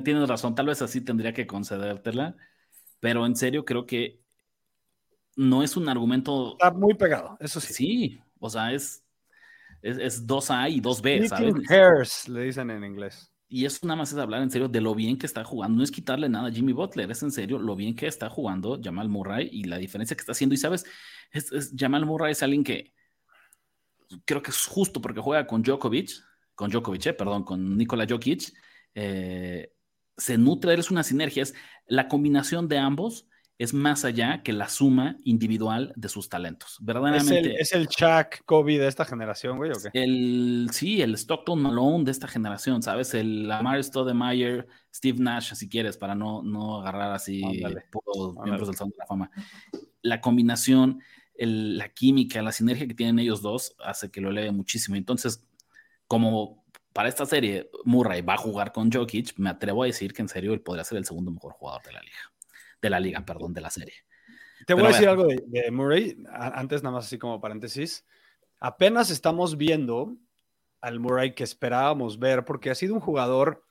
Tienes 0.05 0.29
razón, 0.29 0.55
tal 0.55 0.67
vez 0.67 0.83
así 0.83 1.01
tendría 1.03 1.33
que 1.33 1.47
concedértela, 1.47 2.37
pero 3.01 3.27
en 3.27 3.37
serio 3.37 3.65
creo 3.65 3.87
que 3.87 4.21
no 5.37 5.63
es 5.63 5.77
un 5.77 5.89
argumento. 5.89 6.53
Está 6.53 6.71
muy 6.73 6.95
pegado, 6.95 7.37
eso 7.41 7.61
sí. 7.61 7.73
Sí, 7.73 8.21
o 8.41 8.51
sea, 8.51 8.73
es, 8.73 9.05
es, 9.83 10.27
2A 10.27 10.71
y 10.71 10.81
2B, 10.81 11.29
¿sabes? 11.29 11.55
Hairs, 11.71 12.29
le 12.29 12.43
dicen 12.43 12.71
en 12.71 12.85
inglés. 12.85 13.31
Y 13.49 13.65
eso 13.65 13.87
nada 13.87 13.97
más 13.97 14.13
es 14.13 14.19
hablar 14.19 14.43
en 14.43 14.51
serio 14.51 14.69
de 14.69 14.81
lo 14.81 14.95
bien 14.95 15.17
que 15.17 15.25
está 15.25 15.43
jugando. 15.43 15.79
No 15.79 15.85
es 15.85 15.91
quitarle 15.91 16.29
nada 16.29 16.49
a 16.49 16.53
Jimmy 16.53 16.73
Butler, 16.73 17.11
es 17.11 17.23
en 17.23 17.31
serio 17.31 17.59
lo 17.59 17.75
bien 17.77 17.97
que 17.97 18.07
está 18.07 18.29
jugando 18.29 18.79
Jamal 18.83 19.09
Murray 19.09 19.49
y 19.51 19.65
la 19.65 19.79
diferencia 19.79 20.15
que 20.15 20.21
está 20.21 20.33
haciendo. 20.33 20.55
Y 20.55 20.59
sabes, 20.59 20.85
es, 21.33 21.73
Jamal 21.77 22.05
Murray 22.05 22.33
es 22.33 22.43
alguien 22.43 22.63
que 22.63 22.93
creo 24.27 24.43
que 24.43 24.51
es 24.51 24.67
justo 24.67 25.01
porque 25.01 25.21
juega 25.21 25.47
con 25.47 25.63
Djokovic, 25.63 26.11
con 26.55 26.71
Djokovic, 26.71 27.07
eh, 27.07 27.13
perdón, 27.15 27.45
con 27.45 27.77
Nikola 27.77 28.07
Jokic. 28.07 28.53
Eh, 28.95 29.73
se 30.17 30.37
nutre, 30.37 30.75
es 30.75 30.91
una 30.91 31.03
sinergia, 31.03 31.43
es 31.43 31.55
la 31.87 32.09
combinación 32.09 32.69
de 32.69 32.79
ambos 32.79 33.28
es 33.59 33.75
más 33.75 34.05
allá 34.05 34.43
que 34.45 34.53
la 34.53 34.69
suma 34.69 35.17
individual 35.25 35.93
de 35.97 36.09
sus 36.09 36.29
talentos. 36.29 36.79
Verdaderamente. 36.81 37.61
¿Es 37.61 37.73
el, 37.73 37.83
es 37.83 37.89
Chuck 37.89 38.45
Kobe 38.47 38.79
de 38.79 38.87
esta 38.87 39.05
generación, 39.05 39.57
güey? 39.57 39.73
¿o 39.73 39.75
qué? 39.75 39.91
El, 39.93 40.69
sí, 40.73 41.03
el 41.03 41.15
Stockton 41.15 41.61
Malone 41.61 42.05
de 42.05 42.13
esta 42.13 42.29
generación, 42.29 42.83
¿sabes? 42.83 43.15
El 43.15 43.49
Lamar 43.49 43.83
Stoudemire, 43.83 44.67
Steve 44.95 45.19
Nash, 45.19 45.55
si 45.55 45.69
quieres, 45.69 45.97
para 45.97 46.15
no, 46.15 46.41
no 46.43 46.81
agarrar 46.81 47.13
así 47.13 47.43
miembros 47.45 48.69
del 48.69 48.77
Salón 48.77 48.91
de 48.91 48.99
la 48.99 49.07
Fama. 49.07 49.31
La 50.03 50.21
combinación, 50.21 51.03
la 51.37 51.89
química, 51.89 52.41
la 52.43 52.53
sinergia 52.53 52.87
que 52.87 52.95
tienen 52.95 53.19
ellos 53.19 53.43
dos 53.43 53.75
hace 53.81 54.09
que 54.13 54.21
lo 54.21 54.31
eleve 54.31 54.53
muchísimo. 54.53 54.95
Entonces, 54.95 55.45
como 56.07 56.65
para 56.93 57.09
esta 57.09 57.27
serie 57.27 57.71
Murray 57.85 58.23
va 58.23 58.35
a 58.35 58.39
jugar 58.39 58.71
con 58.71 58.93
Jokic, 58.93 59.37
me 59.37 59.51
atrevo 59.51 59.83
a 59.83 59.87
decir 59.87 60.13
que 60.13 60.23
en 60.23 60.29
serio 60.29 60.55
él 60.55 60.61
podría 60.61 60.85
ser 60.85 60.99
el 60.99 61.05
segundo 61.05 61.33
mejor 61.33 61.55
jugador 61.55 61.83
de 61.83 61.93
la 61.93 62.01
liga 62.01 62.38
de 62.81 62.91
la 62.91 63.01
liga, 63.01 63.25
perdón, 63.25 63.53
de 63.55 63.61
la 63.61 63.71
serie. 63.71 63.95
Te 64.67 64.75
voy 64.75 64.85
a 64.85 64.89
decir 64.89 65.09
algo 65.09 65.27
de, 65.27 65.71
Murray, 65.71 66.17
antes 66.31 66.83
nada 66.83 66.97
más 66.97 67.07
así 67.07 67.19
como 67.19 67.41
paréntesis. 67.41 68.05
Apenas 68.61 69.11
estamos 69.11 69.57
viendo 69.57 70.17
al 70.81 71.01
Murray 71.01 71.35
que 71.35 71.45
esperábamos 71.45 72.19
ver, 72.19 72.45
porque 72.45 72.71
ha 72.71 72.75
sido 72.75 72.95
un 72.95 73.01
jugador, 73.01 73.65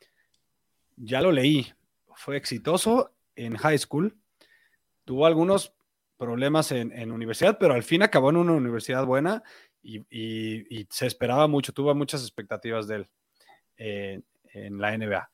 ya 0.96 1.22
lo 1.22 1.32
leí, 1.32 1.72
fue 2.16 2.38
exitoso 2.38 3.14
en 3.36 3.58
high 3.58 3.78
school, 3.78 4.18
tuvo 5.06 5.26
algunos 5.26 5.74
problemas 6.18 6.72
en, 6.72 7.12
universidad, 7.12 7.58
pero 7.60 7.74
al 7.74 7.84
fin 7.84 8.02
acabó 8.02 8.32
en 8.32 8.38
una 8.38 8.54
universidad 8.54 9.06
buena 9.06 9.44
y, 9.84 10.88
se 10.90 11.06
esperaba 11.06 11.48
mucho, 11.48 11.74
tuvo 11.74 11.94
muchas 11.94 12.22
expectativas 12.22 12.88
de 12.88 12.96
él 12.96 13.10
eh, 13.78 14.22
en 14.54 14.80
la 14.80 14.98
NBA. 14.98 15.30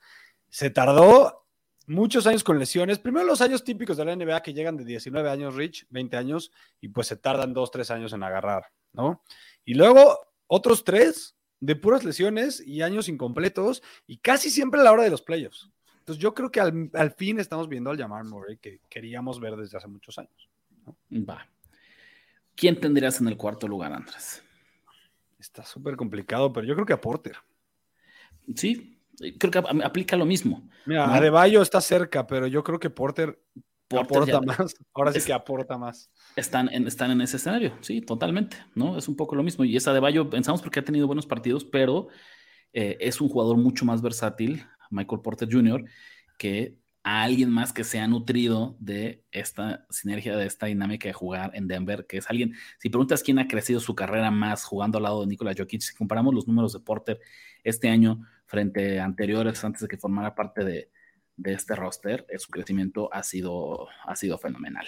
Se 0.49 0.69
tardó 0.69 1.42
muchos 1.87 2.27
años 2.27 2.43
con 2.43 2.59
lesiones. 2.59 2.99
Primero 2.99 3.25
los 3.25 3.41
años 3.41 3.63
típicos 3.63 3.97
de 3.97 4.05
la 4.05 4.15
NBA 4.15 4.41
que 4.41 4.53
llegan 4.53 4.77
de 4.77 4.85
19 4.85 5.29
años, 5.29 5.55
Rich, 5.55 5.87
20 5.89 6.17
años, 6.17 6.51
y 6.81 6.89
pues 6.89 7.07
se 7.07 7.15
tardan 7.15 7.53
2, 7.53 7.71
3 7.71 7.91
años 7.91 8.13
en 8.13 8.23
agarrar, 8.23 8.71
¿no? 8.93 9.23
Y 9.65 9.73
luego 9.73 10.19
otros 10.47 10.83
3 10.83 11.35
de 11.59 11.75
puras 11.75 12.03
lesiones 12.03 12.61
y 12.65 12.81
años 12.81 13.07
incompletos, 13.07 13.81
y 14.05 14.17
casi 14.17 14.49
siempre 14.49 14.81
a 14.81 14.83
la 14.83 14.91
hora 14.91 15.03
de 15.03 15.09
los 15.09 15.21
playoffs. 15.21 15.69
Entonces 15.99 16.21
yo 16.21 16.33
creo 16.33 16.51
que 16.51 16.59
al, 16.59 17.11
fin 17.15 17.39
estamos 17.39 17.69
viendo 17.69 17.89
al 17.89 17.97
llamar 17.97 18.25
Murray 18.25 18.57
que 18.57 18.81
queríamos 18.89 19.39
ver 19.39 19.55
desde 19.55 19.77
hace 19.77 19.87
muchos 19.87 20.17
años. 20.17 20.49
Va. 21.11 21.47
¿Quién 22.55 22.77
tendrías 22.79 23.21
en 23.21 23.29
el 23.29 23.37
cuarto 23.37 23.69
lugar, 23.69 23.93
Andrés? 23.93 24.43
Está 25.39 25.63
súper 25.63 25.95
complicado, 25.95 26.51
pero 26.51 26.67
yo 26.67 26.73
creo 26.73 26.85
que 26.85 26.91
a 26.91 26.99
Porter. 26.99 27.37
Sí, 28.53 28.92
creo 29.39 29.51
que 29.51 29.63
aplica 29.83 30.15
lo 30.15 30.25
mismo. 30.25 30.69
Mira, 30.85 31.13
Adebayo 31.13 31.61
está 31.61 31.81
cerca, 31.81 32.27
pero 32.27 32.47
yo 32.47 32.63
creo 32.63 32.79
que 32.79 32.89
Porter, 32.89 33.39
aporta 33.99 34.41
más. 34.41 34.75
Ahora 34.93 35.11
sí 35.11 35.21
que 35.21 35.33
aporta 35.33 35.77
más. 35.77 36.11
Están 36.35 36.69
en, 36.71 36.87
están 36.87 37.11
en 37.11 37.21
ese 37.21 37.37
escenario, 37.37 37.73
sí, 37.81 38.01
totalmente, 38.01 38.57
¿no? 38.75 38.97
Es 38.97 39.07
un 39.07 39.15
poco 39.15 39.35
lo 39.35 39.43
mismo. 39.43 39.63
Y 39.63 39.75
es 39.75 39.87
Adebayo, 39.87 40.29
pensamos 40.29 40.61
porque 40.61 40.79
ha 40.79 40.85
tenido 40.85 41.07
buenos 41.07 41.25
partidos, 41.25 41.65
pero 41.65 42.07
eh, 42.73 42.97
es 42.99 43.21
un 43.21 43.29
jugador 43.29 43.57
mucho 43.57 43.85
más 43.85 44.01
versátil, 44.01 44.65
Michael 44.89 45.21
Porter 45.21 45.49
Jr., 45.51 45.85
que 46.37 46.77
a 47.05 47.23
alguien 47.23 47.49
más 47.51 47.73
que 47.73 47.83
se 47.83 47.99
ha 47.99 48.07
nutrido 48.07 48.77
de 48.79 49.25
esta 49.31 49.85
sinergia, 49.89 50.37
de 50.37 50.45
esta 50.45 50.67
dinámica 50.67 51.09
de 51.09 51.13
jugar 51.13 51.51
en 51.53 51.67
Denver, 51.67 52.05
que 52.07 52.17
es 52.17 52.29
alguien, 52.29 52.53
si 52.79 52.89
preguntas 52.89 53.21
quién 53.21 53.39
ha 53.39 53.47
crecido 53.47 53.81
su 53.81 53.93
carrera 53.93 54.31
más 54.31 54.63
jugando 54.63 54.97
al 54.97 55.03
lado 55.03 55.21
de 55.21 55.27
Nikola 55.27 55.53
Jokic, 55.55 55.81
si 55.81 55.93
comparamos 55.95 56.33
los 56.33 56.47
números 56.47 56.71
de 56.71 56.79
Porter 56.79 57.19
este 57.63 57.89
año 57.89 58.21
frente 58.45 58.99
anteriores, 58.99 59.63
antes 59.63 59.81
de 59.81 59.87
que 59.87 59.97
formara 59.97 60.35
parte 60.35 60.63
de, 60.63 60.89
este 61.45 61.75
roster, 61.75 62.25
eh, 62.29 62.37
su 62.37 62.49
crecimiento 62.49 63.09
ha 63.11 63.23
sido, 63.23 63.87
ha 64.05 64.15
sido 64.15 64.37
fenomenal. 64.37 64.85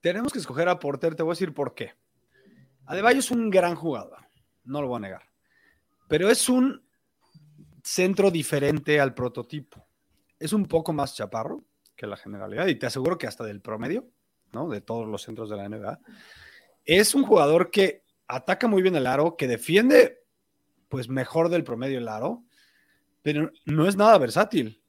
Tenemos 0.00 0.32
que 0.32 0.38
escoger 0.38 0.68
a 0.68 0.78
Porter, 0.78 1.14
te 1.14 1.22
voy 1.22 1.32
a 1.32 1.34
decir 1.34 1.54
por 1.54 1.74
qué. 1.74 1.92
Adebayo 2.86 3.20
es 3.20 3.30
un 3.30 3.50
gran 3.50 3.74
jugador, 3.74 4.18
no 4.64 4.82
lo 4.82 4.88
voy 4.88 4.96
a 4.98 5.00
negar, 5.00 5.22
pero 6.08 6.28
es 6.28 6.48
un 6.48 6.84
centro 7.82 8.30
diferente 8.30 9.00
al 9.00 9.14
prototipo. 9.14 9.86
Es 10.38 10.52
un 10.52 10.66
poco 10.66 10.92
más 10.92 11.14
chaparro 11.14 11.64
que 11.96 12.06
la 12.06 12.16
generalidad 12.16 12.66
y 12.66 12.74
te 12.74 12.86
aseguro 12.86 13.16
que 13.16 13.26
hasta 13.26 13.44
del 13.44 13.60
promedio, 13.60 14.08
¿no? 14.52 14.68
De 14.68 14.80
todos 14.80 15.06
los 15.06 15.22
centros 15.22 15.48
de 15.48 15.56
la 15.56 15.68
NBA. 15.68 16.00
Es 16.84 17.14
un 17.14 17.24
jugador 17.24 17.70
que 17.70 18.04
ataca 18.26 18.66
muy 18.66 18.82
bien 18.82 18.96
el 18.96 19.06
aro, 19.06 19.36
que 19.36 19.48
defiende 19.48 20.24
pues 20.88 21.08
mejor 21.08 21.48
del 21.48 21.64
promedio 21.64 21.98
el 21.98 22.08
aro, 22.08 22.44
pero 23.24 23.50
no 23.64 23.88
es 23.88 23.96
nada 23.96 24.18
versátil. 24.18 24.82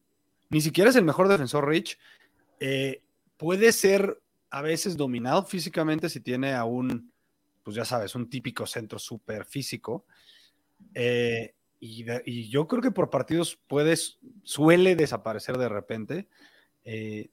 Ni 0.50 0.60
siquiera 0.60 0.90
es 0.90 0.98
el 0.98 1.06
mejor 1.06 1.30
defensor 1.30 1.66
Rich. 1.70 1.98
Eh, 2.60 3.02
puede 3.38 3.72
ser 3.72 4.22
a 4.50 4.62
veces 4.62 4.98
dominado 4.98 5.46
físicamente 5.46 6.10
si 6.10 6.20
tiene 6.20 6.54
a 6.54 6.66
un, 6.66 7.14
pues 7.64 7.78
ya 7.78 7.86
sabes, 7.86 8.14
un 8.14 8.30
típico 8.30 8.66
centro 8.66 9.00
súper 9.00 9.46
físico. 9.46 10.06
Eh, 10.94 11.56
y, 11.80 12.50
yo 12.50 12.68
creo 12.68 12.82
que 12.82 12.92
por 12.92 13.10
partidos 13.10 13.58
puedes, 13.68 14.20
suele 14.44 14.98
desaparecer 14.98 15.58
de 15.58 15.70
repente. 15.70 16.28
Eh, 16.84 17.30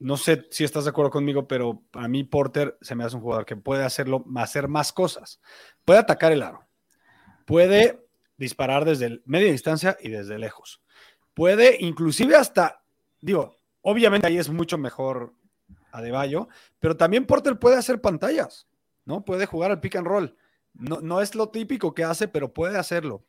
no 0.00 0.16
sé 0.16 0.48
si 0.50 0.64
estás 0.64 0.84
de 0.84 0.90
acuerdo 0.90 1.12
conmigo, 1.12 1.46
pero 1.46 1.84
a 1.92 2.08
mí 2.08 2.24
Porter 2.24 2.76
se 2.80 2.96
me 2.96 3.04
hace 3.04 3.14
un 3.14 3.22
jugador 3.22 3.46
que 3.46 3.54
puede 3.54 3.84
hacerlo, 3.84 4.24
hacer 4.34 4.66
más 4.66 4.92
cosas. 4.92 5.40
Puede 5.84 6.00
atacar 6.00 6.32
el 6.32 6.42
aro. 6.42 6.66
Puede 7.44 8.05
disparar 8.36 8.84
desde 8.84 9.22
media 9.24 9.50
distancia 9.50 9.96
y 10.00 10.10
desde 10.10 10.38
lejos. 10.38 10.82
Puede 11.34 11.76
inclusive 11.80 12.36
hasta, 12.36 12.82
digo, 13.20 13.56
obviamente 13.82 14.26
ahí 14.26 14.38
es 14.38 14.48
mucho 14.48 14.78
mejor 14.78 15.34
Adebayo, 15.92 16.48
pero 16.78 16.96
también 16.96 17.26
Porter 17.26 17.58
puede 17.58 17.76
hacer 17.76 18.00
pantallas, 18.00 18.68
¿no? 19.04 19.24
Puede 19.24 19.46
jugar 19.46 19.70
al 19.70 19.80
pick 19.80 19.96
and 19.96 20.06
roll. 20.06 20.36
No, 20.74 21.00
no 21.00 21.22
es 21.22 21.34
lo 21.34 21.48
típico 21.48 21.94
que 21.94 22.04
hace, 22.04 22.28
pero 22.28 22.52
puede 22.52 22.78
hacerlo. 22.78 23.24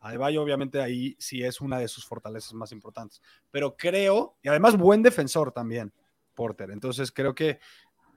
Adebayo 0.00 0.42
obviamente 0.42 0.80
ahí 0.80 1.16
sí 1.18 1.42
es 1.42 1.60
una 1.60 1.78
de 1.78 1.88
sus 1.88 2.06
fortalezas 2.06 2.54
más 2.54 2.72
importantes, 2.72 3.20
pero 3.50 3.76
creo, 3.76 4.38
y 4.42 4.48
además 4.48 4.76
buen 4.76 5.02
defensor 5.02 5.52
también, 5.52 5.92
Porter. 6.34 6.70
Entonces 6.70 7.12
creo 7.12 7.34
que 7.34 7.58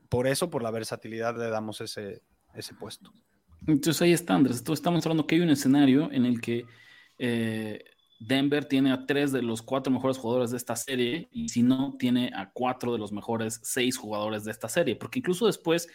por 0.07 0.27
eso, 0.27 0.49
por 0.49 0.63
la 0.63 0.71
versatilidad, 0.71 1.37
le 1.37 1.49
damos 1.49 1.81
ese, 1.81 2.21
ese 2.53 2.73
puesto. 2.73 3.11
Entonces 3.67 4.01
ahí 4.01 4.13
está, 4.13 4.35
Andrés. 4.35 4.63
estamos 4.67 5.05
hablando 5.05 5.27
que 5.27 5.35
hay 5.35 5.41
un 5.41 5.49
escenario 5.49 6.09
en 6.11 6.25
el 6.25 6.41
que 6.41 6.65
eh, 7.17 7.83
Denver 8.19 8.65
tiene 8.65 8.91
a 8.91 9.05
tres 9.05 9.31
de 9.31 9.41
los 9.41 9.61
cuatro 9.61 9.91
mejores 9.91 10.17
jugadores 10.17 10.51
de 10.51 10.57
esta 10.57 10.75
serie 10.75 11.29
y 11.31 11.49
si 11.49 11.63
no, 11.63 11.95
tiene 11.97 12.31
a 12.35 12.51
cuatro 12.51 12.91
de 12.91 12.99
los 12.99 13.11
mejores 13.11 13.59
seis 13.63 13.97
jugadores 13.97 14.43
de 14.43 14.51
esta 14.51 14.67
serie. 14.67 14.95
Porque 14.95 15.19
incluso 15.19 15.45
después... 15.47 15.87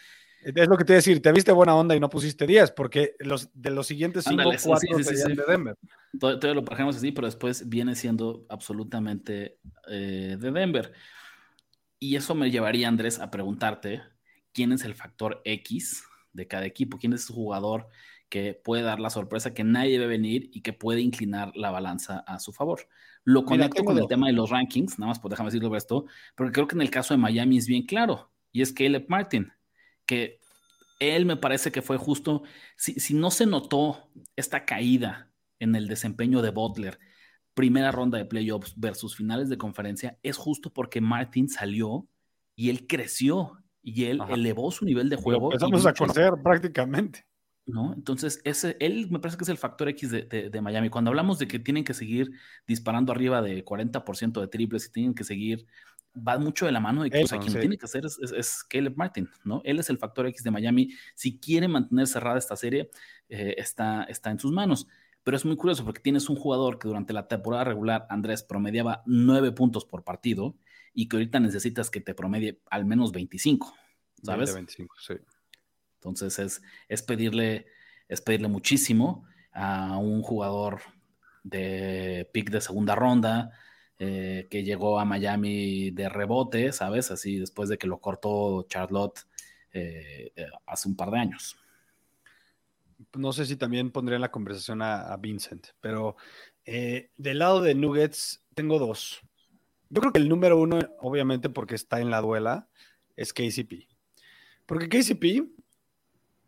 Es 0.43 0.69
lo 0.69 0.77
que 0.77 0.85
te 0.85 0.93
iba 0.93 0.97
a 0.97 0.99
decir, 0.99 1.23
te 1.23 1.33
viste 1.33 1.53
buena 1.53 1.75
onda 1.75 1.97
y 1.97 2.01
no 2.01 2.11
pusiste 2.11 2.47
10, 2.47 2.73
porque 2.73 3.15
los, 3.21 3.49
de 3.55 3.71
los 3.71 3.87
siguientes 3.87 4.25
cinco, 4.25 4.51
cuatro 4.63 4.99
de 4.99 5.43
Denver. 5.49 5.77
Todo, 6.21 6.55
lo 6.55 6.65
paramos 6.65 6.97
así, 6.97 7.13
pero 7.13 7.27
después 7.27 7.67
viene 7.67 7.95
siendo 7.95 8.45
absolutamente 8.51 9.59
eh, 9.89 10.37
de 10.39 10.51
Denver. 10.51 10.93
Y 11.99 12.17
eso 12.17 12.35
me 12.35 12.51
llevaría, 12.51 12.89
Andrés, 12.89 13.21
a 13.21 13.31
preguntarte 13.31 14.03
quién 14.53 14.73
es 14.73 14.85
el 14.85 14.95
factor 14.95 15.41
X 15.45 16.05
de 16.35 16.47
cada 16.47 16.67
equipo, 16.67 16.99
quién 16.99 17.15
es 17.15 17.25
su 17.25 17.33
jugador 17.33 17.89
que 18.29 18.55
puede 18.55 18.83
dar 18.83 19.01
la 19.01 19.11
sorpresa 19.11 19.55
que 19.55 19.65
nadie 19.65 19.93
debe 19.93 20.07
venir 20.07 20.51
y 20.53 20.63
que 20.63 20.73
puede 20.73 21.01
inclinar 21.01 21.53
la 21.55 21.71
balanza 21.71 22.19
a 22.27 22.41
su 22.41 22.53
favor. 22.53 22.89
Lo 23.23 23.45
conecto 23.45 23.85
con 23.85 23.97
el 23.97 24.09
tema 24.09 24.27
de 24.27 24.33
los 24.33 24.51
rankings, 24.51 24.99
nada 24.99 25.11
más 25.11 25.21
por 25.21 25.31
déjame 25.31 25.49
decirlo 25.49 25.75
esto, 25.77 26.07
porque 26.35 26.53
creo 26.53 26.67
que 26.67 26.75
en 26.75 26.83
el 26.83 26.91
caso 26.91 27.15
de 27.15 27.19
Miami 27.19 27.59
es 27.59 27.67
bien 27.67 27.87
claro, 27.87 28.31
y 28.53 28.63
es 28.63 28.73
Caleb 28.73 29.07
Martin, 29.09 29.53
que 30.05 30.41
él 31.01 31.27
me 31.27 31.37
parece 31.37 31.73
que 31.73 31.83
fue 31.83 31.97
justo, 31.97 32.43
si, 32.77 32.95
si 32.95 33.15
no 33.15 33.31
se 33.31 33.47
notó 33.47 34.11
esta 34.37 34.65
caída 34.65 35.31
en 35.59 35.75
el 35.75 35.89
desempeño 35.89 36.43
de 36.43 36.51
Butler, 36.51 36.99
primera 37.55 37.93
ronda 37.93 38.19
de 38.19 38.25
playoffs 38.25 38.75
versus 38.77 39.17
finales 39.17 39.49
de 39.49 39.59
conferencia, 39.59 40.19
es 40.23 40.37
justo 40.37 40.73
porque 40.73 41.01
Martin 41.01 41.49
salió 41.49 42.09
y 42.57 42.71
él 42.71 42.87
creció 42.87 43.64
y 43.85 44.07
él 44.07 44.21
elevó 44.31 44.71
su 44.71 44.85
nivel 44.85 45.11
de 45.11 45.17
juego. 45.17 45.51
Lo 45.51 45.53
empezamos 45.53 45.87
a 45.87 45.93
conocer 45.93 46.33
prácticamente. 46.43 47.27
¿no? 47.67 47.95
Entonces, 47.95 48.41
ese, 48.45 48.77
él 48.81 49.09
me 49.11 49.19
parece 49.19 49.39
que 49.39 49.45
es 49.45 49.49
el 49.51 49.59
factor 49.59 49.89
X 49.91 50.11
de, 50.11 50.61
Miami. 50.63 50.89
Cuando 50.89 51.11
hablamos 51.11 51.39
de 51.39 51.47
que 51.47 51.59
tienen 51.59 51.85
que 51.85 51.95
seguir 51.95 52.31
disparando 52.67 53.13
arriba 53.13 53.43
de 53.43 53.65
40% 53.65 54.41
de 54.41 54.49
triples 54.49 54.87
y 54.87 54.93
tienen 54.93 55.15
que 55.15 55.25
seguir, 55.25 55.67
va 56.17 56.39
mucho 56.39 56.67
de 56.67 56.73
la 56.73 56.81
mano 56.81 57.03
de 57.03 57.11
que 57.11 57.25
quien 57.25 57.61
tiene 57.61 57.79
que 57.79 57.87
hacer 57.87 58.05
es, 58.07 58.65
Caleb 58.65 58.97
Martin, 58.97 59.29
¿no? 59.45 59.61
Él 59.65 59.79
es 59.79 59.91
el 59.91 59.99
factor 59.99 60.27
X 60.27 60.43
de 60.43 60.51
Miami. 60.51 60.91
Si 61.15 61.39
quiere 61.39 61.69
mantener 61.69 62.07
cerrada 62.07 62.39
esta 62.39 62.57
serie, 62.57 62.91
eh, 63.29 63.55
está, 63.59 64.05
está 64.05 64.31
en 64.31 64.39
sus 64.39 64.53
manos. 64.53 64.87
Pero 65.23 65.37
es 65.37 65.45
muy 65.45 65.57
curioso 65.57 65.85
porque 65.85 66.03
tienes 66.03 66.29
un 66.29 66.37
jugador 66.37 66.79
que 66.79 66.87
durante 66.87 67.15
la 67.15 67.29
temporada 67.29 67.65
regular, 67.65 68.07
Andrés, 68.11 68.43
promediaba 68.43 69.03
9 69.07 69.53
puntos 69.53 69.87
por 69.87 70.05
partido 70.05 70.55
y 70.95 71.09
que 71.09 71.17
ahorita 71.17 71.41
necesitas 71.41 71.91
que 71.91 72.01
te 72.01 72.15
promedie 72.15 72.61
al 72.71 72.87
menos 72.87 73.13
25, 73.13 73.75
¿sabes? 74.23 74.55
25, 74.55 74.97
sí. 74.99 75.15
Entonces 75.97 76.39
es, 76.39 76.63
es, 76.89 77.03
pedirle, 77.03 77.67
es 78.09 78.21
pedirle 78.21 78.49
muchísimo 78.49 79.27
a 79.53 79.99
un 79.99 80.23
jugador 80.23 80.81
de 81.43 82.29
pick 82.33 82.51
de 82.51 82.61
segunda 82.61 82.95
ronda 82.95 83.53
eh, 83.99 84.49
que 84.51 84.65
llegó 84.65 84.99
a 84.99 85.05
Miami 85.05 85.91
de 85.93 86.09
rebote, 86.09 86.73
¿sabes? 86.73 87.13
Así 87.13 87.39
después 87.39 87.69
de 87.69 87.79
que 87.79 87.87
lo 87.87 88.01
cortó 88.01 88.67
Charlotte 88.69 89.21
eh, 89.73 90.33
eh, 90.35 90.47
hace 90.67 90.89
un 90.89 90.97
par 90.97 91.11
de 91.11 91.19
años. 91.21 91.57
No 93.17 93.33
sé 93.33 93.47
si 93.47 93.57
también 93.57 93.93
pondría 93.93 94.17
en 94.17 94.23
la 94.23 94.33
conversación 94.33 94.83
a, 94.83 95.17
Vincent, 95.17 95.69
pero 95.81 96.17
del 96.65 97.39
lado 97.39 97.61
de 97.61 97.75
Nuggets 97.75 98.45
tengo 98.55 98.79
dos. 98.79 99.21
Yo 99.95 100.01
creo 100.01 100.13
que 100.13 100.19
el 100.19 100.29
número 100.29 100.59
uno, 100.59 100.81
obviamente 100.99 101.49
porque 101.49 101.77
está 101.77 102.01
en 102.01 102.11
la 102.11 102.21
duela, 102.21 102.67
es 103.15 103.33
KCP. 103.33 103.87
Porque 104.67 104.89
KCP 104.89 105.49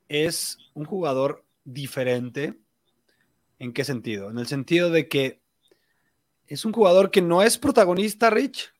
es 0.09 0.59
un 0.75 0.85
jugador 0.85 1.45
diferente. 1.63 2.59
¿En 3.61 3.73
qué 3.73 3.85
sentido? 3.85 4.31
En 4.31 4.39
el 4.39 4.49
sentido 4.49 4.91
de 4.91 5.07
que 5.07 5.43
es 6.49 6.65
un 6.65 6.73
jugador 6.73 7.13
que 7.13 7.23
no 7.23 7.41
es 7.41 7.57
protagonista, 7.57 8.31
Rich, 8.31 8.75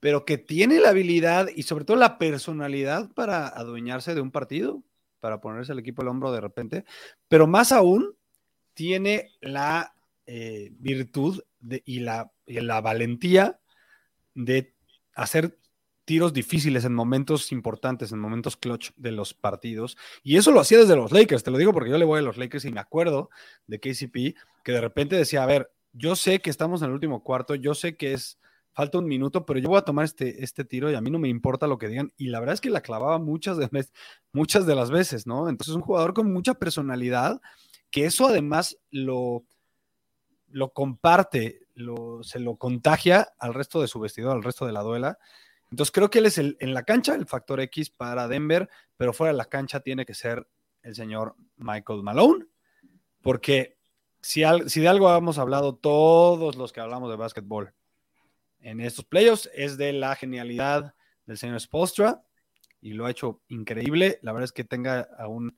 pero 0.00 0.26
que 0.26 0.36
tiene 0.36 0.80
la 0.80 0.90
habilidad 0.90 1.48
y 1.56 1.62
sobre 1.62 1.86
todo 1.86 1.96
la 1.96 2.18
personalidad 2.18 3.10
para 3.12 3.48
adueñarse 3.48 4.14
de 4.14 4.20
un 4.20 4.30
partido, 4.30 4.82
para 5.18 5.40
ponerse 5.40 5.72
el 5.72 5.78
equipo 5.78 6.02
al 6.02 6.08
hombro 6.08 6.30
de 6.30 6.42
repente, 6.42 6.84
pero 7.26 7.46
más 7.46 7.72
aún 7.72 8.14
tiene 8.74 9.30
la 9.40 9.94
eh, 10.26 10.74
virtud 10.78 11.40
y, 11.86 12.00
la, 12.00 12.30
y 12.44 12.60
la 12.60 12.82
valentía 12.82 13.58
de 14.34 14.74
hacer 15.14 15.58
tiros 16.04 16.32
difíciles 16.32 16.84
en 16.84 16.94
momentos 16.94 17.52
importantes, 17.52 18.12
en 18.12 18.18
momentos 18.18 18.56
clutch 18.56 18.92
de 18.96 19.12
los 19.12 19.34
partidos. 19.34 19.98
Y 20.22 20.36
eso 20.36 20.52
lo 20.52 20.60
hacía 20.60 20.78
desde 20.78 20.96
los 20.96 21.12
Lakers, 21.12 21.44
te 21.44 21.50
lo 21.50 21.58
digo 21.58 21.72
porque 21.72 21.90
yo 21.90 21.98
le 21.98 22.06
voy 22.06 22.20
a 22.20 22.22
los 22.22 22.38
Lakers 22.38 22.64
y 22.64 22.72
me 22.72 22.80
acuerdo 22.80 23.28
de 23.66 23.78
KCP 23.78 24.36
que 24.64 24.72
de 24.72 24.80
repente 24.80 25.16
decía, 25.16 25.42
a 25.42 25.46
ver, 25.46 25.70
yo 25.92 26.16
sé 26.16 26.40
que 26.40 26.50
estamos 26.50 26.80
en 26.80 26.88
el 26.88 26.94
último 26.94 27.22
cuarto, 27.22 27.54
yo 27.54 27.74
sé 27.74 27.96
que 27.96 28.14
es 28.14 28.38
falta 28.78 28.98
un 28.98 29.06
minuto, 29.06 29.44
pero 29.44 29.58
yo 29.58 29.68
voy 29.68 29.78
a 29.78 29.82
tomar 29.82 30.04
este, 30.04 30.44
este 30.44 30.64
tiro 30.64 30.88
y 30.88 30.94
a 30.94 31.00
mí 31.00 31.10
no 31.10 31.18
me 31.18 31.28
importa 31.28 31.66
lo 31.66 31.78
que 31.78 31.88
digan. 31.88 32.12
Y 32.16 32.28
la 32.28 32.38
verdad 32.38 32.54
es 32.54 32.60
que 32.60 32.70
la 32.70 32.80
clavaba 32.80 33.18
muchas 33.18 33.58
de, 33.58 33.68
muchas 34.32 34.66
de 34.66 34.74
las 34.76 34.92
veces, 34.92 35.26
¿no? 35.26 35.48
Entonces, 35.48 35.74
un 35.74 35.82
jugador 35.82 36.14
con 36.14 36.32
mucha 36.32 36.54
personalidad, 36.54 37.40
que 37.90 38.04
eso 38.04 38.28
además 38.28 38.78
lo, 38.92 39.44
lo 40.50 40.72
comparte, 40.72 41.66
lo, 41.78 42.22
se 42.22 42.38
lo 42.38 42.56
contagia 42.56 43.32
al 43.38 43.54
resto 43.54 43.80
de 43.80 43.88
su 43.88 44.00
vestidor, 44.00 44.36
al 44.36 44.42
resto 44.42 44.66
de 44.66 44.72
la 44.72 44.82
duela. 44.82 45.18
Entonces 45.70 45.92
creo 45.92 46.10
que 46.10 46.18
él 46.18 46.26
es 46.26 46.38
el, 46.38 46.56
en 46.60 46.74
la 46.74 46.82
cancha 46.82 47.14
el 47.14 47.26
factor 47.26 47.60
X 47.60 47.90
para 47.90 48.28
Denver, 48.28 48.68
pero 48.96 49.12
fuera 49.12 49.32
de 49.32 49.38
la 49.38 49.44
cancha 49.46 49.80
tiene 49.80 50.06
que 50.06 50.14
ser 50.14 50.46
el 50.82 50.94
señor 50.94 51.36
Michael 51.56 52.02
Malone, 52.02 52.46
porque 53.22 53.76
si, 54.20 54.42
si 54.66 54.80
de 54.80 54.88
algo 54.88 55.14
hemos 55.14 55.38
hablado 55.38 55.74
todos 55.74 56.56
los 56.56 56.72
que 56.72 56.80
hablamos 56.80 57.10
de 57.10 57.16
básquetbol 57.16 57.72
en 58.60 58.80
estos 58.80 59.04
playoffs 59.04 59.48
es 59.54 59.76
de 59.76 59.92
la 59.92 60.16
genialidad 60.16 60.94
del 61.26 61.38
señor 61.38 61.60
Spolstra 61.60 62.22
y 62.80 62.92
lo 62.92 63.06
ha 63.06 63.10
hecho 63.10 63.42
increíble. 63.48 64.18
La 64.22 64.32
verdad 64.32 64.44
es 64.44 64.52
que 64.52 64.64
tenga 64.64 65.08
a 65.18 65.28
un 65.28 65.56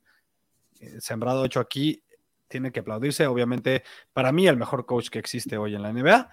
eh, 0.79 0.99
sembrado 0.99 1.45
hecho 1.45 1.59
aquí, 1.59 2.03
tiene 2.51 2.71
que 2.71 2.81
aplaudirse. 2.81 3.25
Obviamente, 3.25 3.83
para 4.13 4.31
mí, 4.31 4.47
el 4.47 4.57
mejor 4.57 4.85
coach 4.85 5.09
que 5.09 5.17
existe 5.17 5.57
hoy 5.57 5.73
en 5.73 5.81
la 5.81 5.91
NBA, 5.91 6.29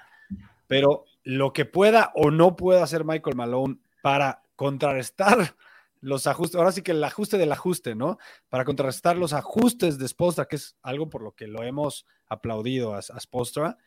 pero 0.66 1.06
lo 1.24 1.54
que 1.54 1.64
pueda 1.64 2.12
o 2.14 2.30
no 2.30 2.56
pueda 2.56 2.82
hacer 2.82 3.04
Michael 3.04 3.36
Malone 3.36 3.78
para 4.02 4.42
contrarrestar 4.56 5.54
los 6.00 6.26
ajustes, 6.26 6.56
ahora 6.56 6.72
sí 6.72 6.82
que 6.82 6.92
el 6.92 7.02
ajuste 7.02 7.38
del 7.38 7.52
ajuste, 7.52 7.94
¿no? 7.94 8.18
Para 8.50 8.64
contrarrestar 8.64 9.16
los 9.16 9.32
ajustes 9.32 9.98
de 9.98 10.06
Spostra, 10.06 10.44
que 10.44 10.56
es 10.56 10.76
algo 10.82 11.08
por 11.08 11.22
lo 11.22 11.32
que 11.32 11.46
lo 11.46 11.62
hemos 11.62 12.06
aplaudido 12.26 12.94
a, 12.94 12.98
a 12.98 13.78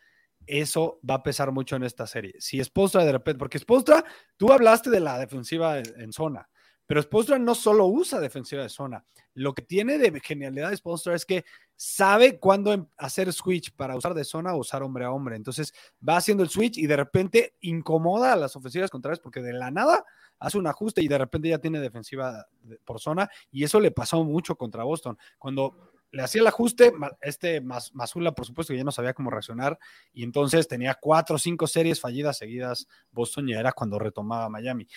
eso 0.47 0.99
va 1.07 1.15
a 1.15 1.23
pesar 1.23 1.51
mucho 1.51 1.75
en 1.75 1.84
esta 1.84 2.07
serie. 2.07 2.34
Si 2.39 2.61
Spostra 2.63 3.05
de 3.05 3.11
repente, 3.11 3.38
porque 3.38 3.59
Spostra, 3.59 4.03
tú 4.38 4.51
hablaste 4.51 4.89
de 4.89 4.99
la 4.99 5.19
defensiva 5.19 5.77
en 5.77 6.11
zona, 6.11 6.49
pero 6.92 7.04
Spostra 7.04 7.39
no 7.39 7.56
solo 7.56 7.86
usa 7.86 8.20
defensiva 8.20 8.64
de 8.64 8.68
zona. 8.68 9.06
Lo 9.34 9.54
que 9.54 9.62
tiene 9.62 9.98
de 9.98 10.20
genialidad 10.20 10.76
Spostra 10.76 11.16
es 11.16 11.26
que 11.26 11.46
sabe 11.74 12.38
cuándo 12.38 12.74
em, 12.74 12.86
hacer 12.98 13.32
switch 13.32 13.74
para 13.78 13.96
usar 13.96 14.14
de 14.14 14.26
zona 14.26 14.54
o 14.54 14.58
usar 14.58 14.84
hombre 14.84 15.06
a 15.06 15.12
hombre. 15.12 15.38
Entonces 15.38 15.74
va 16.06 16.18
haciendo 16.18 16.44
el 16.44 16.50
switch 16.50 16.78
y 16.78 16.88
de 16.88 16.98
repente 16.98 17.56
incomoda 17.62 18.34
a 18.34 18.36
las 18.36 18.58
ofensivas 18.58 18.92
contrarias 18.92 19.22
porque 19.22 19.42
de 19.42 19.54
la 19.54 19.72
nada 19.72 20.04
hace 20.38 20.58
un 20.58 20.68
ajuste 20.68 21.02
y 21.02 21.08
de 21.08 21.18
repente 21.18 21.48
ya 21.48 21.60
tiene 21.60 21.80
defensiva 21.80 22.46
por 22.84 23.00
zona. 23.00 23.30
Y 23.54 23.64
eso 23.64 23.80
le 23.80 23.92
pasó 23.92 24.26
mucho 24.26 24.58
contra 24.58 24.84
Boston. 24.84 25.18
Cuando 25.39 25.94
le 26.12 26.24
hacía 26.24 26.42
el 26.42 26.48
ajuste, 26.48 26.92
este 27.22 27.62
Mazula, 27.62 28.34
por 28.34 28.46
supuesto, 28.46 28.74
que 28.74 28.80
ya 28.80 28.84
no 28.84 28.92
sabía 28.92 29.14
cómo 29.14 29.30
reaccionar, 29.30 29.80
y 30.12 30.24
entonces 30.24 30.68
tenía 30.68 30.96
cuatro 30.96 31.38
o 31.38 31.39
cinco 31.39 31.68
series 31.68 32.02
fallidas 32.02 32.38
seguidas 32.38 32.86
Boston 33.14 33.48
y 33.48 33.54
era 33.54 33.72
cuando 33.72 33.98
retomaba 33.98 34.50
Miami. 34.50 34.89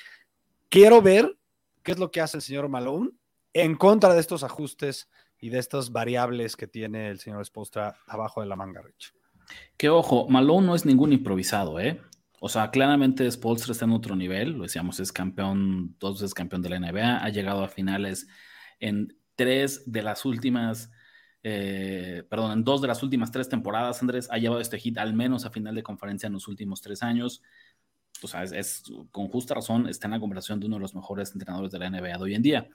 Quiero 0.69 1.01
ver 1.01 1.39
¿Qué 1.85 1.93
es 1.93 1.99
lo 1.99 2.11
que 2.11 2.23
hace 2.23 2.39
el 2.39 2.43
señor 2.43 2.69
Malone 2.69 3.11
en 3.53 3.77
contra 3.77 4.15
de 4.15 4.21
estos 4.21 4.43
ajustes 4.43 5.11
y 5.39 5.51
de 5.51 5.59
estas 5.59 5.93
variables 5.93 6.57
que 6.57 6.67
tiene 6.67 7.11
el 7.11 7.21
señor 7.21 7.45
Spostra 7.45 7.99
abajo 8.09 8.41
de 8.41 8.47
la 8.47 8.57
manga, 8.57 8.81
Rich? 8.81 9.13
Que 9.77 9.91
ojo, 9.91 10.27
Malone 10.29 10.67
no 10.67 10.75
es 10.75 10.87
ningún 10.87 11.13
improvisado, 11.13 11.79
¿eh? 11.79 12.01
O 12.41 12.49
sea, 12.49 12.71
claramente 12.71 13.31
Spolstra 13.31 13.73
está 13.73 13.85
en 13.85 13.93
otro 13.93 14.17
nivel, 14.17 14.53
lo 14.53 14.63
decíamos, 14.65 14.99
es 14.99 15.13
campeón, 15.13 15.95
dos 15.99 16.21
veces 16.21 16.35
campeón 16.35 16.63
de 16.63 16.71
la 16.71 16.79
NBA, 16.79 17.23
ha 17.23 17.29
llegado 17.29 17.63
a 17.63 17.69
finales 17.69 18.27
en 18.81 19.17
tres 19.35 19.91
de 19.91 20.03
las 20.03 20.25
últimas, 20.25 20.91
eh, 21.43 22.23
perdón, 22.29 22.53
en 22.53 22.65
dos 22.65 22.81
de 22.81 22.89
las 22.89 23.03
últimas 23.03 23.31
tres 23.31 23.49
temporadas, 23.49 24.01
Andrés, 24.01 24.29
ha 24.31 24.39
llevado 24.39 24.61
este 24.61 24.79
hit 24.79 24.97
al 24.99 25.15
menos 25.15 25.45
a 25.45 25.51
final 25.51 25.75
de 25.75 25.83
conferencia 25.83 26.27
en 26.27 26.33
los 26.33 26.49
últimos 26.49 26.81
tres 26.81 27.03
años 27.03 27.43
o 28.23 28.27
sea, 28.27 28.43
es, 28.45 28.85
con 29.11 29.29
justa 29.29 29.55
razón 29.55 29.89
está 29.89 30.07
en 30.07 30.13
la 30.13 30.21
conversación 30.21 30.61
de 30.61 30.67
uno 30.67 30.77
de 30.77 30.83
los 30.83 30.95
mejores 30.95 31.33
entrenadores 31.33 31.73
de 31.73 31.79
la 31.79 31.91
NBA 31.91 32.19
de 32.19 32.23
hoy 32.23 32.35
en 32.35 32.43
día. 32.43 32.69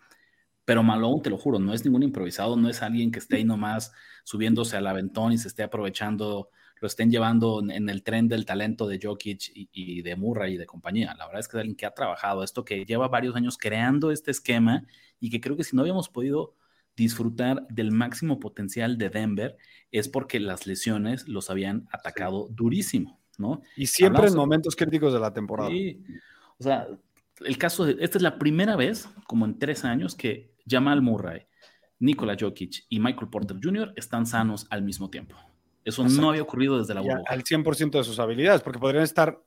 Pero 0.65 0.83
Malone, 0.83 1.21
te 1.23 1.31
lo 1.31 1.37
juro, 1.37 1.57
no 1.57 1.73
es 1.73 1.83
ningún 1.83 2.03
improvisado, 2.03 2.55
no 2.55 2.69
es 2.69 2.83
alguien 2.83 3.11
que 3.11 3.19
esté 3.19 3.37
ahí 3.37 3.43
nomás 3.43 3.91
subiéndose 4.23 4.77
al 4.77 4.85
aventón 4.85 5.33
y 5.33 5.39
se 5.39 5.47
esté 5.47 5.63
aprovechando, 5.63 6.49
lo 6.79 6.87
estén 6.87 7.09
llevando 7.09 7.63
en, 7.67 7.89
el 7.89 8.03
tren 8.03 8.27
del 8.27 8.45
talento 8.45 8.87
de 8.87 8.99
Jokic 9.01 9.51
y, 9.53 10.01
de 10.03 10.15
Murray 10.15 10.53
y 10.53 10.57
de 10.57 10.67
compañía. 10.67 11.15
La 11.17 11.25
verdad 11.25 11.39
es 11.39 11.47
que 11.47 11.57
es 11.57 11.61
alguien 11.61 11.75
que 11.75 11.87
ha 11.87 11.95
trabajado 11.95 12.43
esto, 12.43 12.63
que 12.63 12.85
lleva 12.85 13.07
varios 13.07 13.35
años 13.35 13.57
creando 13.57 14.11
este 14.11 14.29
esquema 14.29 14.85
y 15.19 15.31
que 15.31 15.41
creo 15.41 15.57
que 15.57 15.63
si 15.63 15.75
no 15.75 15.81
habíamos 15.81 16.09
podido 16.09 16.55
disfrutar 16.95 17.65
del 17.69 17.91
máximo 17.91 18.39
potencial 18.39 18.97
de 18.97 19.09
Denver 19.09 19.57
es 19.91 20.07
porque 20.07 20.39
las 20.39 20.67
lesiones 20.67 21.27
los 21.27 21.49
habían 21.49 21.87
atacado 21.91 22.47
durísimo. 22.51 23.18
Y 23.75 23.87
siempre 23.87 24.27
en 24.27 24.35
momentos 24.35 24.75
críticos 24.75 25.13
de 25.13 25.19
la 25.19 25.33
temporada. 25.33 25.69
Sí. 25.69 26.03
O 26.57 26.63
sea, 26.63 26.87
el 27.45 27.57
caso 27.57 27.85
de, 27.85 27.97
esta 27.99 28.17
es 28.17 28.21
la 28.21 28.37
primera 28.37 28.75
vez, 28.75 29.09
como 29.27 29.45
en 29.45 29.57
tres 29.57 29.85
años, 29.85 30.15
que 30.15 30.53
Jamal 30.67 31.01
Murray, 31.01 31.47
Nikola 31.99 32.35
Jokic 32.39 32.85
y 32.89 32.99
Michael 32.99 33.29
Porter 33.29 33.57
Jr. 33.61 33.93
están 33.95 34.25
sanos 34.25 34.67
al 34.69 34.83
mismo 34.83 35.09
tiempo. 35.09 35.35
Eso 35.83 36.07
no 36.07 36.29
había 36.29 36.41
ocurrido 36.41 36.77
desde 36.77 36.93
la 36.93 37.01
Al 37.27 37.43
100% 37.43 37.91
de 37.91 38.03
sus 38.03 38.19
habilidades, 38.19 38.61
porque 38.61 38.79
podrían 38.79 39.03
estar 39.03 39.41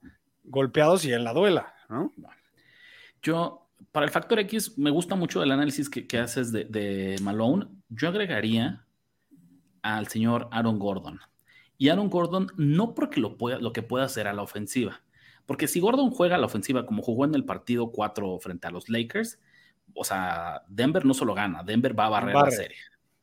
golpeados 0.45 1.05
y 1.05 1.12
en 1.12 1.24
la 1.24 1.32
duela, 1.32 1.74
¿no? 1.88 2.12
Yo, 3.22 3.68
para 3.93 4.05
el 4.05 4.11
factor 4.11 4.40
X, 4.40 4.76
me 4.76 4.90
gusta 4.90 5.14
mucho 5.14 5.43
el 5.43 5.53
análisis 5.53 5.88
que, 5.88 6.18
haces 6.18 6.51
de, 6.51 7.16
Malone. 7.22 7.66
Yo 7.88 8.09
agregaría 8.09 8.84
al 9.82 10.09
señor 10.09 10.49
Aaron 10.51 10.78
Gordon. 10.78 11.20
Y 11.79 11.89
Aaron 11.89 12.11
Gordon, 12.11 12.49
no 12.57 12.95
porque 12.95 13.20
lo, 13.20 13.37
pueda, 13.37 13.59
lo 13.59 13.73
que 13.73 13.83
pueda 13.83 14.05
hacer 14.05 14.29
a 14.29 14.33
la 14.33 14.43
ofensiva, 14.43 15.03
porque 15.47 15.68
si 15.68 15.81
Gordon 15.81 16.11
juega 16.11 16.37
a 16.37 16.39
la 16.39 16.47
ofensiva 16.47 16.87
como 16.87 17.03
jugó 17.03 17.25
en 17.25 17.35
el 17.35 17.45
partido 17.45 17.91
4 17.91 18.39
frente 18.39 18.68
a 18.68 18.70
los 18.70 18.89
Lakers, 18.89 19.41
o 19.95 20.05
sea, 20.05 20.62
Denver 20.68 21.05
no 21.05 21.14
solo 21.14 21.35
gana, 21.35 21.62
Denver 21.62 21.99
va 21.99 22.07
a 22.07 22.11
barrer 22.11 22.35
la 22.35 22.51
serie. 22.51 22.79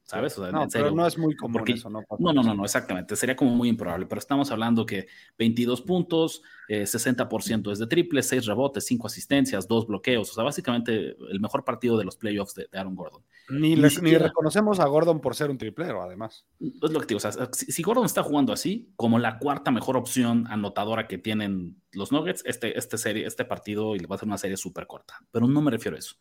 ¿Sabes? 0.09 0.39
no, 0.39 0.67
pero 0.73 0.89
no 0.89 1.05
es 1.05 1.19
muy 1.19 1.35
común 1.35 1.63
eso, 1.67 1.87
¿no? 1.87 2.03
No, 2.17 2.33
no, 2.33 2.41
no, 2.55 2.63
exactamente. 2.63 3.15
Sería 3.15 3.35
como 3.35 3.51
muy 3.51 3.69
improbable, 3.69 4.07
pero 4.07 4.17
estamos 4.17 4.49
hablando 4.49 4.83
que 4.83 5.05
22 5.37 5.83
puntos, 5.83 6.41
60% 6.67 7.69
eh, 7.69 7.71
es 7.73 7.77
de 7.77 7.85
triple, 7.85 8.23
6 8.23 8.47
rebotes, 8.47 8.87
5 8.87 9.05
asistencias, 9.05 9.67
2 9.67 9.85
bloqueos. 9.85 10.31
O 10.31 10.33
sea, 10.33 10.43
básicamente 10.43 11.15
el 11.29 11.39
mejor 11.39 11.63
partido 11.63 11.95
de 11.95 12.05
los 12.05 12.17
playoffs 12.17 12.55
de, 12.55 12.67
Aaron 12.73 12.95
Gordon. 12.95 13.21
Ni, 13.49 13.75
ni, 13.75 14.17
reconocemos 14.17 14.79
a 14.79 14.87
Gordon 14.87 15.21
por 15.21 15.35
ser 15.35 15.51
un 15.51 15.59
triplero, 15.59 16.01
además. 16.01 16.43
Es 16.59 16.89
lo 16.89 17.01
que 17.01 17.05
digo. 17.05 17.17
O 17.17 17.31
sea, 17.31 17.47
si, 17.51 17.83
Gordon 17.83 18.05
está 18.05 18.23
jugando 18.23 18.51
así, 18.51 18.91
como 18.95 19.19
la 19.19 19.37
cuarta 19.37 19.69
mejor 19.69 19.95
opción 19.95 20.47
anotadora 20.49 21.07
que 21.07 21.19
tienen 21.19 21.83
los 21.91 22.11
Nuggets, 22.11 22.41
este, 22.47 22.75
este, 22.79 22.97
serie, 22.97 23.27
este 23.27 23.45
partido 23.45 23.95
y 23.95 23.99
va 23.99 24.15
a 24.15 24.17
ser 24.17 24.27
una 24.27 24.39
serie 24.39 24.57
súper 24.57 24.87
corta. 24.87 25.19
Pero 25.29 25.45
no 25.45 25.61
me 25.61 25.69
refiero 25.69 25.97
a 25.97 25.99
eso. 25.99 26.15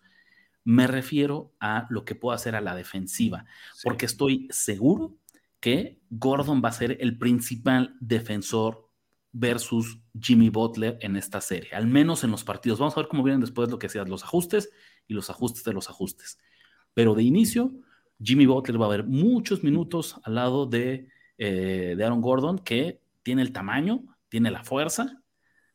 Me 0.69 0.87
refiero 0.87 1.55
a 1.61 1.87
lo 1.89 2.05
que 2.05 2.15
puedo 2.15 2.35
hacer 2.35 2.55
a 2.55 2.61
la 2.61 2.75
defensiva, 2.75 3.47
porque 3.83 4.05
estoy 4.05 4.49
seguro 4.51 5.17
que 5.61 5.99
Gordon 6.11 6.61
va 6.63 6.69
a 6.69 6.73
ser 6.73 6.99
el 7.01 7.17
principal 7.17 7.97
defensor 8.01 8.87
versus 9.33 9.99
Jimmy 10.21 10.51
Butler 10.51 10.99
en 11.01 11.17
esta 11.17 11.41
serie, 11.41 11.71
al 11.73 11.87
menos 11.87 12.23
en 12.23 12.33
los 12.33 12.45
partidos. 12.45 12.79
Vamos 12.79 12.95
a 12.99 13.01
ver 13.01 13.09
cómo 13.09 13.23
vienen 13.23 13.41
después 13.41 13.71
lo 13.71 13.79
que 13.79 13.89
sean 13.89 14.11
los 14.11 14.23
ajustes 14.25 14.69
y 15.07 15.15
los 15.15 15.31
ajustes 15.31 15.65
de 15.65 15.73
los 15.73 15.89
ajustes. 15.89 16.39
Pero 16.93 17.15
de 17.15 17.23
inicio, 17.23 17.73
Jimmy 18.23 18.45
Butler 18.45 18.79
va 18.79 18.85
a 18.85 18.89
haber 18.89 19.05
muchos 19.05 19.65
minutos 19.65 20.21
al 20.23 20.35
lado 20.35 20.67
de, 20.67 21.09
eh, 21.39 21.95
de 21.97 22.05
Aaron 22.05 22.21
Gordon, 22.21 22.59
que 22.59 23.01
tiene 23.23 23.41
el 23.41 23.55
tamaño, 23.55 24.05
tiene 24.29 24.51
la 24.51 24.65
fuerza, 24.65 25.23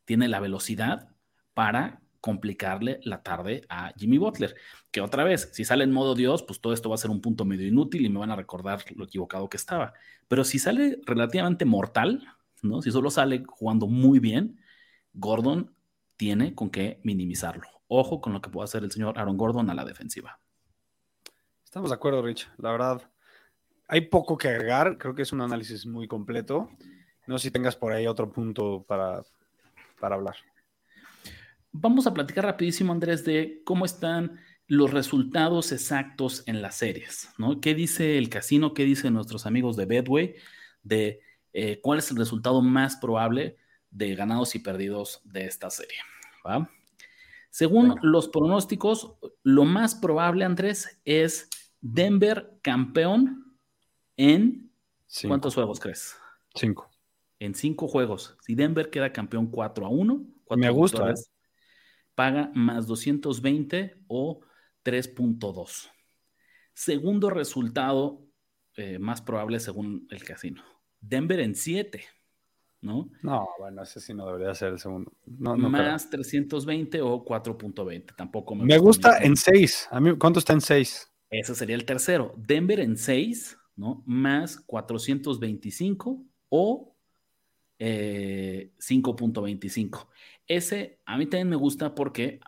tiene 0.06 0.28
la 0.28 0.40
velocidad 0.40 1.10
para 1.56 2.03
complicarle 2.24 3.02
la 3.04 3.22
tarde 3.22 3.66
a 3.68 3.92
Jimmy 3.98 4.18
Butler. 4.18 4.56
Que 4.92 5.02
otra 5.02 5.26
vez, 5.26 5.50
si 5.52 5.66
sale 5.66 5.84
en 5.84 5.92
modo 5.92 6.16
Dios, 6.16 6.42
pues 6.42 6.62
todo 6.62 6.72
esto 6.72 6.88
va 6.88 6.96
a 6.96 6.98
ser 6.98 7.12
un 7.12 7.20
punto 7.20 7.44
medio 7.44 7.68
inútil 7.68 8.06
y 8.06 8.10
me 8.10 8.18
van 8.18 8.32
a 8.32 8.38
recordar 8.38 8.82
lo 8.96 9.04
equivocado 9.04 9.50
que 9.50 9.58
estaba. 9.58 9.92
Pero 10.30 10.46
si 10.46 10.58
sale 10.58 11.02
relativamente 11.06 11.66
mortal, 11.66 12.26
¿no? 12.62 12.82
Si 12.82 12.92
solo 12.92 13.12
sale 13.12 13.44
jugando 13.46 13.88
muy 13.88 14.20
bien, 14.20 14.58
Gordon 15.14 15.76
tiene 16.16 16.56
con 16.56 16.70
qué 16.70 17.02
minimizarlo. 17.04 17.68
Ojo 17.90 18.22
con 18.22 18.32
lo 18.32 18.42
que 18.42 18.50
puede 18.50 18.64
hacer 18.64 18.86
el 18.86 18.92
señor 18.92 19.20
Aaron 19.20 19.36
Gordon 19.36 19.70
a 19.70 19.74
la 19.74 19.84
defensiva. 19.84 20.40
Estamos 21.66 21.90
de 21.90 21.96
acuerdo, 21.96 22.22
Rich. 22.22 22.50
La 22.58 22.72
verdad, 22.72 23.02
hay 23.90 24.00
poco 24.00 24.38
que 24.38 24.48
agregar. 24.48 24.98
Creo 24.98 25.14
que 25.14 25.24
es 25.24 25.34
un 25.34 25.42
análisis 25.42 25.86
muy 25.86 26.08
completo. 26.08 26.70
No 27.28 27.38
sé 27.38 27.50
si 27.50 27.52
tengas 27.52 27.76
por 27.76 27.92
ahí 27.92 28.08
otro 28.08 28.32
punto 28.32 28.86
para, 28.88 29.24
para 30.00 30.16
hablar. 30.16 30.38
Vamos 31.74 32.06
a 32.06 32.14
platicar 32.14 32.46
rapidísimo, 32.46 32.94
Andrés, 32.94 33.26
de 33.26 33.62
cómo 33.66 33.84
están 33.84 34.40
los 34.68 34.92
resultados 34.92 35.72
exactos 35.72 36.44
en 36.46 36.62
las 36.62 36.76
series, 36.76 37.30
¿no? 37.38 37.60
¿Qué 37.60 37.74
dice 37.76 38.18
el 38.18 38.30
casino? 38.30 38.74
¿Qué 38.74 38.86
dicen 38.86 39.14
nuestros 39.14 39.46
amigos 39.46 39.76
de 39.76 39.86
Bedway? 39.86 40.36
De 40.84 41.20
eh, 41.52 41.80
cuál 41.82 42.00
es 42.00 42.10
el 42.12 42.18
resultado 42.18 42.62
más 42.62 42.98
probable 42.98 43.58
de 43.90 44.16
ganados 44.16 44.56
y 44.56 44.60
perdidos 44.60 45.22
de 45.26 45.46
esta 45.46 45.70
serie. 45.70 45.98
Según 47.50 47.96
los 48.02 48.28
pronósticos, 48.28 49.16
lo 49.44 49.66
más 49.66 49.96
probable, 49.96 50.46
Andrés, 50.46 51.02
es 51.06 51.50
Denver 51.82 52.60
campeón 52.62 53.58
en 54.16 54.72
¿cuántos 55.28 55.56
juegos 55.56 55.80
crees? 55.80 56.16
Cinco. 56.56 56.90
En 57.40 57.56
cinco 57.56 57.88
juegos. 57.88 58.38
Si 58.42 58.56
Denver 58.56 58.90
queda 58.90 59.12
campeón 59.12 59.48
4 59.48 59.86
a 59.86 59.90
1, 59.90 60.26
me 60.56 60.70
gusta 60.70 61.14
paga 62.16 62.52
más 62.54 62.88
220 62.88 63.96
o 64.08 64.42
3.2. 64.84 65.90
Segundo 66.74 67.30
resultado 67.30 68.26
eh, 68.76 69.00
más 69.00 69.22
probable 69.22 69.60
según 69.60 70.08
el 70.10 70.24
casino. 70.24 70.64
Denver 71.00 71.40
en 71.40 71.56
7, 71.56 72.04
¿no? 72.82 73.10
No, 73.22 73.48
bueno, 73.60 73.84
ese 73.84 74.00
sí 74.00 74.14
no 74.14 74.26
debería 74.26 74.54
ser 74.56 74.74
el 74.74 74.80
segundo. 74.80 75.12
más 75.28 76.10
320 76.10 77.02
o 77.02 77.24
4.20. 77.24 78.16
Tampoco 78.16 78.56
me, 78.56 78.66
me 78.66 78.78
gusta, 78.78 79.18
en 79.20 79.36
6. 79.36 79.90
¿Cuánto 80.18 80.40
está 80.40 80.54
en 80.54 80.62
6? 80.62 81.12
Ese 81.30 81.56
sería 81.56 81.76
el 81.76 81.86
tercero. 81.86 82.34
Denver 82.38 82.80
en 82.80 82.98
6, 82.98 83.58
¿no? 83.76 84.04
Más 84.06 84.60
425 84.60 86.24
o 86.50 86.96
5.25. 87.80 90.08
Ese 90.48 91.00
a 91.06 91.18
mí 91.18 91.26
también 91.26 91.50
me 91.50 91.56
gusta 91.56 91.96
porque 91.96 92.40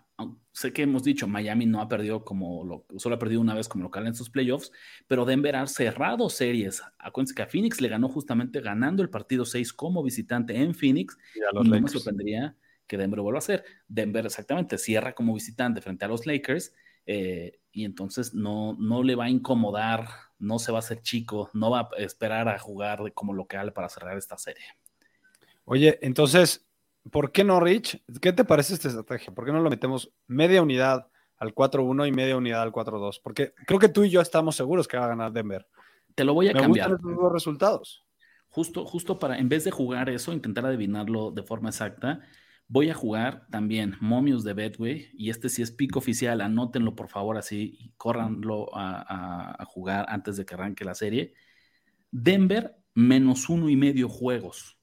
sé 0.56 0.72
que 0.72 0.84
hemos 0.84 1.04
dicho, 1.04 1.28
Miami 1.28 1.66
no 1.66 1.82
ha 1.82 1.90
perdido 1.90 2.24
como, 2.24 2.64
lo, 2.64 2.86
solo 2.98 3.16
ha 3.16 3.20
perdido 3.20 3.42
una 3.42 3.54
vez 3.54 3.68
como 3.68 3.84
local 3.84 4.08
en 4.08 4.16
sus 4.16 4.30
playoffs, 4.30 4.72
pero 5.06 5.26
Denver 5.26 5.58
ha 5.58 5.68
cerrado 5.68 6.30
series. 6.30 6.82
Acuérdense 6.98 7.36
que 7.36 7.42
a 7.42 7.48
Phoenix 7.48 7.82
le 7.82 7.90
ganó 7.90 8.08
justamente 8.08 8.62
ganando 8.62 9.04
el 9.04 9.10
partido 9.10 9.44
6 9.44 9.74
como 9.74 10.02
visitante 10.02 10.56
en 10.56 10.74
Phoenix 10.74 11.18
y, 11.36 11.40
no 11.54 11.64
me 11.64 11.88
sorprendería 11.90 12.56
que 12.88 12.98
Denver 12.98 13.20
vuelva 13.20 13.40
a 13.40 13.40
hacer. 13.40 13.66
Denver 13.90 14.26
exactamente 14.26 14.78
cierra 14.78 15.14
como 15.14 15.34
visitante 15.34 15.82
frente 15.82 16.06
a 16.06 16.08
los 16.08 16.26
Lakers 16.26 16.74
eh, 17.06 17.60
y 17.74 17.84
entonces 17.84 18.34
no, 18.34 18.78
no 18.80 19.04
le 19.04 19.16
va 19.16 19.26
a 19.26 19.30
incomodar, 19.30 20.08
no 20.40 20.58
se 20.60 20.72
va 20.72 20.78
a 20.78 20.80
hacer 20.80 21.02
chico, 21.02 21.50
no 21.54 21.70
va 21.70 21.90
a 21.98 22.02
esperar 22.02 22.48
a 22.48 22.58
jugar 22.60 23.12
como 23.14 23.34
local 23.34 23.74
para 23.74 23.90
cerrar 23.90 24.18
esta 24.18 24.38
serie. 24.38 24.64
Oye, 25.66 26.00
entonces, 26.02 26.65
¿por 27.12 27.32
qué 27.32 27.44
no, 27.44 27.60
Rich? 27.60 28.02
¿Qué 28.22 28.34
te 28.34 28.46
parece 28.46 28.74
esta 28.74 28.88
estrategia? 28.88 29.34
¿Por 29.34 29.46
qué 29.46 29.52
no 29.52 29.62
lo 29.62 29.70
metemos 29.70 30.12
media 30.28 30.62
unidad 30.62 31.08
al 31.38 31.54
4-1 31.54 32.08
y 32.08 32.12
media 32.12 32.38
unidad 32.38 32.62
al 32.62 32.72
4-2? 32.72 33.20
Porque 33.24 33.54
creo 33.66 33.80
que 33.80 33.90
tú 33.90 34.04
y 34.04 34.10
yo 34.10 34.22
estamos 34.22 34.56
seguros 34.56 34.88
que 34.88 34.98
va 34.98 35.06
a 35.06 35.10
ganar 35.10 35.32
Denver. 35.32 35.68
Te 36.16 36.24
lo 36.24 36.34
voy 36.34 36.50
a 36.50 36.54
cambiar. 36.54 36.92
los 37.02 37.32
resultados. 37.32 38.06
Justo, 38.50 38.86
justo 38.86 39.20
para, 39.20 39.38
en 39.38 39.50
vez 39.50 39.66
de 39.66 39.72
jugar 39.72 40.10
eso, 40.10 40.32
intentar 40.32 40.66
adivinarlo 40.66 41.32
de 41.32 41.44
forma 41.44 41.70
exacta, 41.70 42.22
voy 42.68 42.90
a 42.90 42.94
jugar 42.94 43.46
también 43.52 43.98
Momius 44.00 44.44
de 44.46 44.54
Bedway, 44.54 45.10
y 45.14 45.30
este 45.30 45.50
sí 45.50 45.62
es 45.62 45.72
pico 45.72 46.00
oficial, 46.00 46.40
anótenlo 46.40 46.96
por 46.96 47.10
favor 47.10 47.38
así 47.38 47.78
y 47.80 47.92
córranlo 47.98 48.76
a, 48.76 49.62
a 49.62 49.66
jugar 49.66 50.06
antes 50.08 50.38
de 50.38 50.46
que 50.46 50.54
arranque 50.54 50.86
la 50.86 50.96
serie. 50.96 51.34
Denver 52.12 52.78
menos 52.94 53.50
uno 53.50 53.70
y 53.70 53.76
medio 53.76 54.08
juegos. 54.08 54.80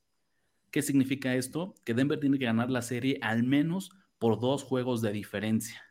¿Qué 0.73 0.83
significa 0.83 1.35
esto? 1.35 1.75
Que 1.85 1.95
Denver 1.95 2.19
tiene 2.19 2.39
que 2.39 2.47
ganar 2.47 2.71
la 2.71 2.83
serie 2.83 3.19
al 3.21 3.45
menos 3.45 3.93
por 4.19 4.41
dos 4.41 4.65
juegos 4.65 5.03
de 5.03 5.13
diferencia. 5.13 5.83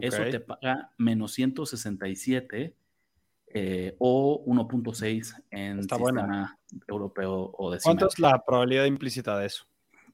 Eso 0.00 0.22
te 0.30 0.38
paga 0.38 0.92
menos 0.98 1.32
167 1.32 2.76
eh, 3.54 3.96
o 3.98 4.44
1.6 4.46 5.42
en 5.50 5.78
el 5.78 5.82
sistema 5.82 6.58
europeo 6.86 7.52
o 7.56 7.70
decimal. 7.70 7.96
¿Cuánto 7.96 8.12
es 8.12 8.18
la 8.18 8.44
probabilidad 8.44 8.84
implícita 8.84 9.38
de 9.38 9.46
eso? 9.46 9.66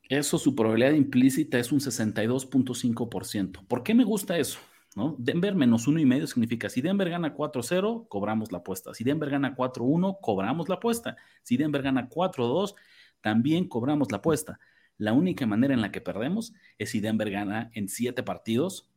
Eso, 0.09 0.39
su 0.39 0.55
probabilidad 0.55 0.93
implícita 0.93 1.59
es 1.59 1.73
un 1.73 1.81
62.5%. 1.81 3.67
¿Por 3.67 3.83
qué 3.83 3.95
me 3.95 4.05
gusta 4.05 4.39
eso? 4.39 4.61
¿No? 4.97 5.15
Denver 5.19 5.55
menos 5.55 5.87
uno 5.87 6.01
y 6.01 6.07
medio 6.07 6.27
significa 6.27 6.69
si 6.69 6.81
Denver 6.81 7.11
gana 7.11 7.35
4-0, 7.35 8.09
cobramos 8.09 8.51
la 8.53 8.59
apuesta. 8.59 8.95
Si 8.95 9.05
Denver 9.05 9.31
gana 9.31 9.55
4-1, 9.55 10.19
cobramos 10.21 10.69
la 10.69 10.77
apuesta. 10.77 11.17
Si 11.43 11.57
Denver 11.57 11.83
gana 11.83 12.09
4-2, 12.09 12.75
también 13.21 13.69
cobramos 13.69 14.11
la 14.11 14.19
apuesta. 14.19 14.59
La 14.97 15.13
única 15.13 15.47
manera 15.47 15.75
en 15.75 15.81
la 15.81 15.93
que 15.93 16.01
perdemos 16.01 16.53
es 16.77 16.91
si 16.91 17.01
Denver 17.01 17.31
gana 17.31 17.71
en 17.75 17.89
siete 17.89 18.23
partidos 18.23 18.91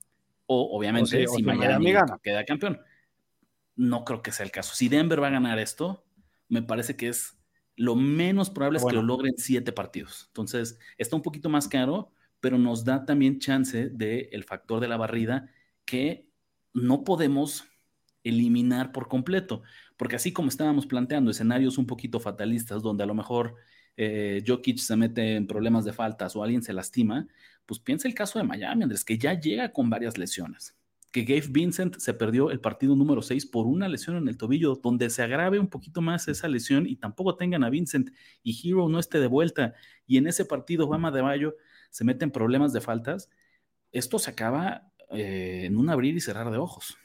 o 0.47 0.75
obviamente 0.77 1.27
si, 1.27 1.43
Miami, 1.43 1.93
queda 2.23 2.43
campeón. 2.43 2.79
No 3.75 4.03
creo 4.03 4.21
que 4.21 4.31
sea 4.31 4.45
el 4.45 4.51
caso. 4.51 4.75
Si 4.75 4.89
Denver 4.89 5.21
va 5.21 5.27
a 5.27 5.31
ganar 5.31 5.59
esto, 5.59 6.03
me 6.49 6.61
parece 6.61 6.95
que 6.95 7.07
es 7.07 7.37
lo 7.75 7.95
menos 7.95 8.49
probable 8.49 8.79
es 8.79 8.85
que 8.85 8.93
lo 8.93 9.01
logren 9.01 9.33
siete 9.37 9.71
partidos. 9.71 10.25
Entonces, 10.27 10.77
está 10.97 11.15
un 11.15 11.21
poquito 11.21 11.49
más 11.49 11.67
caro, 11.67 12.11
pero 12.39 12.57
nos 12.57 12.83
da 12.83 13.05
también 13.05 13.39
chance 13.39 13.89
del 13.89 14.27
el 14.31 14.43
factor 14.43 14.79
de 14.79 14.87
la 14.87 14.97
barrida 14.97 15.49
que 15.85 16.27
no 16.73 17.03
podemos 17.03 17.65
eliminar 18.23 18.91
por 18.91 19.07
completo, 19.07 19.63
porque 19.97 20.15
así 20.15 20.31
como 20.31 20.49
estábamos 20.49 20.85
planteando 20.85 21.31
escenarios 21.31 21.77
un 21.77 21.87
poquito 21.87 22.19
fatalistas, 22.19 22.83
donde 22.83 23.03
a 23.03 23.07
lo 23.07 23.15
mejor 23.15 23.55
eh, 23.97 24.43
Jokic 24.45 24.77
se 24.77 24.95
mete 24.95 25.35
en 25.35 25.47
problemas 25.47 25.85
de 25.85 25.93
faltas 25.93 26.35
o 26.35 26.43
alguien 26.43 26.63
se 26.63 26.73
lastima, 26.73 27.27
pues 27.65 27.79
piensa 27.79 28.07
el 28.07 28.13
caso 28.13 28.39
de 28.39 28.43
Miami, 28.43 28.83
Andrés, 28.83 29.05
que 29.05 29.17
ya 29.17 29.39
llega 29.39 29.71
con 29.71 29.89
varias 29.89 30.17
lesiones. 30.17 30.75
Que 31.11 31.23
Gabe 31.23 31.47
Vincent 31.49 31.97
se 31.97 32.13
perdió 32.13 32.51
el 32.51 32.61
partido 32.61 32.95
número 32.95 33.21
6 33.21 33.45
por 33.47 33.65
una 33.65 33.89
lesión 33.89 34.15
en 34.15 34.27
el 34.27 34.37
tobillo, 34.37 34.75
donde 34.75 35.09
se 35.09 35.21
agrave 35.21 35.59
un 35.59 35.67
poquito 35.67 36.01
más 36.01 36.27
esa 36.27 36.47
lesión 36.47 36.87
y 36.87 36.95
tampoco 36.95 37.35
tengan 37.35 37.63
a 37.63 37.69
Vincent 37.69 38.11
y 38.43 38.57
Hero 38.69 38.87
no 38.87 38.97
esté 38.97 39.19
de 39.19 39.27
vuelta. 39.27 39.73
Y 40.07 40.17
en 40.17 40.27
ese 40.27 40.45
partido, 40.45 40.87
Bama 40.87 41.11
de 41.11 41.21
Bayo 41.21 41.55
se 41.89 42.05
mete 42.05 42.23
en 42.23 42.31
problemas 42.31 42.71
de 42.71 42.81
faltas. 42.81 43.29
Esto 43.91 44.19
se 44.19 44.31
acaba 44.31 44.91
eh, 45.09 45.63
en 45.65 45.75
un 45.75 45.89
abrir 45.89 46.15
y 46.15 46.21
cerrar 46.21 46.49
de 46.49 46.57
ojos. 46.57 46.97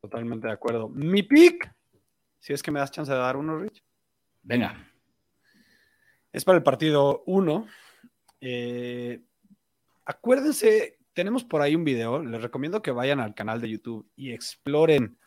Totalmente 0.00 0.46
de 0.46 0.52
acuerdo. 0.54 0.88
Mi 0.88 1.22
pick, 1.22 1.72
si 2.40 2.52
es 2.52 2.62
que 2.62 2.70
me 2.70 2.80
das 2.80 2.90
chance 2.90 3.12
de 3.12 3.18
dar 3.18 3.36
uno, 3.36 3.58
Rich. 3.58 3.84
Venga. 4.42 4.91
Es 6.32 6.44
para 6.44 6.56
el 6.56 6.64
partido 6.64 7.22
1. 7.26 7.66
Eh, 8.40 9.20
acuérdense, 10.06 10.98
tenemos 11.12 11.44
por 11.44 11.60
ahí 11.60 11.74
un 11.74 11.84
video. 11.84 12.22
Les 12.22 12.40
recomiendo 12.40 12.80
que 12.80 12.90
vayan 12.90 13.20
al 13.20 13.34
canal 13.34 13.60
de 13.60 13.68
YouTube 13.68 14.10
y 14.16 14.32
exploren 14.32 15.18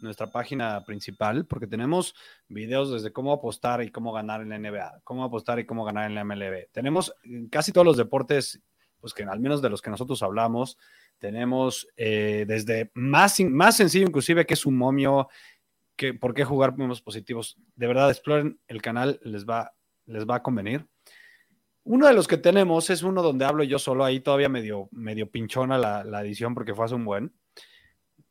nuestra 0.00 0.26
página 0.26 0.84
principal, 0.84 1.46
porque 1.46 1.66
tenemos 1.66 2.14
videos 2.48 2.92
desde 2.92 3.12
cómo 3.12 3.32
apostar 3.32 3.82
y 3.82 3.90
cómo 3.90 4.12
ganar 4.12 4.40
en 4.40 4.50
la 4.50 4.58
NBA, 4.58 5.00
cómo 5.04 5.24
apostar 5.24 5.58
y 5.58 5.66
cómo 5.66 5.84
ganar 5.84 6.06
en 6.06 6.14
la 6.14 6.24
MLB. 6.24 6.70
Tenemos 6.72 7.14
casi 7.50 7.72
todos 7.72 7.86
los 7.86 7.96
deportes, 7.96 8.60
pues 9.00 9.12
que 9.14 9.22
al 9.22 9.40
menos 9.40 9.62
de 9.62 9.70
los 9.70 9.82
que 9.82 9.90
nosotros 9.90 10.22
hablamos, 10.22 10.78
tenemos 11.18 11.88
eh, 11.96 12.44
desde 12.46 12.90
más, 12.94 13.38
más 13.40 13.76
sencillo 13.76 14.06
inclusive 14.06 14.46
que 14.46 14.54
es 14.54 14.66
un 14.66 14.76
momio, 14.76 15.28
que 15.96 16.12
por 16.12 16.34
qué 16.34 16.44
jugar 16.44 16.76
números 16.76 17.00
positivos. 17.00 17.56
De 17.76 17.86
verdad, 17.86 18.10
exploren 18.10 18.58
el 18.66 18.82
canal, 18.82 19.20
les 19.22 19.46
va, 19.46 19.74
les 20.06 20.26
va 20.26 20.36
a 20.36 20.42
convenir. 20.42 20.86
Uno 21.84 22.06
de 22.06 22.14
los 22.14 22.26
que 22.26 22.38
tenemos 22.38 22.88
es 22.88 23.02
uno 23.02 23.22
donde 23.22 23.44
hablo 23.44 23.62
yo 23.62 23.78
solo, 23.78 24.04
ahí 24.04 24.20
todavía 24.20 24.48
medio, 24.48 24.88
medio 24.90 25.30
pinchona 25.30 25.76
la, 25.76 26.20
edición 26.22 26.54
porque 26.54 26.74
fue 26.74 26.86
hace 26.86 26.94
un 26.94 27.04
buen. 27.04 27.34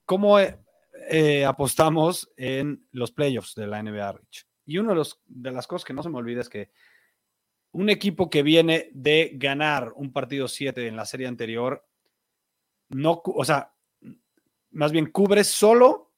¿Cómo 0.05 0.39
eh, 0.39 1.45
apostamos 1.45 2.31
en 2.35 2.87
los 2.91 3.11
playoffs 3.11 3.53
de 3.55 3.67
la 3.67 3.81
NBA, 3.83 4.11
Rich? 4.13 4.47
Y 4.65 4.77
una 4.79 4.95
de, 4.95 5.07
de 5.25 5.51
las 5.51 5.67
cosas 5.67 5.85
que 5.85 5.93
no 5.93 6.01
se 6.01 6.09
me 6.09 6.17
olvida 6.17 6.41
es 6.41 6.49
que 6.49 6.71
un 7.73 7.89
equipo 7.89 8.29
que 8.29 8.43
viene 8.43 8.89
de 8.93 9.31
ganar 9.35 9.93
un 9.95 10.11
partido 10.11 10.47
7 10.47 10.87
en 10.87 10.95
la 10.95 11.05
serie 11.05 11.27
anterior 11.27 11.85
no, 12.89 13.21
o 13.23 13.45
sea, 13.45 13.73
más 14.71 14.91
bien 14.91 15.11
cubre 15.11 15.43
solo 15.43 16.13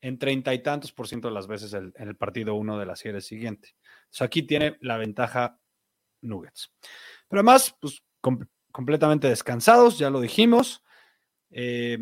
en 0.00 0.18
treinta 0.18 0.52
y 0.54 0.62
tantos 0.62 0.92
por 0.92 1.08
ciento 1.08 1.28
de 1.28 1.34
las 1.34 1.46
veces 1.46 1.72
en 1.72 1.92
el 1.96 2.16
partido 2.16 2.54
uno 2.54 2.78
de 2.78 2.86
la 2.86 2.96
serie 2.96 3.20
siguiente. 3.20 3.74
O 4.14 4.16
sea, 4.16 4.28
aquí 4.28 4.44
tiene 4.44 4.76
la 4.80 4.96
ventaja 4.96 5.58
Nuggets. 6.20 6.72
Pero 7.28 7.40
además, 7.40 7.76
pues 7.80 8.00
completamente 8.70 9.28
descansados, 9.28 9.98
ya 9.98 10.08
lo 10.08 10.20
dijimos. 10.20 10.84
Eh, 11.50 11.98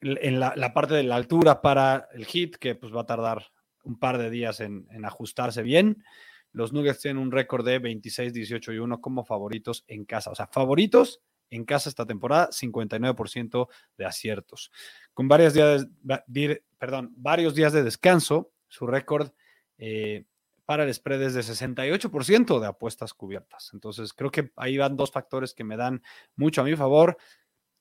en 0.00 0.40
la, 0.40 0.74
parte 0.74 0.94
de 0.94 1.04
la 1.04 1.14
altura 1.14 1.62
para 1.62 2.08
el 2.14 2.26
hit, 2.26 2.56
que 2.56 2.74
pues 2.74 2.92
va 2.92 3.02
a 3.02 3.06
tardar 3.06 3.46
un 3.84 3.96
par 3.96 4.18
de 4.18 4.28
días 4.28 4.58
en, 4.58 4.88
ajustarse 5.04 5.62
bien. 5.62 6.02
Los 6.50 6.72
Nuggets 6.72 7.02
tienen 7.02 7.22
un 7.22 7.30
récord 7.30 7.64
de 7.64 7.78
26, 7.78 8.32
18 8.32 8.72
y 8.72 8.78
1 8.78 9.00
como 9.00 9.24
favoritos 9.24 9.84
en 9.86 10.04
casa. 10.04 10.32
O 10.32 10.34
sea, 10.34 10.48
favoritos 10.48 11.22
en 11.50 11.64
casa 11.64 11.88
esta 11.88 12.06
temporada, 12.06 12.50
59% 12.50 13.68
de 13.96 14.04
aciertos. 14.04 14.72
Con 15.14 15.28
varios 15.28 15.54
días, 15.54 15.86
de, 16.26 16.64
perdón, 16.76 17.14
varios 17.16 17.54
días 17.54 17.72
de 17.72 17.84
descanso, 17.84 18.50
su 18.66 18.88
récord 18.88 19.30
eh, 19.78 20.24
para 20.66 20.84
el 20.84 20.92
spread 20.92 21.22
es 21.22 21.34
de 21.34 21.40
68% 21.40 22.60
de 22.60 22.66
apuestas 22.66 23.14
cubiertas. 23.14 23.70
Entonces, 23.72 24.12
creo 24.12 24.30
que 24.30 24.52
ahí 24.56 24.76
van 24.76 24.96
dos 24.96 25.12
factores 25.12 25.54
que 25.54 25.64
me 25.64 25.76
dan 25.76 26.02
mucho 26.34 26.60
a 26.60 26.64
mi 26.64 26.74
favor. 26.74 27.16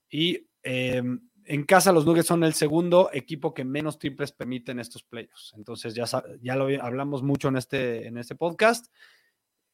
Y 0.10 0.48
em, 0.62 1.28
en 1.44 1.64
casa 1.66 1.92
los 1.92 2.06
Nuggets 2.06 2.28
son 2.28 2.44
el 2.44 2.54
segundo 2.54 3.10
equipo 3.12 3.54
que 3.54 3.66
menos 3.66 3.98
triples 3.98 4.32
permiten 4.32 4.80
estos 4.80 5.04
playoffs. 5.04 5.54
Entonces, 5.58 5.96
ya, 5.96 6.06
ya 6.42 6.56
lo 6.56 6.68
hablamos 6.82 7.24
mucho 7.24 7.48
en 7.48 7.58
este, 7.58 8.08
en 8.08 8.18
este 8.18 8.36
podcast. 8.36 8.94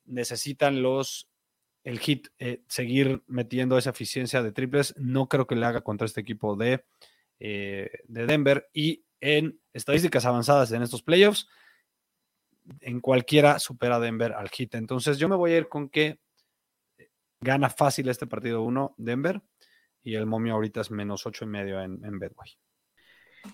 Necesitan 0.06 0.82
los 0.82 1.28
el 1.84 2.00
hit 2.00 2.28
eh, 2.38 2.62
seguir 2.68 3.24
metiendo 3.28 3.78
esa 3.78 3.90
eficiencia 3.90 4.42
de 4.42 4.52
triples. 4.52 4.94
No 4.98 5.28
creo 5.28 5.48
que 5.48 5.56
le 5.56 5.66
haga 5.66 5.82
contra 5.82 6.06
este 6.06 6.22
equipo 6.22 6.56
de, 6.56 6.86
eh, 7.40 7.90
de 8.08 8.26
Denver. 8.26 8.70
Y 8.74 9.04
en 9.20 9.60
estadísticas 9.74 10.26
avanzadas 10.26 10.72
en 10.72 10.82
estos 10.82 11.04
playoffs, 11.04 11.48
en 12.80 13.00
cualquiera 13.00 13.60
supera 13.60 14.00
Denver 14.00 14.34
al 14.34 14.50
hit. 14.50 14.76
Entonces 14.76 15.18
yo 15.18 15.30
me 15.30 15.36
voy 15.36 15.52
a 15.52 15.58
ir 15.58 15.68
con 15.68 15.90
que 15.90 16.20
gana 17.40 17.70
fácil 17.70 18.10
este 18.10 18.28
partido 18.28 18.62
1 18.62 18.96
Denver 18.98 19.42
y 20.04 20.16
el 20.16 20.26
momio 20.26 20.54
ahorita 20.54 20.82
es 20.82 20.92
menos 20.92 21.26
ocho 21.26 21.46
y 21.46 21.48
medio 21.48 21.82
en, 21.82 22.04
en 22.04 22.20
Bedway. 22.20 22.52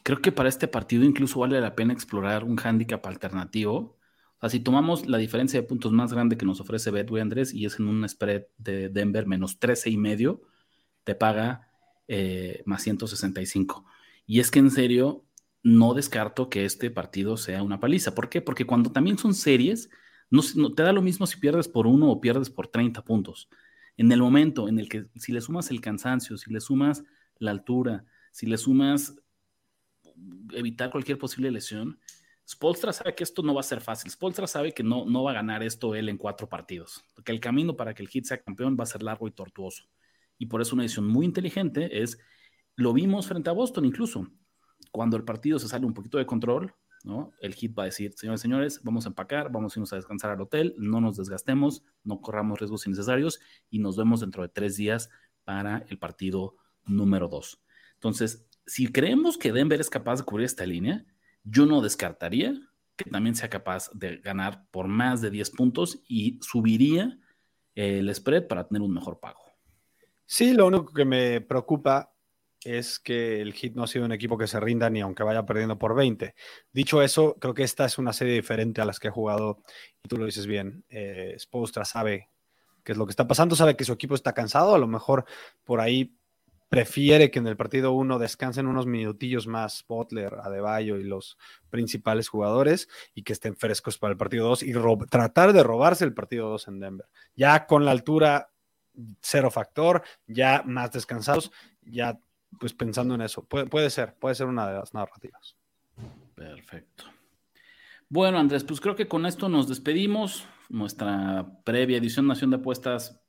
Creo 0.03 0.22
que 0.22 0.32
para 0.32 0.49
este 0.49 0.68
partido 0.68 1.03
incluso 1.05 1.39
vale 1.39 1.62
la 1.62 1.76
pena 1.76 1.93
explorar 1.93 2.43
un 2.43 2.60
handicap 2.60 3.05
alternativo 3.05 3.97
o 4.38 4.41
sea, 4.41 4.49
si 4.49 4.60
tomamos 4.60 5.08
la 5.08 5.18
diferencia 5.18 5.60
de 5.60 5.68
puntos 5.68 5.91
más 5.91 6.14
grande 6.14 6.38
que 6.38 6.45
nos 6.45 6.60
ofrece 6.62 6.91
Betway 6.91 7.22
Andrés 7.22 7.53
y 7.53 7.66
es 7.66 7.80
en 7.80 7.88
un 7.88 8.08
spread 8.08 8.43
de 8.58 8.89
Denver 8.89 9.26
menos 9.26 9.58
13 9.58 9.89
y 9.89 9.97
medio, 9.97 10.43
te 11.03 11.16
paga 11.16 11.72
eh, 12.08 12.62
más 12.66 12.84
165. 12.84 13.86
Y 14.28 14.39
es 14.39 14.51
que 14.51 14.60
en 14.60 14.70
serio, 14.70 15.26
no 15.64 15.93
descarto 15.93 16.49
que 16.49 16.66
este 16.66 16.91
partido 16.91 17.38
sea 17.38 17.64
una 17.64 17.80
paliza. 17.80 18.16
¿Por 18.16 18.30
qué? 18.30 18.41
Porque 18.41 18.66
cuando 18.66 18.91
también 18.91 19.18
son 19.18 19.34
series, 19.34 19.89
no, 20.30 20.41
te 20.74 20.84
da 20.84 20.91
lo 20.91 21.01
mismo 21.01 21.26
si 21.28 21.39
pierdes 21.39 21.68
por 21.68 21.88
uno 21.88 22.10
o 22.10 22.22
pierdes 22.22 22.49
por 22.49 22.68
30 22.68 23.03
puntos. 23.03 23.49
En 23.97 24.12
el 24.12 24.22
momento 24.22 24.68
en 24.70 24.80
el 24.80 24.89
que 24.89 25.08
si 25.16 25.32
le 25.32 25.41
sumas 25.41 25.72
el 25.72 25.82
cansancio, 25.82 26.38
si 26.38 26.51
le 26.51 26.60
sumas 26.60 27.03
la 27.39 27.51
altura, 27.51 28.05
si 28.32 28.45
le 28.45 28.58
sumas 28.58 29.16
evitar 30.53 30.91
cualquier 30.91 31.18
posible 31.18 31.51
lesión, 31.51 31.99
Spolstra 32.47 32.93
sabe 32.93 33.14
que 33.14 33.24
esto 33.24 33.41
no 33.43 33.53
va 33.53 33.60
a 33.60 33.64
ser 33.64 33.82
fácil. 33.82 34.10
Spolstra 34.10 34.47
sabe 34.47 34.74
que 34.74 34.84
no, 34.84 35.05
no 35.05 35.24
va 35.24 35.32
a 35.32 35.36
ganar 35.36 35.64
esto 35.64 35.95
él 35.95 36.08
en 36.08 36.18
cuatro 36.18 36.47
partidos. 36.47 37.03
Que 37.26 37.34
el 37.34 37.41
camino 37.41 37.76
para 37.76 37.93
que 37.93 38.03
el 38.03 38.10
Heat 38.10 38.24
sea 38.24 38.41
campeón 38.41 38.78
va 38.80 38.84
a 38.84 38.88
ser 38.88 39.03
largo 39.03 39.28
y 39.28 39.32
tortuoso. 39.32 39.89
Y 40.38 40.45
por 40.45 40.62
eso 40.62 40.76
una 40.76 40.84
decisión 40.84 41.08
muy 41.08 41.26
inteligente 41.26 42.01
es, 42.01 42.18
lo 42.76 42.93
vimos 42.93 43.28
frente 43.28 43.49
a 43.49 43.53
Boston 43.53 43.86
incluso, 43.86 44.30
cuando 44.97 45.15
el 45.15 45.23
partido 45.23 45.59
se 45.59 45.67
sale 45.67 45.85
un 45.85 45.93
poquito 45.93 46.17
de 46.17 46.25
control. 46.25 46.73
El 47.39 47.53
Heat 47.53 47.77
va 47.77 47.83
a 47.83 47.85
decir, 47.85 48.13
señores, 48.15 48.41
señores, 48.41 48.81
vamos 48.83 49.05
a 49.05 49.09
empacar, 49.09 49.51
vamos 49.51 49.71
a 49.71 49.79
irnos 49.79 49.93
a 49.93 49.97
descansar 49.97 50.31
al 50.31 50.41
hotel, 50.41 50.73
no 50.79 50.99
nos 50.99 51.17
desgastemos, 51.17 51.83
no 52.03 52.19
corramos 52.19 52.57
riesgos 52.57 52.87
innecesarios 52.87 53.39
y 53.69 53.77
nos 53.77 53.95
vemos 53.95 54.21
dentro 54.21 54.41
de 54.41 54.49
tres 54.49 54.75
días 54.75 55.11
para 55.43 55.85
el 55.89 55.99
partido 55.99 56.55
número 56.87 57.27
dos. 57.27 57.61
Entonces, 57.93 58.49
si 58.65 58.91
creemos 58.91 59.37
que 59.37 59.53
Denver 59.53 59.79
es 59.79 59.91
capaz 59.91 60.17
de 60.17 60.23
cubrir 60.23 60.45
esta 60.45 60.65
línea, 60.65 61.05
yo 61.43 61.67
no 61.67 61.81
descartaría 61.81 62.59
que 62.95 63.07
también 63.07 63.35
sea 63.35 63.51
capaz 63.51 63.91
de 63.93 64.17
ganar 64.17 64.67
por 64.71 64.87
más 64.87 65.21
de 65.21 65.29
10 65.29 65.51
puntos 65.51 66.01
y 66.07 66.39
subiría 66.41 67.19
el 67.75 68.13
spread 68.15 68.47
para 68.47 68.67
tener 68.67 68.81
un 68.81 68.95
mejor 68.95 69.19
pago. 69.19 69.41
Sí, 70.25 70.55
lo 70.55 70.65
único 70.65 70.91
que 70.91 71.05
me 71.05 71.39
preocupa 71.39 72.11
es 72.68 72.99
que 72.99 73.41
el 73.41 73.53
Hit 73.53 73.76
no 73.76 73.84
ha 73.84 73.88
sido 73.88 74.05
un 74.05 74.11
equipo 74.11 74.38
que 74.38 74.47
se 74.47 74.59
rinda 74.59 74.89
ni 74.89 74.99
aunque 74.99 75.24
vaya 75.24 75.45
perdiendo 75.45 75.78
por 75.78 75.95
20. 75.95 76.36
Dicho 76.74 77.01
eso, 77.01 77.38
creo 77.39 77.53
que 77.53 77.63
esta 77.63 77.86
es 77.86 77.97
una 77.97 78.11
serie 78.11 78.34
diferente 78.34 78.82
a 78.82 78.86
las 78.86 78.99
que 78.99 79.07
ha 79.07 79.11
jugado 79.11 79.63
y 80.03 80.09
tú 80.09 80.18
lo 80.18 80.26
dices 80.26 80.47
bien. 80.47 80.84
Eh, 80.89 81.36
Spostra 81.39 81.86
sabe 81.86 82.30
qué 82.84 82.91
es 82.91 82.97
lo 82.97 83.05
que 83.05 83.11
está 83.11 83.28
pasando, 83.28 83.55
sabe 83.55 83.78
que 83.78 83.86
su 83.86 83.93
equipo 83.93 84.15
está 84.15 84.34
cansado, 84.34 84.76
a 84.76 84.80
lo 84.80 84.88
mejor 84.88 85.26
por 85.63 85.80
ahí 85.80 86.18
prefiere 86.70 87.32
que 87.32 87.39
en 87.39 87.47
el 87.47 87.55
partido 87.55 87.93
1 87.93 88.20
descansen 88.20 88.68
unos 88.68 88.86
minutillos 88.86 89.47
más 89.47 89.86
Butler, 89.88 90.36
Adebayo 90.43 90.97
y 90.97 91.03
los 91.03 91.38
principales 91.70 92.28
jugadores 92.28 92.89
y 93.15 93.24
que 93.24 93.32
estén 93.32 93.55
frescos 93.55 93.97
para 93.97 94.11
el 94.11 94.18
partido 94.18 94.47
2 94.49 94.63
y 94.63 94.74
tratar 95.09 95.53
de 95.53 95.63
robarse 95.63 96.03
el 96.03 96.13
partido 96.13 96.49
2 96.49 96.68
en 96.68 96.80
Denver. 96.82 97.07
Ya 97.36 97.65
con 97.65 97.86
la 97.86 97.91
altura 97.91 98.49
cero 99.22 99.51
factor, 99.51 100.03
ya 100.26 100.63
más 100.65 100.91
descansados, 100.91 101.51
ya 101.82 102.20
pues 102.60 102.74
pensando 102.74 103.16
en 103.16 103.22
eso. 103.22 103.43
Puede, 103.43 103.66
puede 103.66 103.89
ser, 103.89 104.16
puede 104.16 104.36
ser 104.36 104.47
una 104.47 104.68
de 104.68 104.80
las 104.80 104.93
narrativas. 104.93 105.55
Perfecto. 106.36 107.05
Bueno, 108.10 108.38
Andrés, 108.38 108.64
pues 108.64 108.80
creo 108.80 108.95
que 108.95 109.08
con 109.08 109.26
esto 109.26 109.49
nos 109.49 109.68
despedimos. 109.68 110.47
Nuestra 110.70 111.45
previa 111.64 111.97
edición 111.97 112.28
Nación 112.28 112.49
de 112.49 112.58
Apuestas 112.58 113.22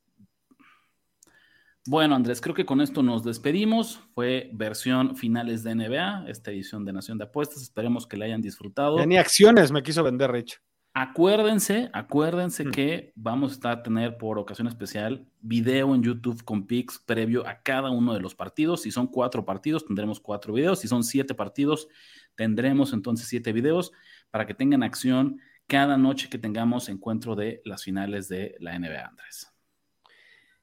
bueno, 1.87 2.13
Andrés, 2.13 2.39
creo 2.39 2.53
que 2.53 2.67
con 2.67 2.81
esto 2.81 3.01
nos 3.01 3.23
despedimos. 3.23 3.99
Fue 4.13 4.51
versión 4.53 5.15
finales 5.15 5.63
de 5.63 5.73
NBA, 5.73 6.25
esta 6.27 6.51
edición 6.51 6.85
de 6.85 6.93
Nación 6.93 7.17
de 7.17 7.23
Apuestas. 7.23 7.63
Esperemos 7.63 8.05
que 8.05 8.15
la 8.15 8.25
hayan 8.25 8.41
disfrutado. 8.41 8.99
Ya 8.99 9.07
ni 9.07 9.17
acciones 9.17 9.71
me 9.71 9.81
quiso 9.81 10.03
vender, 10.03 10.31
Rich. 10.31 10.61
Acuérdense, 10.93 11.89
acuérdense 11.93 12.65
mm. 12.65 12.71
que 12.71 13.13
vamos 13.15 13.63
a 13.63 13.83
tener 13.83 14.17
por 14.17 14.39
ocasión 14.39 14.67
especial 14.67 15.27
video 15.39 15.93
en 15.93 16.03
YouTube 16.03 16.43
con 16.43 16.65
pics 16.65 16.99
previo 16.99 17.47
a 17.47 17.61
cada 17.61 17.91
uno 17.91 18.13
de 18.13 18.19
los 18.19 18.35
partidos. 18.35 18.81
Si 18.81 18.91
son 18.91 19.07
cuatro 19.07 19.45
partidos, 19.45 19.85
tendremos 19.85 20.19
cuatro 20.19 20.53
videos. 20.53 20.79
Si 20.79 20.87
son 20.87 21.03
siete 21.03 21.33
partidos, 21.35 21.87
tendremos 22.35 22.91
entonces 22.91 23.27
siete 23.27 23.53
videos 23.53 23.91
para 24.31 24.47
que 24.47 24.53
tengan 24.53 24.83
acción 24.83 25.39
cada 25.67 25.97
noche 25.97 26.29
que 26.29 26.39
tengamos 26.39 26.89
encuentro 26.89 27.35
de 27.35 27.61
las 27.63 27.83
finales 27.83 28.27
de 28.27 28.55
la 28.59 28.77
NBA, 28.77 29.05
Andrés. 29.05 29.58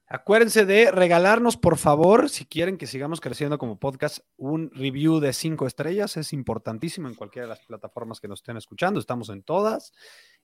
Acuérdense 0.07 0.65
de 0.65 0.89
regalarnos, 0.89 1.57
por 1.57 1.77
favor, 1.77 2.29
si 2.29 2.45
quieren 2.45 2.77
que 2.77 2.87
sigamos 2.87 3.19
creciendo 3.19 3.57
como 3.57 3.77
podcast, 3.77 4.19
un 4.37 4.71
review 4.71 5.19
de 5.19 5.33
cinco 5.33 5.67
estrellas. 5.67 6.15
Es 6.15 6.31
importantísimo 6.31 7.09
en 7.09 7.15
cualquiera 7.15 7.45
de 7.45 7.49
las 7.49 7.65
plataformas 7.65 8.21
que 8.21 8.29
nos 8.29 8.39
estén 8.39 8.55
escuchando. 8.55 8.99
Estamos 8.99 9.29
en 9.29 9.43
todas. 9.43 9.91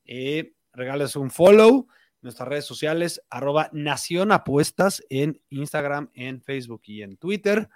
Eh, 0.06 0.54
regales 0.74 1.16
un 1.16 1.32
follow 1.32 1.88
Nuestras 2.24 2.48
redes 2.48 2.66
sociales, 2.66 3.22
arroba 3.30 3.70
Nación 3.74 4.32
Apuestas 4.32 5.04
en 5.10 5.42
Instagram, 5.50 6.10
en 6.14 6.42
Facebook 6.42 6.84
y 6.86 7.02
en 7.02 7.18
Twitter. 7.18 7.68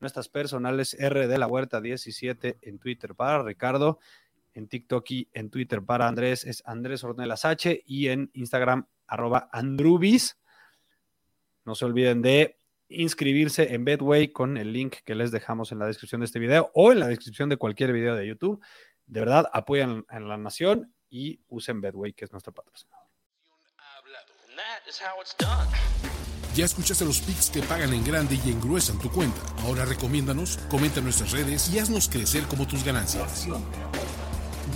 Nuestras 0.00 0.28
personales, 0.28 0.94
R 0.94 1.28
de 1.28 1.38
la 1.38 1.46
Huerta 1.46 1.80
17 1.80 2.58
en 2.60 2.80
Twitter 2.80 3.14
para 3.14 3.44
Ricardo, 3.44 4.00
en 4.52 4.66
TikTok 4.66 5.08
y 5.12 5.28
en 5.32 5.48
Twitter 5.48 5.80
para 5.80 6.08
Andrés 6.08 6.44
es 6.44 6.64
Andrés 6.66 7.04
Ornelas 7.04 7.44
H 7.44 7.84
y 7.86 8.08
en 8.08 8.32
Instagram, 8.34 8.88
arroba 9.06 9.48
Andrubis. 9.52 10.38
No 11.64 11.74
se 11.74 11.84
olviden 11.84 12.22
de 12.22 12.58
inscribirse 12.88 13.74
en 13.74 13.84
Bedway 13.84 14.28
con 14.28 14.56
el 14.56 14.72
link 14.72 14.96
que 15.04 15.14
les 15.14 15.30
dejamos 15.30 15.72
en 15.72 15.78
la 15.78 15.86
descripción 15.86 16.20
de 16.20 16.26
este 16.26 16.38
video 16.38 16.70
o 16.74 16.92
en 16.92 17.00
la 17.00 17.08
descripción 17.08 17.48
de 17.48 17.56
cualquier 17.56 17.92
video 17.92 18.14
de 18.14 18.26
YouTube. 18.26 18.62
De 19.06 19.20
verdad, 19.20 19.48
apoyan 19.52 20.04
en 20.10 20.28
la 20.28 20.36
nación 20.36 20.94
y 21.08 21.40
usen 21.48 21.80
Bedway, 21.80 22.12
que 22.12 22.24
es 22.24 22.32
nuestro 22.32 22.52
patrocinador. 22.52 23.04
Ya 26.54 26.64
escuchaste 26.64 27.04
los 27.04 27.20
picks 27.20 27.50
que 27.50 27.62
pagan 27.62 27.92
en 27.92 28.04
grande 28.04 28.38
y 28.44 28.50
engruesan 28.50 28.98
tu 29.00 29.10
cuenta. 29.10 29.40
Ahora 29.62 29.84
recomiéndanos, 29.84 30.58
comenta 30.70 30.98
en 30.98 31.04
nuestras 31.04 31.32
redes 31.32 31.68
y 31.72 31.78
haznos 31.78 32.08
crecer 32.08 32.44
como 32.44 32.66
tus 32.66 32.84
ganancias. 32.84 33.48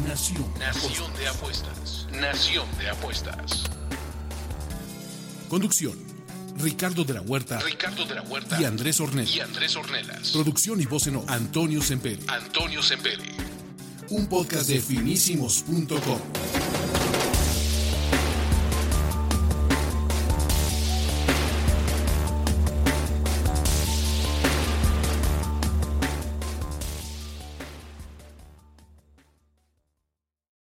Nación. 0.06 0.52
Nación 0.58 1.14
de 1.14 1.28
apuestas. 1.28 2.08
Nación 2.12 2.66
de 2.78 2.90
apuestas. 2.90 3.64
Conducción. 5.48 6.07
Ricardo 6.58 7.04
de 7.04 7.14
la 7.14 7.20
Huerta. 7.20 7.60
Ricardo 7.60 8.04
de 8.04 8.14
la 8.14 8.22
Huerta. 8.22 8.60
Y 8.60 8.64
Andrés 8.64 9.00
Ornelas. 9.00 9.34
Y 9.34 9.40
Andrés 9.40 9.76
Ornelas. 9.76 10.30
Producción 10.32 10.80
y 10.80 10.86
voz 10.86 11.06
en 11.06 11.22
Antonio 11.28 11.80
Sempere. 11.82 12.22
Antonio 12.26 12.82
Sempere. 12.82 13.22
Un 14.10 14.26
podcast 14.26 14.68
de 14.68 14.80
finísimos.com. 14.80 16.77